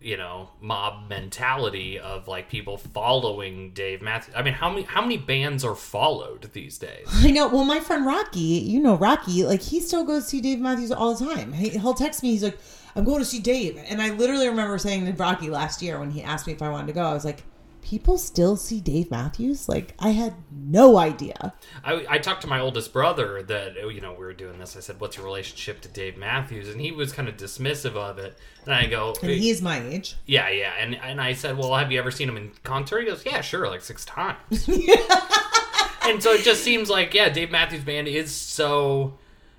you 0.00 0.16
know 0.16 0.48
mob 0.60 1.08
mentality 1.08 1.98
of 1.98 2.28
like 2.28 2.48
people 2.48 2.78
following 2.78 3.72
Dave 3.72 4.00
Matthews. 4.00 4.34
I 4.36 4.42
mean, 4.42 4.54
how 4.54 4.70
many 4.70 4.82
how 4.82 5.00
many 5.00 5.16
bands 5.16 5.64
are 5.64 5.74
followed 5.74 6.50
these 6.52 6.78
days? 6.78 7.06
I 7.12 7.30
know. 7.30 7.48
Well, 7.48 7.64
my 7.64 7.80
friend 7.80 8.06
Rocky, 8.06 8.40
you 8.40 8.80
know 8.80 8.96
Rocky, 8.96 9.44
like 9.44 9.62
he 9.62 9.80
still 9.80 10.04
goes 10.04 10.24
to 10.24 10.28
see 10.30 10.40
Dave 10.40 10.60
Matthews 10.60 10.92
all 10.92 11.14
the 11.14 11.24
time. 11.34 11.52
He, 11.52 11.70
he'll 11.70 11.94
text 11.94 12.22
me. 12.22 12.30
He's 12.30 12.44
like, 12.44 12.58
"I'm 12.94 13.04
going 13.04 13.18
to 13.18 13.24
see 13.24 13.40
Dave," 13.40 13.76
and 13.76 14.00
I 14.00 14.10
literally 14.10 14.48
remember 14.48 14.78
saying 14.78 15.06
to 15.06 15.12
Rocky 15.12 15.50
last 15.50 15.82
year 15.82 15.98
when 15.98 16.10
he 16.10 16.22
asked 16.22 16.46
me 16.46 16.52
if 16.52 16.62
I 16.62 16.68
wanted 16.68 16.88
to 16.88 16.92
go, 16.92 17.02
I 17.02 17.14
was 17.14 17.24
like, 17.24 17.42
"People 17.88 18.18
still 18.18 18.56
see 18.56 18.80
Dave 18.80 19.10
Matthews? 19.10 19.66
Like, 19.66 19.94
I 19.98 20.10
had 20.10 20.34
no 20.52 20.98
idea." 20.98 21.54
I, 21.82 22.04
I 22.08 22.18
talked 22.18 22.42
to 22.42 22.46
my 22.46 22.60
oldest 22.60 22.92
brother 22.92 23.42
that 23.44 23.76
oh, 23.82 23.88
you 23.88 24.02
know 24.02 24.12
we 24.12 24.18
were 24.18 24.34
doing 24.34 24.58
this. 24.58 24.76
I 24.76 24.80
said, 24.80 25.00
"What's 25.00 25.16
your 25.16 25.24
relationship 25.24 25.80
to 25.82 25.88
Dave 25.88 26.18
Matthews?" 26.18 26.68
And 26.68 26.80
he 26.80 26.92
was 26.92 27.12
kind 27.12 27.28
of 27.28 27.36
dismissive 27.38 27.96
of 27.96 28.18
it. 28.18 28.36
And 28.66 28.74
I 28.74 28.86
go, 28.86 29.14
And 29.22 29.30
he's 29.30 29.62
my 29.62 29.80
age. 29.80 30.16
"Yeah, 30.26 30.50
yeah." 30.50 30.72
And 30.78 30.96
and 30.96 31.18
I 31.20 31.32
said, 31.32 31.56
"Well, 31.56 31.74
have 31.74 31.90
you 31.90 31.98
ever 31.98 32.10
seen 32.10 32.28
him 32.28 32.36
in 32.36 32.52
concert?" 32.62 33.00
He 33.00 33.06
goes, 33.06 33.24
"Yeah, 33.24 33.40
sure, 33.40 33.68
like 33.68 33.80
six 33.80 34.04
times." 34.04 34.68
and 36.02 36.22
so 36.22 36.32
it 36.32 36.42
just 36.42 36.62
seems 36.62 36.90
like 36.90 37.14
yeah, 37.14 37.30
Dave 37.30 37.50
Matthews 37.50 37.84
Band 37.84 38.06
is 38.06 38.34
so 38.34 39.14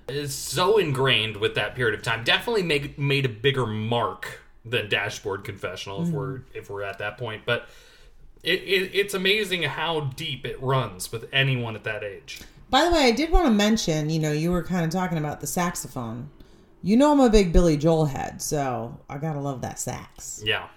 is 0.08 0.34
so 0.34 0.78
ingrained 0.78 1.36
with 1.36 1.54
that 1.54 1.74
period 1.74 1.98
of 1.98 2.04
time. 2.04 2.24
Definitely 2.24 2.62
make, 2.62 2.98
made 2.98 3.24
a 3.24 3.28
bigger 3.28 3.66
mark 3.66 4.40
than 4.64 4.88
Dashboard 4.88 5.44
Confessional 5.44 6.02
if 6.02 6.08
mm. 6.08 6.12
we're 6.12 6.40
if 6.54 6.70
we're 6.70 6.82
at 6.82 6.98
that 6.98 7.18
point, 7.18 7.42
but. 7.44 7.68
It, 8.42 8.60
it, 8.62 8.90
it's 8.94 9.14
amazing 9.14 9.62
how 9.64 10.00
deep 10.16 10.46
it 10.46 10.60
runs 10.62 11.12
with 11.12 11.28
anyone 11.32 11.74
at 11.76 11.84
that 11.84 12.02
age. 12.02 12.40
By 12.70 12.84
the 12.84 12.90
way, 12.92 13.00
I 13.04 13.10
did 13.10 13.30
want 13.30 13.46
to 13.46 13.50
mention, 13.52 14.10
you 14.10 14.18
know, 14.18 14.32
you 14.32 14.50
were 14.50 14.62
kind 14.62 14.84
of 14.84 14.90
talking 14.90 15.18
about 15.18 15.40
the 15.40 15.46
saxophone. 15.46 16.30
You 16.82 16.96
know, 16.96 17.12
I'm 17.12 17.20
a 17.20 17.28
big 17.28 17.52
Billy 17.52 17.76
Joel 17.76 18.06
head, 18.06 18.40
so 18.40 18.98
I 19.08 19.18
gotta 19.18 19.40
love 19.40 19.60
that 19.62 19.78
sax. 19.78 20.40
Yeah. 20.44 20.68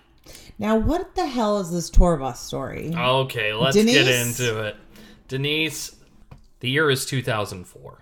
Now, 0.60 0.76
what 0.76 1.16
the 1.16 1.26
hell 1.26 1.60
is 1.60 1.72
this 1.72 1.90
tour 1.90 2.18
bus 2.18 2.40
story? 2.42 2.94
Okay, 2.96 3.54
let's 3.54 3.76
get 3.76 3.88
into 4.08 4.64
it. 4.64 4.76
Denise, 5.28 5.96
the 6.60 6.70
year 6.70 6.90
is 6.90 7.06
2004. 7.06 8.00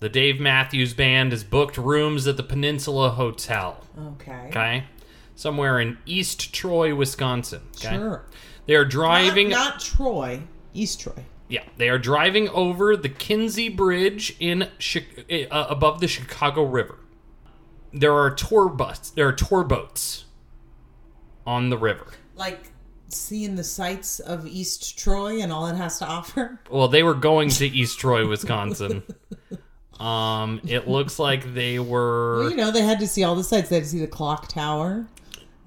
The 0.00 0.08
Dave 0.08 0.38
Matthews 0.40 0.94
Band 0.94 1.32
has 1.32 1.42
booked 1.44 1.76
rooms 1.76 2.26
at 2.26 2.36
the 2.36 2.42
Peninsula 2.42 3.10
Hotel, 3.10 3.84
Okay. 3.98 4.46
okay? 4.48 4.84
Somewhere 5.38 5.78
in 5.78 5.98
East 6.04 6.52
Troy, 6.52 6.92
Wisconsin. 6.96 7.60
Okay? 7.76 7.94
Sure. 7.94 8.24
They 8.66 8.74
are 8.74 8.84
driving 8.84 9.50
Not, 9.50 9.74
not 9.74 9.80
Troy, 9.80 10.42
East 10.74 10.98
Troy. 10.98 11.26
Yeah, 11.46 11.62
they 11.76 11.88
are 11.88 11.98
driving 11.98 12.48
over 12.48 12.96
the 12.96 13.08
Kinzie 13.08 13.68
Bridge 13.68 14.36
in 14.40 14.62
uh, 14.64 15.66
above 15.70 16.00
the 16.00 16.08
Chicago 16.08 16.64
River. 16.64 16.98
There 17.92 18.14
are 18.14 18.32
tour 18.32 18.68
bus, 18.68 19.10
there 19.10 19.28
are 19.28 19.32
tour 19.32 19.62
boats 19.62 20.24
on 21.46 21.70
the 21.70 21.78
river. 21.78 22.08
Like 22.34 22.72
seeing 23.06 23.54
the 23.54 23.62
sights 23.62 24.18
of 24.18 24.44
East 24.44 24.98
Troy 24.98 25.40
and 25.40 25.52
all 25.52 25.68
it 25.68 25.76
has 25.76 26.00
to 26.00 26.06
offer. 26.06 26.58
Well, 26.68 26.88
they 26.88 27.04
were 27.04 27.14
going 27.14 27.50
to 27.50 27.66
East 27.68 28.00
Troy, 28.00 28.26
Wisconsin. 28.26 29.04
Um, 30.00 30.60
it 30.66 30.88
looks 30.88 31.20
like 31.20 31.54
they 31.54 31.78
were. 31.78 32.40
Well, 32.40 32.50
you 32.50 32.56
know, 32.56 32.72
they 32.72 32.82
had 32.82 32.98
to 32.98 33.06
see 33.06 33.22
all 33.22 33.36
the 33.36 33.44
sights. 33.44 33.68
They 33.68 33.76
had 33.76 33.84
to 33.84 33.90
see 33.90 34.00
the 34.00 34.08
clock 34.08 34.48
tower, 34.48 35.06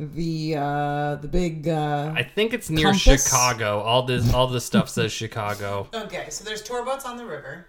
the 0.02 0.56
uh 0.58 1.16
the 1.16 1.28
big 1.28 1.68
uh 1.68 2.14
I 2.16 2.24
think 2.24 2.54
it's 2.54 2.70
near 2.70 2.88
Compass? 2.88 3.24
Chicago. 3.24 3.80
All 3.80 4.04
this, 4.04 4.34
all 4.34 4.47
this 4.47 4.66
stuff 4.66 4.89
says 4.89 5.12
Chicago. 5.12 5.88
Okay, 5.93 6.30
so 6.30 6.43
there's 6.43 6.62
tour 6.62 6.84
boats 6.84 7.06
on 7.06 7.18
the 7.18 7.26
river 7.26 7.68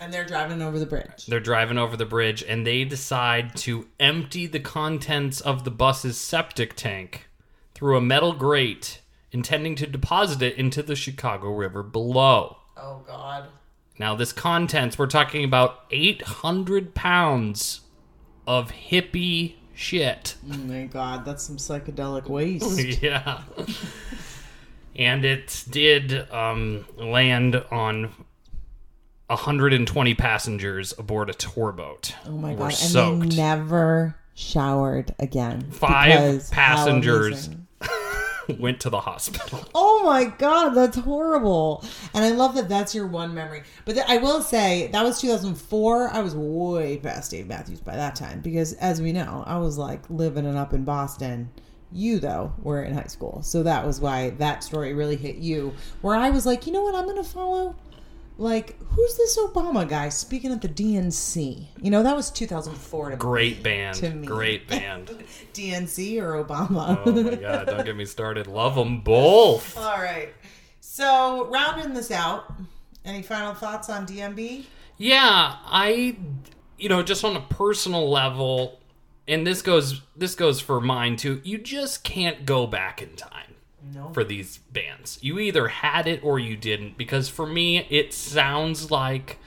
and 0.00 0.12
they're 0.12 0.24
driving 0.24 0.62
over 0.62 0.78
the 0.78 0.86
bridge. 0.86 1.26
They're 1.26 1.40
driving 1.40 1.78
over 1.78 1.96
the 1.96 2.06
bridge, 2.06 2.42
and 2.42 2.66
they 2.66 2.84
decide 2.84 3.54
to 3.58 3.86
empty 4.00 4.46
the 4.46 4.58
contents 4.58 5.40
of 5.40 5.64
the 5.64 5.70
bus's 5.70 6.18
septic 6.18 6.74
tank 6.74 7.28
through 7.74 7.96
a 7.96 8.00
metal 8.00 8.32
grate 8.32 9.00
intending 9.30 9.74
to 9.76 9.86
deposit 9.86 10.42
it 10.42 10.56
into 10.56 10.82
the 10.82 10.96
Chicago 10.96 11.50
River 11.50 11.82
below. 11.82 12.58
Oh 12.76 13.02
God. 13.06 13.48
Now, 13.98 14.16
this 14.16 14.32
contents, 14.32 14.98
we're 14.98 15.06
talking 15.06 15.44
about 15.44 15.84
800 15.90 16.94
pounds 16.94 17.82
of 18.46 18.72
hippie 18.72 19.54
shit. 19.74 20.36
Oh 20.50 20.56
my 20.56 20.84
God, 20.84 21.24
that's 21.24 21.42
some 21.42 21.56
psychedelic 21.56 22.28
waste. 22.28 22.78
yeah. 23.02 23.42
and 24.96 25.24
it 25.24 25.64
did 25.70 26.30
um, 26.30 26.84
land 26.96 27.56
on 27.70 28.10
120 29.26 30.14
passengers 30.14 30.94
aboard 30.98 31.30
a 31.30 31.34
tour 31.34 31.72
boat. 31.72 32.14
Oh 32.26 32.30
my 32.30 32.52
Were 32.52 32.58
God, 32.58 32.66
and 32.66 32.74
soaked. 32.74 33.30
they 33.30 33.36
never 33.36 34.16
showered 34.34 35.14
again. 35.18 35.70
Five 35.70 36.50
passengers. 36.50 37.48
went 38.58 38.80
to 38.80 38.90
the 38.90 39.00
hospital. 39.00 39.60
Oh 39.74 40.04
my 40.04 40.24
god, 40.24 40.70
that's 40.70 40.98
horrible. 40.98 41.84
And 42.12 42.24
I 42.24 42.30
love 42.30 42.54
that 42.54 42.68
that's 42.68 42.94
your 42.94 43.06
one 43.06 43.34
memory. 43.34 43.62
But 43.84 43.94
th- 43.94 44.06
I 44.08 44.18
will 44.18 44.42
say 44.42 44.88
that 44.92 45.02
was 45.02 45.20
2004. 45.20 46.10
I 46.10 46.20
was 46.20 46.34
way 46.34 46.98
past 46.98 47.30
Dave 47.30 47.46
Matthews 47.48 47.80
by 47.80 47.96
that 47.96 48.14
time 48.14 48.40
because, 48.40 48.74
as 48.74 49.00
we 49.00 49.12
know, 49.12 49.44
I 49.46 49.58
was 49.58 49.78
like 49.78 50.08
living 50.10 50.44
it 50.44 50.56
up 50.56 50.72
in 50.74 50.84
Boston. 50.84 51.50
You 51.90 52.18
though 52.18 52.52
were 52.62 52.82
in 52.82 52.92
high 52.94 53.04
school, 53.04 53.40
so 53.42 53.62
that 53.62 53.86
was 53.86 54.00
why 54.00 54.30
that 54.30 54.64
story 54.64 54.94
really 54.94 55.16
hit 55.16 55.36
you. 55.36 55.72
Where 56.02 56.16
I 56.16 56.30
was 56.30 56.44
like, 56.44 56.66
you 56.66 56.72
know 56.72 56.82
what, 56.82 56.94
I'm 56.94 57.06
gonna 57.06 57.22
follow. 57.24 57.76
Like, 58.36 58.76
who's 58.82 59.16
this 59.16 59.38
Obama 59.38 59.88
guy 59.88 60.08
speaking 60.08 60.50
at 60.50 60.60
the 60.60 60.68
DNC? 60.68 61.66
You 61.80 61.90
know, 61.90 62.02
that 62.02 62.16
was 62.16 62.30
2004 62.30 63.10
to 63.10 63.16
Great 63.16 63.62
band. 63.62 63.96
To 63.98 64.10
me. 64.10 64.26
Great 64.26 64.66
band. 64.66 65.06
DNC 65.54 66.20
or 66.20 66.44
Obama. 66.44 67.00
Oh 67.06 67.12
my 67.12 67.36
god, 67.36 67.66
don't 67.66 67.84
get 67.84 67.96
me 67.96 68.04
started. 68.04 68.48
Love 68.48 68.74
them 68.74 69.00
both. 69.00 69.76
All 69.78 69.98
right. 69.98 70.30
So, 70.80 71.46
rounding 71.46 71.94
this 71.94 72.10
out, 72.10 72.52
any 73.04 73.22
final 73.22 73.54
thoughts 73.54 73.88
on 73.88 74.06
DMB? 74.06 74.64
Yeah, 74.96 75.56
I 75.64 76.16
you 76.78 76.88
know, 76.88 77.02
just 77.02 77.24
on 77.24 77.36
a 77.36 77.40
personal 77.40 78.10
level, 78.10 78.80
and 79.28 79.46
this 79.46 79.62
goes 79.62 80.02
this 80.16 80.34
goes 80.34 80.60
for 80.60 80.80
mine 80.80 81.16
too. 81.16 81.40
You 81.44 81.58
just 81.58 82.04
can't 82.04 82.44
go 82.44 82.66
back 82.66 83.00
in 83.00 83.14
time 83.16 83.54
No. 83.92 84.10
for 84.12 84.24
these 84.24 84.58
bands. 84.72 85.18
You 85.20 85.38
either 85.38 85.68
had 85.68 86.06
it 86.06 86.22
or 86.22 86.38
you 86.38 86.56
didn't 86.56 86.96
because 86.96 87.28
for 87.28 87.46
me 87.46 87.86
it 87.90 88.12
sounds 88.14 88.90
like 88.90 89.38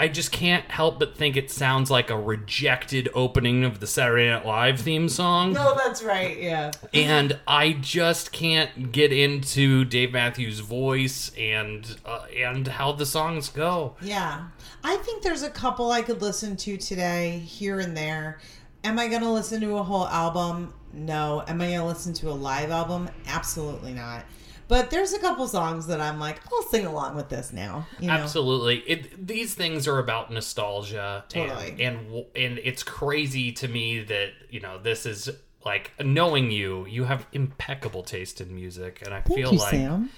I 0.00 0.06
just 0.06 0.30
can't 0.30 0.70
help 0.70 1.00
but 1.00 1.16
think 1.16 1.36
it 1.36 1.50
sounds 1.50 1.90
like 1.90 2.08
a 2.08 2.16
rejected 2.18 3.08
opening 3.14 3.64
of 3.64 3.80
the 3.80 3.86
Saturday 3.86 4.30
Night 4.30 4.46
Live 4.46 4.80
theme 4.80 5.08
song. 5.08 5.52
No, 5.52 5.74
that's 5.74 6.02
right. 6.04 6.40
Yeah. 6.40 6.70
and 6.94 7.38
I 7.48 7.72
just 7.72 8.30
can't 8.30 8.92
get 8.92 9.12
into 9.12 9.84
Dave 9.84 10.12
Matthews' 10.12 10.60
voice 10.60 11.32
and 11.36 11.96
uh, 12.04 12.26
and 12.36 12.68
how 12.68 12.92
the 12.92 13.06
songs 13.06 13.48
go. 13.48 13.96
Yeah. 14.00 14.48
I 14.84 14.96
think 14.98 15.22
there's 15.24 15.42
a 15.42 15.50
couple 15.50 15.90
I 15.90 16.02
could 16.02 16.22
listen 16.22 16.56
to 16.58 16.76
today, 16.76 17.40
here 17.40 17.80
and 17.80 17.96
there. 17.96 18.38
Am 18.84 18.96
I 19.00 19.08
going 19.08 19.22
to 19.22 19.30
listen 19.30 19.60
to 19.62 19.76
a 19.78 19.82
whole 19.82 20.06
album? 20.06 20.72
No. 20.92 21.42
Am 21.46 21.60
I 21.60 21.66
going 21.68 21.78
to 21.80 21.86
listen 21.86 22.12
to 22.14 22.30
a 22.30 22.32
live 22.32 22.70
album? 22.70 23.08
Absolutely 23.26 23.92
not. 23.92 24.24
But 24.68 24.90
there's 24.90 25.14
a 25.14 25.18
couple 25.18 25.48
songs 25.48 25.86
that 25.86 25.98
I'm 25.98 26.20
like, 26.20 26.40
I'll 26.52 26.62
sing 26.62 26.84
along 26.84 27.16
with 27.16 27.30
this 27.30 27.54
now. 27.54 27.86
You 27.98 28.08
know? 28.08 28.12
Absolutely, 28.12 28.80
it, 28.80 29.26
these 29.26 29.54
things 29.54 29.88
are 29.88 29.98
about 29.98 30.30
nostalgia, 30.30 31.24
Totally. 31.30 31.70
and, 31.82 32.00
and 32.12 32.24
and 32.36 32.58
it's 32.62 32.82
crazy 32.82 33.50
to 33.52 33.66
me 33.66 34.00
that 34.02 34.32
you 34.50 34.60
know 34.60 34.76
this 34.78 35.06
is 35.06 35.30
like 35.64 35.92
knowing 36.04 36.50
you, 36.50 36.84
you 36.86 37.04
have 37.04 37.26
impeccable 37.32 38.02
taste 38.02 38.42
in 38.42 38.54
music, 38.54 39.00
and 39.02 39.14
I 39.14 39.22
Thank 39.22 39.38
feel 39.40 39.52
you, 39.54 39.58
like 39.58 39.70
Sam. 39.70 40.10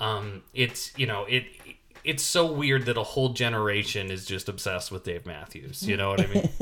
um, 0.00 0.42
it's 0.52 0.92
you 0.98 1.06
know 1.06 1.24
it. 1.26 1.44
It's 2.04 2.22
so 2.22 2.50
weird 2.50 2.86
that 2.86 2.96
a 2.96 3.02
whole 3.02 3.30
generation 3.30 4.10
is 4.10 4.26
just 4.26 4.48
obsessed 4.48 4.90
with 4.90 5.04
Dave 5.04 5.24
Matthews. 5.26 5.82
You 5.86 5.96
know 5.96 6.10
what 6.10 6.20
I 6.20 6.26
mean? 6.26 6.48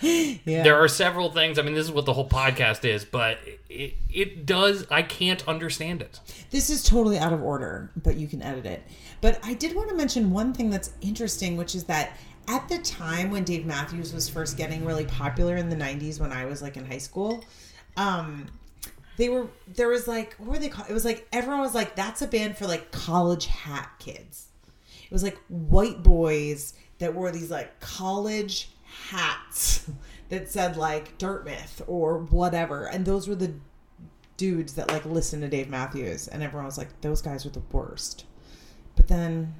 Yeah. 0.00 0.62
there 0.62 0.76
are 0.76 0.86
several 0.88 1.32
things. 1.32 1.58
I 1.58 1.62
mean, 1.62 1.74
this 1.74 1.84
is 1.84 1.90
what 1.90 2.06
the 2.06 2.12
whole 2.12 2.28
podcast 2.28 2.84
is, 2.84 3.04
but 3.04 3.38
it 3.68 3.94
it 4.08 4.46
does. 4.46 4.86
I 4.90 5.02
can't 5.02 5.46
understand 5.48 6.00
it. 6.02 6.20
This 6.50 6.70
is 6.70 6.84
totally 6.84 7.18
out 7.18 7.32
of 7.32 7.42
order, 7.42 7.90
but 8.02 8.14
you 8.16 8.28
can 8.28 8.40
edit 8.40 8.64
it. 8.64 8.82
But 9.20 9.40
I 9.42 9.54
did 9.54 9.74
want 9.74 9.88
to 9.90 9.96
mention 9.96 10.30
one 10.30 10.52
thing 10.54 10.70
that's 10.70 10.92
interesting, 11.00 11.56
which 11.56 11.74
is 11.74 11.84
that 11.84 12.16
at 12.46 12.68
the 12.68 12.78
time 12.78 13.30
when 13.32 13.42
Dave 13.44 13.66
Matthews 13.66 14.14
was 14.14 14.28
first 14.28 14.56
getting 14.56 14.84
really 14.84 15.04
popular 15.04 15.56
in 15.56 15.68
the 15.68 15.76
90s 15.76 16.20
when 16.20 16.30
I 16.32 16.46
was 16.46 16.62
like 16.62 16.76
in 16.76 16.86
high 16.86 16.98
school, 16.98 17.44
um 17.96 18.46
they 19.16 19.28
were 19.28 19.48
there 19.66 19.88
was 19.88 20.06
like 20.06 20.34
what 20.36 20.50
were 20.50 20.58
they 20.58 20.68
called? 20.68 20.88
It 20.88 20.94
was 20.94 21.04
like 21.04 21.26
everyone 21.32 21.60
was 21.60 21.74
like 21.74 21.96
that's 21.96 22.22
a 22.22 22.26
band 22.28 22.56
for 22.56 22.66
like 22.66 22.92
college 22.92 23.46
hat 23.46 23.90
kids. 23.98 24.46
It 25.10 25.12
was 25.12 25.22
like 25.22 25.38
white 25.48 26.02
boys 26.02 26.74
that 26.98 27.14
wore 27.14 27.30
these 27.30 27.50
like 27.50 27.80
college 27.80 28.70
hats 29.10 29.90
that 30.28 30.50
said 30.50 30.76
like 30.76 31.16
Dartmouth 31.18 31.82
or 31.86 32.18
whatever. 32.18 32.86
And 32.86 33.04
those 33.04 33.28
were 33.28 33.34
the 33.34 33.54
dudes 34.36 34.74
that 34.74 34.88
like 34.88 35.04
listened 35.04 35.42
to 35.42 35.48
Dave 35.48 35.68
Matthews 35.68 36.28
and 36.28 36.42
everyone 36.42 36.66
was 36.66 36.78
like 36.78 37.00
those 37.00 37.22
guys 37.22 37.44
are 37.46 37.50
the 37.50 37.62
worst. 37.72 38.24
But 38.96 39.08
then 39.08 39.54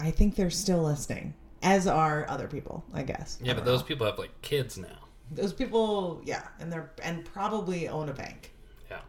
I 0.00 0.10
think 0.10 0.34
they're 0.36 0.50
still 0.50 0.82
listening 0.82 1.34
as 1.62 1.86
are 1.86 2.26
other 2.28 2.46
people, 2.46 2.84
I 2.92 3.02
guess. 3.02 3.38
I 3.40 3.46
Yeah, 3.46 3.54
but 3.54 3.64
don't 3.64 3.66
those 3.66 3.82
people 3.82 4.06
have 4.06 4.18
like 4.18 4.40
kids 4.42 4.78
now. 4.78 5.08
those 5.30 5.52
people, 5.52 6.20
yeah, 6.24 6.46
and 6.60 6.70
they're 6.72 6.90
and 7.02 7.24
probably 7.24 7.88
own 7.88 8.08
a 8.08 8.12
bank. 8.12 8.52
Yeah. 8.90 9.00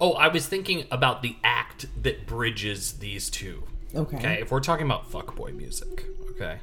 Oh, 0.00 0.12
I 0.12 0.28
was 0.28 0.46
thinking 0.46 0.86
about 0.90 1.22
the 1.22 1.36
act 1.42 1.86
that 2.02 2.26
bridges 2.26 2.94
these 2.94 3.30
two. 3.30 3.64
Okay. 3.94 4.16
Okay, 4.16 4.40
if 4.40 4.50
we're 4.50 4.60
talking 4.60 4.86
about 4.86 5.10
fuckboy 5.10 5.54
music, 5.54 6.06
okay, 6.30 6.58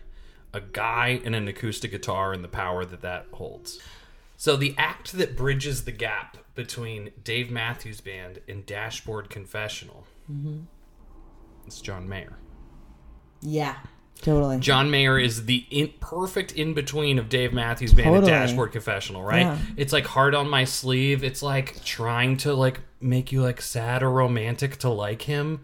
a 0.53 0.61
guy 0.61 1.21
and 1.23 1.35
an 1.35 1.47
acoustic 1.47 1.91
guitar 1.91 2.33
and 2.33 2.43
the 2.43 2.49
power 2.49 2.85
that 2.85 3.01
that 3.01 3.27
holds. 3.33 3.79
So 4.37 4.55
the 4.55 4.73
act 4.77 5.13
that 5.13 5.37
bridges 5.37 5.83
the 5.83 5.91
gap 5.91 6.37
between 6.55 7.11
Dave 7.23 7.51
Matthews 7.51 8.01
Band 8.01 8.39
and 8.47 8.65
Dashboard 8.65 9.29
Confessional, 9.29 10.07
mm-hmm. 10.31 10.61
it's 11.67 11.79
John 11.79 12.09
Mayer. 12.09 12.37
Yeah. 13.41 13.75
Totally. 14.21 14.59
John 14.59 14.91
Mayer 14.91 15.17
is 15.17 15.45
the 15.45 15.65
in, 15.71 15.91
perfect 15.99 16.53
in 16.53 16.73
between 16.73 17.17
of 17.17 17.27
Dave 17.27 17.53
Matthews 17.53 17.93
Band 17.93 18.07
Totally. 18.07 18.31
and 18.31 18.41
Dashboard 18.41 18.71
Confessional, 18.71 19.23
right? 19.23 19.41
Yeah. 19.41 19.57
It's 19.77 19.91
like 19.91 20.05
hard 20.05 20.35
on 20.35 20.47
my 20.47 20.63
sleeve. 20.63 21.23
It's 21.23 21.41
like 21.41 21.83
trying 21.83 22.37
to 22.37 22.53
like 22.53 22.81
make 22.99 23.31
you 23.31 23.41
like 23.41 23.61
sad 23.61 24.03
or 24.03 24.11
romantic 24.11 24.77
to 24.77 24.89
like 24.89 25.23
him. 25.23 25.61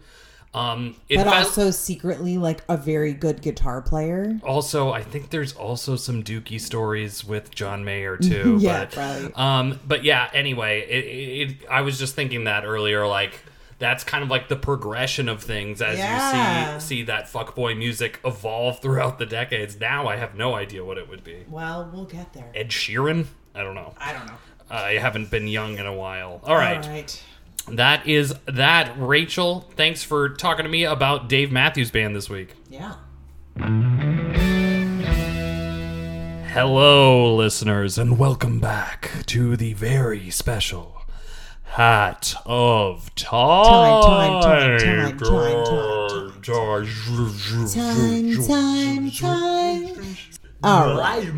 Um, 0.54 0.96
but 1.14 1.26
also 1.26 1.70
secretly 1.70 2.38
like 2.38 2.62
a 2.68 2.76
very 2.76 3.12
good 3.12 3.42
guitar 3.42 3.82
player. 3.82 4.40
also 4.42 4.90
I 4.90 5.02
think 5.02 5.30
there's 5.30 5.52
also 5.52 5.94
some 5.96 6.22
Dookie 6.24 6.60
stories 6.60 7.24
with 7.24 7.50
John 7.50 7.84
Mayer 7.84 8.16
too. 8.30 8.56
Yeah, 8.60 8.86
but, 8.86 8.92
probably. 8.92 9.32
Um, 9.34 9.80
but 9.86 10.04
yeah. 10.04 10.30
Anyway, 10.32 10.80
it, 10.88 11.50
it, 11.50 11.56
I 11.70 11.82
was 11.82 11.98
just 11.98 12.14
thinking 12.14 12.44
that 12.44 12.64
earlier, 12.64 13.06
like. 13.06 13.40
That's 13.80 14.02
kind 14.02 14.24
of 14.24 14.28
like 14.28 14.48
the 14.48 14.56
progression 14.56 15.28
of 15.28 15.40
things 15.40 15.80
as 15.80 15.98
Yeah. 15.98 16.74
you 16.74 16.80
see 16.80 16.86
see 16.96 17.02
that 17.04 17.26
fuckboy 17.26 17.78
music 17.78 18.18
evolve 18.24 18.80
throughout 18.80 19.20
the 19.20 19.24
decades. 19.26 19.78
Now 19.78 20.08
I 20.08 20.16
have 20.16 20.34
no 20.34 20.56
idea 20.56 20.84
what 20.84 20.98
it 20.98 21.08
would 21.08 21.22
be. 21.22 21.44
Well, 21.48 21.88
we'll 21.94 22.04
get 22.04 22.32
there. 22.32 22.50
Ed 22.56 22.70
Sheeran? 22.70 23.26
I 23.54 23.62
don't 23.62 23.76
know. 23.76 23.94
I 23.96 24.12
don't 24.14 24.26
know. 24.26 24.34
Uh, 24.68 24.74
I 24.74 24.92
haven't 24.94 25.30
been 25.30 25.46
young 25.46 25.78
in 25.78 25.86
a 25.86 25.94
while. 25.94 26.40
All 26.42 26.56
right. 26.56 26.84
All 26.84 26.90
right. 26.90 27.22
That 27.72 28.06
is 28.06 28.34
that. 28.46 28.92
Rachel, 28.98 29.68
thanks 29.76 30.02
for 30.02 30.30
talking 30.30 30.64
to 30.64 30.68
me 30.68 30.84
about 30.84 31.28
Dave 31.28 31.52
Matthews 31.52 31.90
Band 31.90 32.16
this 32.16 32.28
week. 32.30 32.54
Yeah. 32.68 32.94
Hello, 36.52 37.34
listeners, 37.36 37.98
and 37.98 38.18
welcome 38.18 38.58
back 38.58 39.10
to 39.26 39.56
the 39.56 39.74
very 39.74 40.30
special 40.30 41.02
Hat 41.64 42.34
of 42.46 43.14
Time. 43.14 43.64
Time, 43.64 44.78
time, 44.78 44.78
time, 44.78 45.18
time, 45.18 46.42
Time, 47.68 49.10
time, 49.10 49.10
time. 49.10 50.16
All 50.62 50.98
right. 50.98 51.28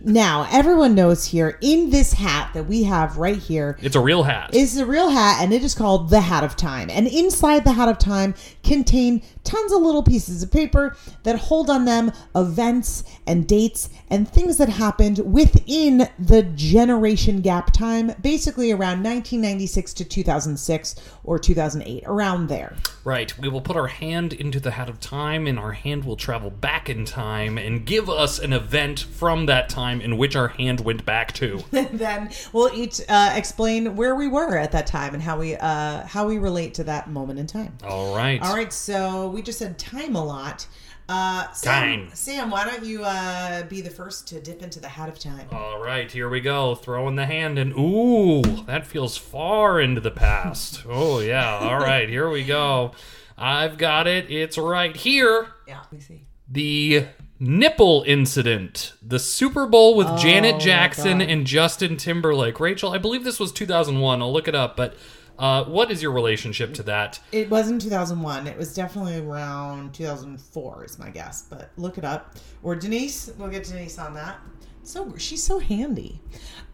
Now, 0.00 0.48
everyone 0.50 0.94
knows 0.94 1.26
here 1.26 1.58
in 1.60 1.90
this 1.90 2.14
hat 2.14 2.54
that 2.54 2.64
we 2.64 2.84
have 2.84 3.18
right 3.18 3.36
here 3.36 3.78
It's 3.82 3.96
a 3.96 4.00
real 4.00 4.22
hat. 4.22 4.50
It's 4.54 4.76
a 4.76 4.86
real 4.86 5.10
hat 5.10 5.42
and 5.42 5.52
it 5.52 5.62
is 5.62 5.74
called 5.74 6.08
the 6.08 6.22
hat 6.22 6.42
of 6.42 6.56
time 6.56 6.88
and 6.90 7.06
inside 7.06 7.64
the 7.64 7.72
hat 7.72 7.90
of 7.90 7.98
time 7.98 8.34
contain 8.62 9.22
tons 9.44 9.72
of 9.72 9.82
little 9.82 10.02
pieces 10.02 10.42
of 10.42 10.50
paper 10.50 10.96
that 11.24 11.36
hold 11.36 11.68
on 11.68 11.84
them 11.84 12.12
events 12.34 13.04
and 13.26 13.46
dates 13.46 13.90
and 14.08 14.26
things 14.26 14.56
that 14.56 14.70
happened 14.70 15.18
within 15.18 16.08
the 16.18 16.42
generation 16.54 17.40
gap 17.40 17.72
time 17.72 18.12
basically 18.22 18.70
around 18.70 19.02
1996 19.02 19.92
to 19.94 20.04
2006 20.04 20.94
or 21.24 21.38
2008 21.38 22.04
around 22.06 22.46
there 22.48 22.74
Right. 23.04 23.36
We 23.36 23.48
will 23.48 23.60
put 23.60 23.76
our 23.76 23.88
hand 23.88 24.32
into 24.32 24.60
the 24.60 24.70
hat 24.72 24.88
of 24.88 25.00
time, 25.00 25.48
and 25.48 25.58
our 25.58 25.72
hand 25.72 26.04
will 26.04 26.16
travel 26.16 26.50
back 26.50 26.88
in 26.88 27.04
time 27.04 27.58
and 27.58 27.84
give 27.84 28.08
us 28.08 28.38
an 28.38 28.52
event 28.62 29.00
from 29.00 29.46
that 29.46 29.68
time 29.68 30.00
in 30.00 30.16
which 30.16 30.36
our 30.36 30.48
hand 30.48 30.80
went 30.80 31.04
back 31.04 31.32
to. 31.32 31.62
then 31.70 32.30
we'll 32.52 32.72
each 32.74 33.00
uh, 33.08 33.32
explain 33.34 33.96
where 33.96 34.14
we 34.14 34.28
were 34.28 34.56
at 34.56 34.72
that 34.72 34.86
time 34.86 35.14
and 35.14 35.22
how 35.22 35.38
we 35.38 35.56
uh, 35.56 36.06
how 36.06 36.26
we 36.26 36.38
relate 36.38 36.74
to 36.74 36.84
that 36.84 37.10
moment 37.10 37.38
in 37.38 37.46
time. 37.46 37.76
All 37.84 38.14
right. 38.14 38.40
All 38.42 38.54
right, 38.54 38.72
so 38.72 39.28
we 39.28 39.42
just 39.42 39.58
said 39.58 39.78
time 39.78 40.16
a 40.16 40.24
lot. 40.24 40.66
Uh, 41.08 41.50
Sam, 41.52 42.06
Time. 42.06 42.10
Sam, 42.14 42.50
why 42.50 42.64
don't 42.64 42.84
you 42.84 43.02
uh, 43.04 43.64
be 43.64 43.80
the 43.80 43.90
first 43.90 44.28
to 44.28 44.40
dip 44.40 44.62
into 44.62 44.80
the 44.80 44.88
hat 44.88 45.08
of 45.08 45.18
time? 45.18 45.46
All 45.50 45.82
right, 45.82 46.10
here 46.10 46.28
we 46.28 46.40
go. 46.40 46.74
Throwing 46.76 47.16
the 47.16 47.26
hand 47.26 47.58
and 47.58 47.72
ooh, 47.78 48.40
that 48.66 48.86
feels 48.86 49.16
far 49.16 49.80
into 49.80 50.00
the 50.00 50.12
past. 50.12 50.84
oh 50.88 51.18
yeah. 51.20 51.58
All 51.58 51.78
right, 51.90 52.08
here 52.08 52.30
we 52.30 52.44
go. 52.44 52.92
I've 53.36 53.76
got 53.76 54.06
it. 54.06 54.30
It's 54.30 54.56
right 54.56 54.94
here. 54.96 55.48
Yeah, 55.66 55.80
we 55.90 55.98
see. 56.00 56.26
The 56.48 57.06
nipple 57.42 58.04
incident, 58.06 58.92
the 59.02 59.18
Super 59.18 59.66
Bowl 59.66 59.96
with 59.96 60.06
Oh, 60.06 60.16
Janet 60.16 60.60
Jackson 60.60 61.20
and 61.20 61.44
Justin 61.44 61.96
Timberlake. 61.96 62.60
Rachel, 62.60 62.92
I 62.92 62.98
believe 62.98 63.24
this 63.24 63.40
was 63.40 63.50
2001. 63.50 64.22
I'll 64.22 64.32
look 64.32 64.46
it 64.46 64.54
up, 64.54 64.76
but 64.76 64.94
uh, 65.38 65.64
what 65.64 65.90
is 65.90 66.00
your 66.00 66.12
relationship 66.12 66.72
to 66.74 66.84
that? 66.84 67.18
It 67.32 67.50
wasn't 67.50 67.82
2001. 67.82 68.46
It 68.46 68.56
was 68.56 68.72
definitely 68.74 69.18
around 69.18 69.92
2004, 69.92 70.84
is 70.84 70.98
my 71.00 71.10
guess. 71.10 71.42
But 71.50 71.70
look 71.76 71.98
it 71.98 72.04
up. 72.04 72.36
Or 72.62 72.76
Denise. 72.76 73.30
We'll 73.36 73.48
get 73.48 73.64
Denise 73.64 73.98
on 73.98 74.14
that. 74.14 74.38
So 74.84 75.16
she's 75.16 75.42
so 75.42 75.58
handy. 75.58 76.20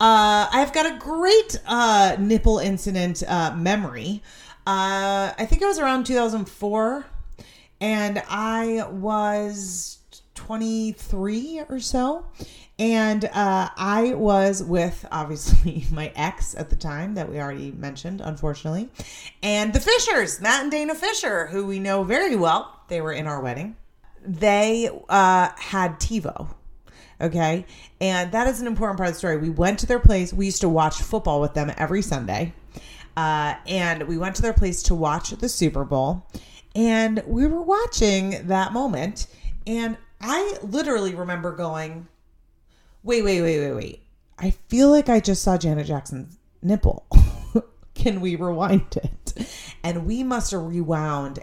Uh, 0.00 0.48
I've 0.52 0.72
got 0.74 0.86
a 0.86 0.98
great 0.98 1.60
uh, 1.66 2.16
nipple 2.18 2.58
incident 2.58 3.22
uh, 3.26 3.54
memory. 3.56 4.22
Uh, 4.66 5.32
I 5.38 5.46
think 5.46 5.62
it 5.62 5.66
was 5.66 5.78
around 5.78 6.04
2004, 6.04 7.06
and 7.80 8.22
I 8.28 8.86
was 8.90 9.97
23 10.38 11.62
or 11.68 11.80
so. 11.80 12.24
And 12.78 13.24
uh, 13.24 13.70
I 13.76 14.14
was 14.14 14.62
with 14.62 15.04
obviously 15.10 15.84
my 15.92 16.12
ex 16.14 16.54
at 16.54 16.70
the 16.70 16.76
time 16.76 17.14
that 17.14 17.28
we 17.28 17.40
already 17.40 17.72
mentioned, 17.72 18.20
unfortunately, 18.20 18.88
and 19.42 19.72
the 19.72 19.80
Fishers, 19.80 20.40
Matt 20.40 20.62
and 20.62 20.70
Dana 20.70 20.94
Fisher, 20.94 21.48
who 21.48 21.66
we 21.66 21.80
know 21.80 22.04
very 22.04 22.36
well. 22.36 22.82
They 22.86 23.00
were 23.00 23.12
in 23.12 23.26
our 23.26 23.40
wedding. 23.40 23.76
They 24.24 24.88
uh, 25.08 25.50
had 25.56 25.98
TiVo. 25.98 26.54
Okay. 27.20 27.66
And 28.00 28.30
that 28.30 28.46
is 28.46 28.60
an 28.60 28.68
important 28.68 28.96
part 28.96 29.08
of 29.08 29.14
the 29.16 29.18
story. 29.18 29.38
We 29.38 29.50
went 29.50 29.80
to 29.80 29.86
their 29.86 29.98
place. 29.98 30.32
We 30.32 30.46
used 30.46 30.60
to 30.60 30.68
watch 30.68 30.96
football 31.02 31.40
with 31.40 31.54
them 31.54 31.72
every 31.76 32.00
Sunday. 32.00 32.52
Uh, 33.16 33.56
and 33.66 34.04
we 34.04 34.16
went 34.18 34.36
to 34.36 34.42
their 34.42 34.52
place 34.52 34.84
to 34.84 34.94
watch 34.94 35.30
the 35.30 35.48
Super 35.48 35.84
Bowl. 35.84 36.24
And 36.76 37.24
we 37.26 37.44
were 37.48 37.62
watching 37.62 38.46
that 38.46 38.72
moment. 38.72 39.26
And 39.66 39.96
I 40.20 40.58
literally 40.62 41.14
remember 41.14 41.52
going, 41.52 42.08
wait, 43.02 43.22
wait, 43.22 43.40
wait, 43.42 43.60
wait, 43.60 43.72
wait. 43.72 44.02
I 44.38 44.50
feel 44.50 44.90
like 44.90 45.08
I 45.08 45.20
just 45.20 45.42
saw 45.42 45.56
Janet 45.56 45.86
Jackson's 45.86 46.38
nipple. 46.62 47.06
Can 47.94 48.20
we 48.20 48.36
rewind 48.36 48.96
it? 48.96 49.48
And 49.82 50.06
we 50.06 50.22
must 50.22 50.52
have 50.52 50.62
rewound. 50.62 51.40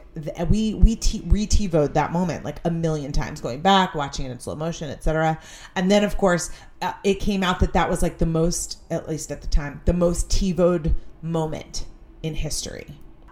We 0.50 0.74
we 0.74 1.00
re 1.26 1.46
TiVoed 1.46 1.94
that 1.94 2.12
moment 2.14 2.46
like 2.46 2.60
a 2.64 2.72
million 2.72 3.12
times, 3.12 3.42
going 3.42 3.62
back, 3.62 3.94
watching 3.96 4.26
it 4.26 4.32
in 4.32 4.40
slow 4.40 4.56
motion, 4.56 4.90
etc. 4.90 5.40
And 5.76 5.92
then, 5.92 6.04
of 6.04 6.18
course, 6.18 6.52
uh, 6.82 6.94
it 7.04 7.16
came 7.16 7.44
out 7.44 7.60
that 7.60 7.74
that 7.74 7.90
was 7.90 8.02
like 8.02 8.18
the 8.18 8.26
most, 8.26 8.80
at 8.90 9.08
least 9.10 9.32
at 9.32 9.42
the 9.42 9.48
time, 9.48 9.82
the 9.86 9.94
most 9.94 10.30
TiVoed 10.30 10.94
moment 11.22 11.86
in 12.24 12.36
history. 12.36 12.88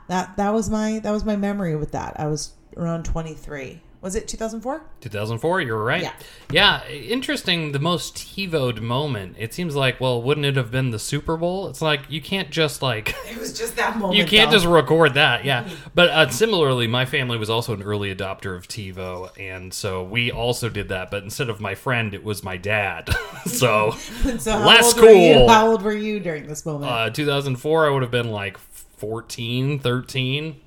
That 0.09 0.35
that 0.37 0.53
was 0.53 0.69
my 0.69 0.99
that 0.99 1.11
was 1.11 1.23
my 1.23 1.35
memory 1.37 1.75
with 1.75 1.91
that. 1.91 2.19
I 2.19 2.27
was 2.27 2.53
around 2.75 3.03
twenty 3.03 3.33
three. 3.33 3.81
Was 4.03 4.15
it 4.15 4.27
two 4.27 4.35
thousand 4.37 4.59
four? 4.61 4.81
2004, 5.01 5.61
you're 5.61 5.81
right. 5.81 6.01
Yeah. 6.03 6.13
Yeah, 6.51 6.87
interesting. 6.89 7.71
The 7.71 7.79
most 7.79 8.15
TiVoed 8.15 8.81
moment. 8.81 9.37
It 9.39 9.53
seems 9.53 9.75
like, 9.77 9.99
well, 10.01 10.21
wouldn't 10.21 10.45
it 10.45 10.57
have 10.57 10.69
been 10.71 10.91
the 10.91 10.99
Super 10.99 11.37
Bowl? 11.37 11.67
It's 11.69 11.81
like, 11.81 12.01
you 12.09 12.21
can't 12.21 12.49
just, 12.51 12.81
like, 12.81 13.15
It 13.25 13.37
was 13.37 13.57
just 13.57 13.77
that 13.77 13.97
moment. 13.97 14.17
you 14.17 14.25
can't 14.25 14.51
though. 14.51 14.57
just 14.57 14.65
record 14.67 15.13
that. 15.15 15.45
Yeah. 15.45 15.67
But 15.95 16.09
uh, 16.09 16.29
similarly, 16.29 16.85
my 16.85 17.05
family 17.05 17.37
was 17.37 17.49
also 17.49 17.73
an 17.73 17.81
early 17.81 18.13
adopter 18.13 18.55
of 18.55 18.67
TiVo. 18.67 19.29
And 19.39 19.73
so 19.73 20.03
we 20.03 20.31
also 20.31 20.67
did 20.69 20.89
that. 20.89 21.09
But 21.09 21.23
instead 21.23 21.49
of 21.49 21.59
my 21.61 21.73
friend, 21.73 22.13
it 22.13 22.23
was 22.25 22.43
my 22.43 22.57
dad. 22.57 23.09
so, 23.45 23.91
So 24.37 24.57
less 24.59 24.93
old 24.93 25.01
were 25.03 25.09
you- 25.11 25.33
cool. 25.35 25.47
how 25.47 25.67
old 25.71 25.81
were 25.81 25.95
you 25.95 26.19
during 26.19 26.45
this 26.47 26.65
moment? 26.65 26.91
uh, 26.91 27.09
2004, 27.09 27.87
I 27.87 27.89
would 27.89 28.01
have 28.01 28.11
been 28.11 28.31
like 28.31 28.57
14, 28.57 29.79
13. 29.79 30.59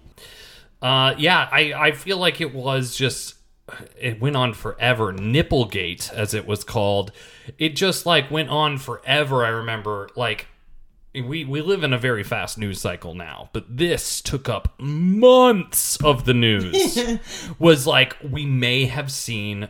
Uh, 0.82 1.14
yeah, 1.18 1.48
I, 1.50 1.72
I 1.72 1.92
feel 1.92 2.18
like 2.18 2.40
it 2.40 2.54
was 2.54 2.94
just 2.94 3.34
it 3.98 4.20
went 4.20 4.36
on 4.36 4.54
forever. 4.54 5.12
Nipplegate, 5.12 6.12
as 6.12 6.34
it 6.34 6.46
was 6.46 6.64
called, 6.64 7.12
it 7.58 7.76
just 7.76 8.06
like 8.06 8.30
went 8.30 8.48
on 8.48 8.78
forever. 8.78 9.44
I 9.44 9.48
remember 9.48 10.08
like 10.16 10.46
we 11.14 11.44
we 11.44 11.62
live 11.62 11.82
in 11.82 11.92
a 11.92 11.98
very 11.98 12.22
fast 12.22 12.58
news 12.58 12.80
cycle 12.80 13.14
now, 13.14 13.50
but 13.52 13.76
this 13.76 14.20
took 14.20 14.48
up 14.48 14.74
months 14.78 15.96
of 16.02 16.24
the 16.24 16.34
news. 16.34 16.98
was 17.58 17.86
like 17.86 18.16
we 18.22 18.46
may 18.46 18.86
have 18.86 19.10
seen 19.10 19.68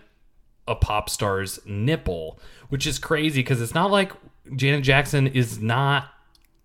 a 0.68 0.74
pop 0.74 1.08
star's 1.08 1.60
nipple, 1.64 2.38
which 2.68 2.86
is 2.86 2.98
crazy 2.98 3.40
because 3.40 3.60
it's 3.62 3.74
not 3.74 3.90
like 3.90 4.12
Janet 4.54 4.82
Jackson 4.84 5.26
is 5.26 5.60
not 5.60 6.08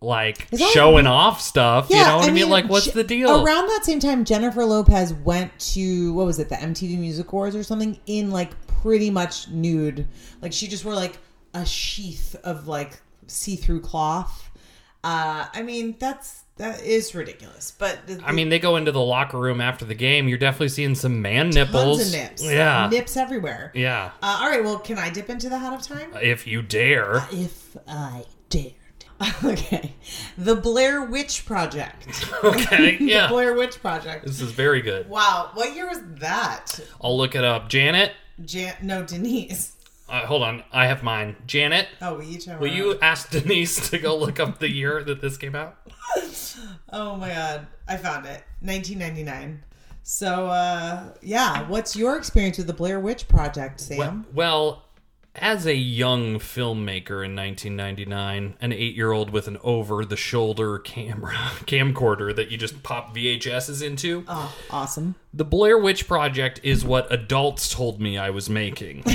like 0.01 0.49
that- 0.49 0.59
showing 0.73 1.05
off 1.07 1.39
stuff. 1.39 1.89
you 1.89 1.97
know 1.97 2.17
what 2.17 2.27
I 2.27 2.31
mean? 2.31 2.49
Like, 2.49 2.67
what's 2.67 2.85
Je- 2.85 2.91
the 2.91 3.03
deal? 3.03 3.43
Around 3.45 3.67
that 3.67 3.85
same 3.85 3.99
time, 3.99 4.25
Jennifer 4.25 4.65
Lopez 4.65 5.13
went 5.13 5.57
to 5.73 6.13
what 6.13 6.25
was 6.25 6.39
it, 6.39 6.49
the 6.49 6.55
MTV 6.55 6.97
Music 6.97 7.31
Awards 7.31 7.55
or 7.55 7.63
something, 7.63 7.99
in 8.07 8.31
like 8.31 8.51
pretty 8.67 9.09
much 9.09 9.47
nude. 9.49 10.07
Like 10.41 10.53
she 10.53 10.67
just 10.67 10.83
wore 10.85 10.95
like 10.95 11.17
a 11.53 11.65
sheath 11.65 12.35
of 12.43 12.67
like 12.67 12.99
see-through 13.27 13.81
cloth. 13.81 14.49
Uh, 15.03 15.45
I 15.53 15.61
mean, 15.63 15.95
that's 15.99 16.43
that 16.57 16.81
is 16.83 17.15
ridiculous. 17.15 17.73
But 17.77 18.05
the, 18.05 18.21
I 18.23 18.31
mean, 18.31 18.49
they 18.49 18.59
go 18.59 18.75
into 18.75 18.91
the 18.91 19.01
locker 19.01 19.37
room 19.39 19.59
after 19.61 19.83
the 19.85 19.95
game. 19.95 20.27
You're 20.27 20.37
definitely 20.37 20.69
seeing 20.69 20.93
some 20.95 21.21
man 21.21 21.49
nipples. 21.49 22.11
nips, 22.11 22.43
Yeah. 22.43 22.87
nips 22.91 23.17
everywhere. 23.17 23.71
Yeah. 23.73 24.11
Uh, 24.21 24.39
all 24.41 24.49
right, 24.49 24.63
well, 24.63 24.77
can 24.77 24.99
I 24.99 25.09
dip 25.09 25.29
into 25.29 25.49
the 25.49 25.57
hat 25.57 25.73
of 25.73 25.81
time? 25.81 26.11
If 26.21 26.45
you 26.45 26.61
dare. 26.61 27.23
If 27.31 27.75
I 27.87 28.25
dared. 28.49 28.73
Okay, 29.43 29.93
the 30.37 30.55
Blair 30.55 31.03
Witch 31.05 31.45
Project. 31.45 32.25
Okay. 32.43 32.97
the 32.99 33.03
Yeah. 33.05 33.27
Blair 33.27 33.53
Witch 33.53 33.79
Project. 33.81 34.25
This 34.25 34.41
is 34.41 34.51
very 34.51 34.81
good. 34.81 35.07
Wow, 35.09 35.51
what 35.53 35.75
year 35.75 35.87
was 35.87 35.99
that? 36.19 36.79
I'll 37.01 37.15
look 37.17 37.35
it 37.35 37.43
up. 37.43 37.69
Janet, 37.69 38.13
Jan- 38.43 38.75
no, 38.81 39.03
Denise. 39.03 39.73
uh, 40.09 40.25
hold 40.25 40.41
on. 40.43 40.63
I 40.71 40.87
have 40.87 41.03
mine. 41.03 41.35
Janet, 41.45 41.87
Oh, 42.01 42.15
we 42.17 42.25
each 42.27 42.45
have. 42.45 42.59
will 42.59 42.67
you 42.67 42.91
own. 42.93 42.97
ask 43.01 43.29
Denise 43.29 43.89
to 43.91 43.99
go 43.99 44.17
look 44.17 44.39
up 44.39 44.59
the 44.59 44.69
year 44.69 45.03
that 45.03 45.21
this 45.21 45.37
came 45.37 45.55
out? 45.55 45.77
Oh 46.91 47.15
my 47.15 47.29
god, 47.29 47.67
I 47.87 47.97
found 47.97 48.25
it. 48.25 48.43
1999. 48.61 49.63
So, 50.03 50.47
uh, 50.47 51.13
yeah, 51.21 51.67
what's 51.69 51.95
your 51.95 52.17
experience 52.17 52.57
with 52.57 52.67
the 52.67 52.73
Blair 52.73 52.99
Witch 52.99 53.27
Project, 53.27 53.79
Sam? 53.79 54.25
Well, 54.33 54.83
as 55.35 55.65
a 55.65 55.75
young 55.75 56.39
filmmaker 56.39 57.23
in 57.23 57.35
1999, 57.35 58.55
an 58.59 58.73
eight-year-old 58.73 59.29
with 59.29 59.47
an 59.47 59.57
over-the-shoulder 59.63 60.79
camera 60.79 61.33
camcorder 61.65 62.35
that 62.35 62.51
you 62.51 62.57
just 62.57 62.83
pop 62.83 63.15
VHSs 63.15 63.81
into, 63.81 64.25
Oh, 64.27 64.53
awesome. 64.69 65.15
the 65.33 65.45
Blair 65.45 65.77
Witch 65.77 66.05
Project 66.07 66.59
is 66.63 66.83
what 66.83 67.11
adults 67.11 67.73
told 67.73 68.01
me 68.01 68.17
I 68.17 68.29
was 68.29 68.49
making. 68.49 69.03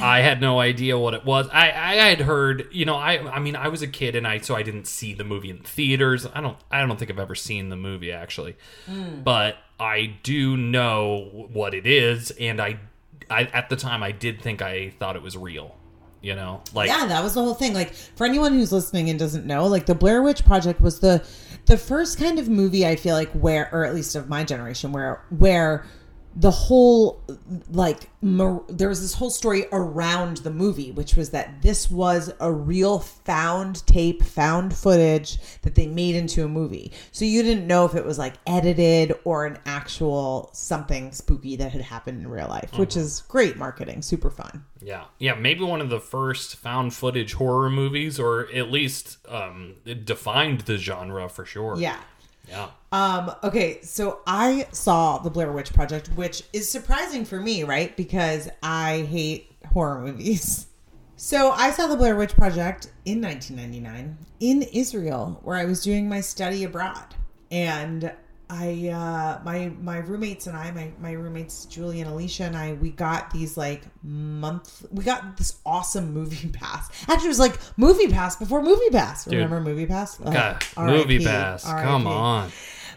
I 0.00 0.20
had 0.20 0.40
no 0.40 0.58
idea 0.58 0.98
what 0.98 1.12
it 1.12 1.24
was. 1.24 1.48
I, 1.52 1.66
I 1.66 1.94
had 1.96 2.20
heard, 2.20 2.68
you 2.72 2.86
know, 2.86 2.96
I 2.96 3.18
I 3.30 3.40
mean, 3.40 3.56
I 3.56 3.68
was 3.68 3.82
a 3.82 3.86
kid 3.88 4.16
and 4.16 4.26
I 4.26 4.38
so 4.38 4.54
I 4.54 4.62
didn't 4.62 4.86
see 4.86 5.12
the 5.12 5.24
movie 5.24 5.50
in 5.50 5.58
theaters. 5.58 6.26
I 6.34 6.40
don't 6.40 6.56
I 6.70 6.84
don't 6.84 6.98
think 6.98 7.10
I've 7.10 7.18
ever 7.18 7.34
seen 7.34 7.68
the 7.68 7.76
movie 7.76 8.10
actually, 8.10 8.56
hmm. 8.86 9.20
but 9.22 9.56
I 9.78 10.14
do 10.22 10.56
know 10.56 11.48
what 11.52 11.74
it 11.74 11.86
is, 11.86 12.30
and 12.32 12.60
I, 12.60 12.78
I 13.30 13.44
at 13.44 13.68
the 13.68 13.76
time 13.76 14.02
I 14.02 14.12
did 14.12 14.40
think 14.40 14.62
I 14.62 14.90
thought 14.98 15.16
it 15.16 15.22
was 15.22 15.36
real. 15.36 15.76
You 16.20 16.34
know, 16.34 16.62
like 16.72 16.88
Yeah, 16.88 17.04
that 17.06 17.22
was 17.22 17.34
the 17.34 17.42
whole 17.42 17.54
thing. 17.54 17.74
Like 17.74 17.92
for 17.92 18.24
anyone 18.24 18.54
who's 18.54 18.72
listening 18.72 19.10
and 19.10 19.18
doesn't 19.18 19.44
know, 19.44 19.66
like 19.66 19.84
the 19.84 19.94
Blair 19.94 20.22
Witch 20.22 20.44
Project 20.44 20.80
was 20.80 21.00
the 21.00 21.22
the 21.66 21.76
first 21.76 22.18
kind 22.18 22.38
of 22.38 22.48
movie 22.48 22.86
I 22.86 22.96
feel 22.96 23.14
like 23.14 23.30
where 23.32 23.68
or 23.72 23.84
at 23.84 23.94
least 23.94 24.14
of 24.14 24.28
my 24.28 24.42
generation 24.42 24.92
where 24.92 25.22
where 25.30 25.84
the 26.36 26.50
whole 26.50 27.22
like 27.70 28.08
mar- 28.20 28.62
there 28.68 28.88
was 28.88 29.00
this 29.00 29.14
whole 29.14 29.30
story 29.30 29.66
around 29.72 30.38
the 30.38 30.50
movie 30.50 30.90
which 30.90 31.14
was 31.14 31.30
that 31.30 31.62
this 31.62 31.90
was 31.90 32.32
a 32.40 32.52
real 32.52 32.98
found 32.98 33.86
tape 33.86 34.22
found 34.22 34.74
footage 34.74 35.38
that 35.62 35.74
they 35.74 35.86
made 35.86 36.16
into 36.16 36.44
a 36.44 36.48
movie. 36.48 36.92
So 37.12 37.24
you 37.24 37.42
didn't 37.42 37.66
know 37.66 37.84
if 37.84 37.94
it 37.94 38.04
was 38.04 38.18
like 38.18 38.34
edited 38.46 39.14
or 39.24 39.46
an 39.46 39.58
actual 39.66 40.50
something 40.52 41.12
spooky 41.12 41.56
that 41.56 41.72
had 41.72 41.82
happened 41.82 42.20
in 42.20 42.28
real 42.28 42.48
life 42.48 42.76
which 42.78 42.96
is 42.96 43.22
great 43.28 43.56
marketing 43.56 44.02
super 44.02 44.30
fun. 44.30 44.64
Yeah, 44.82 45.04
yeah, 45.18 45.34
maybe 45.34 45.64
one 45.64 45.80
of 45.80 45.88
the 45.88 46.00
first 46.00 46.56
found 46.56 46.92
footage 46.92 47.32
horror 47.34 47.70
movies, 47.70 48.20
or 48.20 48.48
at 48.52 48.70
least 48.70 49.16
um, 49.28 49.76
it 49.86 50.04
defined 50.04 50.62
the 50.62 50.76
genre 50.76 51.28
for 51.28 51.46
sure. 51.46 51.76
yeah 51.78 51.98
yeah. 52.48 52.70
Um, 52.92 53.32
okay, 53.42 53.80
so 53.82 54.20
I 54.26 54.66
saw 54.72 55.18
the 55.18 55.30
Blair 55.30 55.52
Witch 55.52 55.72
Project, 55.72 56.08
which 56.14 56.42
is 56.52 56.68
surprising 56.68 57.24
for 57.24 57.40
me, 57.40 57.64
right? 57.64 57.96
Because 57.96 58.48
I 58.62 59.02
hate 59.10 59.52
horror 59.72 60.00
movies. 60.00 60.66
So 61.16 61.52
I 61.52 61.70
saw 61.70 61.86
the 61.86 61.96
Blair 61.96 62.16
Witch 62.16 62.34
Project 62.34 62.92
in 63.04 63.22
1999 63.22 64.18
in 64.40 64.62
Israel, 64.62 65.40
where 65.44 65.56
I 65.56 65.64
was 65.64 65.80
doing 65.80 66.08
my 66.08 66.20
study 66.20 66.64
abroad, 66.64 67.14
and 67.52 68.12
I 68.54 68.88
uh, 68.88 69.40
my 69.44 69.72
my 69.80 69.98
roommates 69.98 70.46
and 70.46 70.56
I, 70.56 70.70
my 70.70 70.92
my 71.00 71.12
roommates 71.12 71.64
Julie 71.66 72.00
and 72.00 72.10
Alicia 72.10 72.44
and 72.44 72.56
I, 72.56 72.74
we 72.74 72.90
got 72.90 73.30
these 73.30 73.56
like 73.56 73.82
month. 74.02 74.86
We 74.90 75.02
got 75.02 75.36
this 75.36 75.58
awesome 75.66 76.12
movie 76.14 76.48
pass. 76.52 76.88
Actually, 77.08 77.26
it 77.26 77.28
was 77.28 77.38
like 77.40 77.58
movie 77.76 78.08
pass 78.08 78.36
before 78.36 78.62
movie 78.62 78.90
pass. 78.90 79.26
Remember 79.26 79.60
movie 79.60 79.86
pass? 79.86 80.18
Oh, 80.24 80.30
God, 80.30 80.64
movie 80.76 81.24
pass. 81.24 81.64
Come 81.64 82.06
on. 82.06 82.50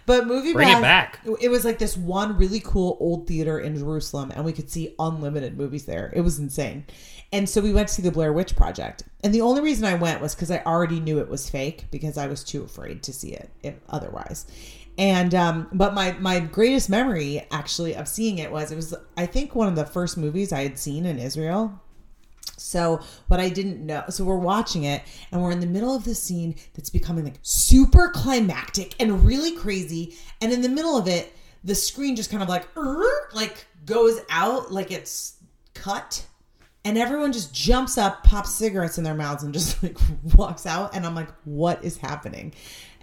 But 0.05 0.25
movie 0.25 0.53
Bring 0.53 0.69
it 0.69 0.73
Pass- 0.73 0.81
back. 0.81 1.19
It 1.41 1.49
was 1.49 1.65
like 1.65 1.79
this 1.79 1.97
one 1.97 2.37
really 2.37 2.61
cool 2.61 2.95
old 3.01 3.27
theater 3.27 3.59
in 3.59 3.77
Jerusalem, 3.77 4.31
and 4.33 4.45
we 4.45 4.53
could 4.53 4.71
see 4.71 4.95
unlimited 4.97 5.57
movies 5.57 5.85
there. 5.85 6.13
It 6.15 6.21
was 6.21 6.39
insane. 6.39 6.85
And 7.33 7.49
so 7.49 7.59
we 7.59 7.73
went 7.73 7.89
to 7.89 7.93
see 7.93 8.01
the 8.01 8.11
Blair 8.11 8.31
Witch 8.31 8.55
Project. 8.55 9.03
And 9.21 9.33
the 9.33 9.41
only 9.41 9.61
reason 9.61 9.83
I 9.83 9.95
went 9.95 10.21
was 10.21 10.33
because 10.33 10.49
I 10.49 10.59
already 10.65 11.01
knew 11.01 11.19
it 11.19 11.27
was 11.27 11.49
fake 11.49 11.87
because 11.91 12.17
I 12.17 12.27
was 12.27 12.41
too 12.41 12.63
afraid 12.63 13.03
to 13.03 13.11
see 13.11 13.33
it 13.33 13.81
otherwise. 13.89 14.45
And 14.97 15.35
um, 15.35 15.67
but 15.71 15.93
my 15.93 16.13
my 16.13 16.39
greatest 16.39 16.89
memory 16.89 17.45
actually 17.51 17.95
of 17.95 18.07
seeing 18.07 18.39
it 18.39 18.51
was 18.51 18.71
it 18.71 18.75
was 18.75 18.95
I 19.15 19.25
think 19.25 19.53
one 19.53 19.67
of 19.67 19.75
the 19.75 19.85
first 19.85 20.17
movies 20.17 20.51
I 20.51 20.63
had 20.63 20.79
seen 20.79 21.05
in 21.05 21.19
Israel. 21.19 21.79
So 22.57 22.99
what 23.27 23.39
I 23.39 23.49
didn't 23.49 23.85
know, 23.85 24.03
so 24.09 24.25
we're 24.25 24.35
watching 24.35 24.83
it 24.83 25.03
and 25.31 25.41
we're 25.41 25.51
in 25.51 25.59
the 25.59 25.67
middle 25.67 25.95
of 25.95 26.03
this 26.03 26.21
scene 26.21 26.55
that's 26.73 26.89
becoming 26.89 27.23
like 27.23 27.39
super 27.43 28.09
climactic 28.09 28.95
and 28.99 29.25
really 29.25 29.55
crazy. 29.55 30.15
And 30.41 30.51
in 30.51 30.61
the 30.61 30.69
middle 30.69 30.97
of 30.97 31.07
it, 31.07 31.33
the 31.63 31.75
screen 31.75 32.15
just 32.15 32.31
kind 32.31 32.41
of 32.41 32.49
like, 32.49 32.67
like 33.33 33.67
goes 33.85 34.19
out 34.29 34.71
like 34.71 34.91
it's 34.91 35.37
cut. 35.73 36.25
And 36.83 36.97
everyone 36.97 37.33
just 37.33 37.53
jumps 37.53 37.97
up, 37.97 38.23
pops 38.23 38.53
cigarettes 38.55 38.97
in 38.97 39.03
their 39.03 39.13
mouths, 39.13 39.43
and 39.43 39.53
just 39.53 39.83
like 39.83 39.97
walks 40.35 40.65
out. 40.65 40.95
And 40.95 41.05
I'm 41.05 41.15
like, 41.15 41.29
what 41.43 41.83
is 41.83 41.97
happening? 41.97 42.53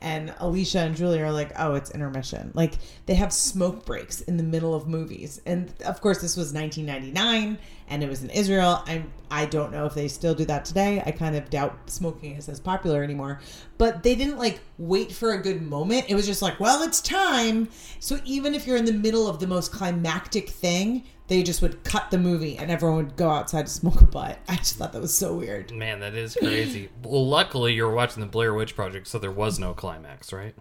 And 0.05 0.35
Alicia 0.39 0.81
and 0.81 0.95
Julie 0.95 1.23
are 1.23 1.33
like, 1.33 1.53
oh, 1.59 1.75
it's 1.75 1.91
intermission. 1.91 2.53
Like 2.53 2.75
they 3.07 3.15
have 3.15 3.33
smoke 3.33 3.87
breaks 3.87 4.21
in 4.21 4.37
the 4.37 4.43
middle 4.43 4.75
of 4.75 4.87
movies. 4.87 5.41
And 5.47 5.73
of 5.87 6.03
course, 6.03 6.21
this 6.21 6.37
was 6.37 6.53
1999 6.53 7.57
and 7.89 8.03
it 8.03 8.09
was 8.11 8.23
in 8.23 8.29
Israel. 8.29 8.83
I 8.87 9.03
I 9.31 9.47
don't 9.47 9.73
know 9.73 9.87
if 9.87 9.95
they 9.95 10.09
still 10.09 10.35
do 10.35 10.45
that 10.45 10.67
today. 10.67 11.03
I 11.07 11.11
kind 11.11 11.35
of 11.35 11.49
doubt 11.49 11.89
smoking 11.89 12.37
is 12.37 12.51
as 12.51 12.61
popular 12.61 13.03
anymore. 13.03 13.41
But 13.79 14.03
they 14.03 14.15
didn't 14.15 14.37
like 14.37 14.61
wait 14.77 15.11
for 15.11 15.33
a 15.33 15.43
good 15.43 15.63
moment. 15.63 16.05
It 16.09 16.15
was 16.15 16.27
just 16.27 16.43
like, 16.43 16.61
well, 16.61 16.83
it's 16.83 17.01
time. 17.01 17.71
So 17.99 18.19
even 18.27 18.55
if 18.55 18.67
you're 18.67 18.77
in 18.77 18.85
the 18.85 18.93
middle 18.93 19.27
of 19.27 19.41
the 19.41 19.47
most 19.47 19.73
climactic 19.73 20.51
thing, 20.51 21.05
they 21.29 21.43
just 21.43 21.63
would 21.63 21.85
cut 21.85 22.11
the 22.11 22.19
movie 22.19 22.59
and 22.59 22.71
everyone 22.71 22.99
would 22.99 23.17
go 23.17 23.31
outside 23.31 23.67
to 23.67 23.73
smoke 23.73 24.01
a 24.01 24.05
butt. 24.05 24.39
I 24.49 24.57
just 24.57 24.77
thought 24.77 24.93
that 24.93 25.01
was 25.01 25.17
so 25.17 25.35
weird. 25.35 25.73
Man, 25.73 26.01
that 26.01 26.15
is 26.15 26.37
crazy. 26.39 26.91
well, 27.03 27.27
luckily 27.27 27.73
you 27.75 27.85
were 27.85 27.95
watching 27.95 28.21
the 28.21 28.27
Blair 28.27 28.53
Witch 28.53 28.77
Project, 28.77 29.07
so 29.07 29.19
there 29.19 29.31
was 29.31 29.59
no 29.59 29.73
climax, 29.73 30.33
right? 30.33 30.55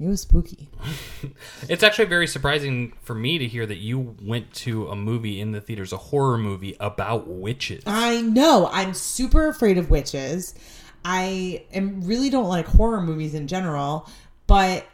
It 0.00 0.06
was 0.08 0.22
spooky. 0.22 0.68
It's 1.68 1.82
actually 1.82 2.06
very 2.06 2.26
surprising 2.26 2.92
for 3.02 3.14
me 3.14 3.38
to 3.38 3.46
hear 3.46 3.64
that 3.64 3.78
you 3.78 4.16
went 4.22 4.52
to 4.54 4.88
a 4.88 4.96
movie 4.96 5.40
in 5.40 5.52
the 5.52 5.60
theaters, 5.60 5.92
a 5.92 5.96
horror 5.96 6.36
movie 6.36 6.76
about 6.78 7.26
witches. 7.26 7.82
I 7.86 8.20
know. 8.20 8.68
I'm 8.70 8.92
super 8.92 9.48
afraid 9.48 9.78
of 9.78 9.88
witches. 9.90 10.54
I 11.04 11.64
am 11.72 12.02
really 12.02 12.28
don't 12.28 12.48
like 12.48 12.66
horror 12.66 13.00
movies 13.00 13.34
in 13.34 13.46
general, 13.46 14.08
but 14.46 14.86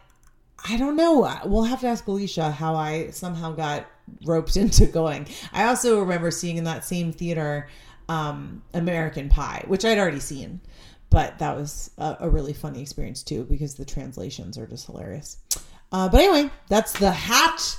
I 0.68 0.76
don't 0.76 0.96
know. 0.96 1.40
We'll 1.44 1.64
have 1.64 1.80
to 1.80 1.88
ask 1.88 2.06
Alicia 2.06 2.50
how 2.50 2.74
I 2.74 3.10
somehow 3.10 3.52
got 3.52 3.86
roped 4.24 4.56
into 4.56 4.86
going. 4.86 5.26
I 5.52 5.64
also 5.64 6.00
remember 6.00 6.30
seeing 6.30 6.56
in 6.56 6.64
that 6.64 6.84
same 6.84 7.12
theater 7.12 7.68
um, 8.08 8.62
American 8.74 9.28
Pie, 9.28 9.64
which 9.68 9.84
I'd 9.84 9.98
already 9.98 10.20
seen, 10.20 10.60
but 11.10 11.38
that 11.38 11.56
was 11.56 11.90
a, 11.98 12.16
a 12.20 12.30
really 12.30 12.52
funny 12.52 12.80
experience 12.80 13.22
too 13.22 13.44
because 13.44 13.74
the 13.74 13.84
translations 13.84 14.58
are 14.58 14.66
just 14.66 14.86
hilarious. 14.86 15.38
Uh, 15.92 16.08
but 16.08 16.20
anyway, 16.20 16.50
that's 16.68 16.92
the 16.98 17.10
hat 17.10 17.78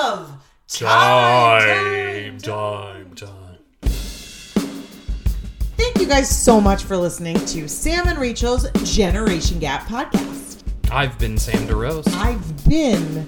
of 0.00 0.44
time, 0.68 2.38
time, 2.38 3.14
time. 3.14 3.58
Thank 5.76 5.98
you 5.98 6.06
guys 6.06 6.28
so 6.28 6.60
much 6.60 6.84
for 6.84 6.96
listening 6.96 7.36
to 7.46 7.68
Sam 7.68 8.08
and 8.08 8.18
Rachel's 8.18 8.70
Generation 8.94 9.58
Gap 9.58 9.82
podcast. 9.86 10.62
I've 10.90 11.18
been 11.18 11.36
Sam 11.38 11.66
De 11.66 11.74
Roest. 11.74 12.08
I've 12.10 12.68
been 12.68 13.26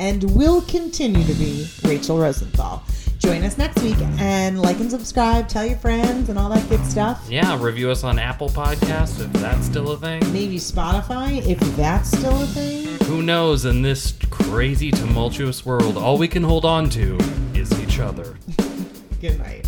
and 0.00 0.22
will 0.36 0.62
continue 0.62 1.24
to 1.24 1.34
be 1.34 1.66
Rachel 1.84 2.18
Rosenthal. 2.18 2.82
Join 3.18 3.42
us 3.42 3.58
next 3.58 3.82
week 3.82 3.96
and 4.18 4.60
like 4.60 4.78
and 4.78 4.90
subscribe, 4.90 5.48
tell 5.48 5.64
your 5.64 5.78
friends, 5.78 6.28
and 6.28 6.38
all 6.38 6.50
that 6.50 6.68
good 6.68 6.84
stuff. 6.84 7.26
Yeah, 7.28 7.60
review 7.60 7.90
us 7.90 8.04
on 8.04 8.18
Apple 8.18 8.48
Podcasts 8.48 9.20
if 9.24 9.32
that's 9.34 9.66
still 9.66 9.90
a 9.92 9.96
thing. 9.96 10.20
Maybe 10.32 10.56
Spotify, 10.56 11.44
if 11.46 11.58
that's 11.76 12.08
still 12.16 12.42
a 12.42 12.46
thing. 12.46 12.86
Who 13.06 13.22
knows, 13.22 13.64
in 13.64 13.82
this 13.82 14.16
crazy, 14.30 14.90
tumultuous 14.90 15.64
world, 15.64 15.96
all 15.96 16.18
we 16.18 16.28
can 16.28 16.42
hold 16.42 16.64
on 16.64 16.90
to 16.90 17.18
is 17.54 17.72
each 17.80 17.98
other. 17.98 18.36
Good 19.20 19.38
night. 19.38 19.66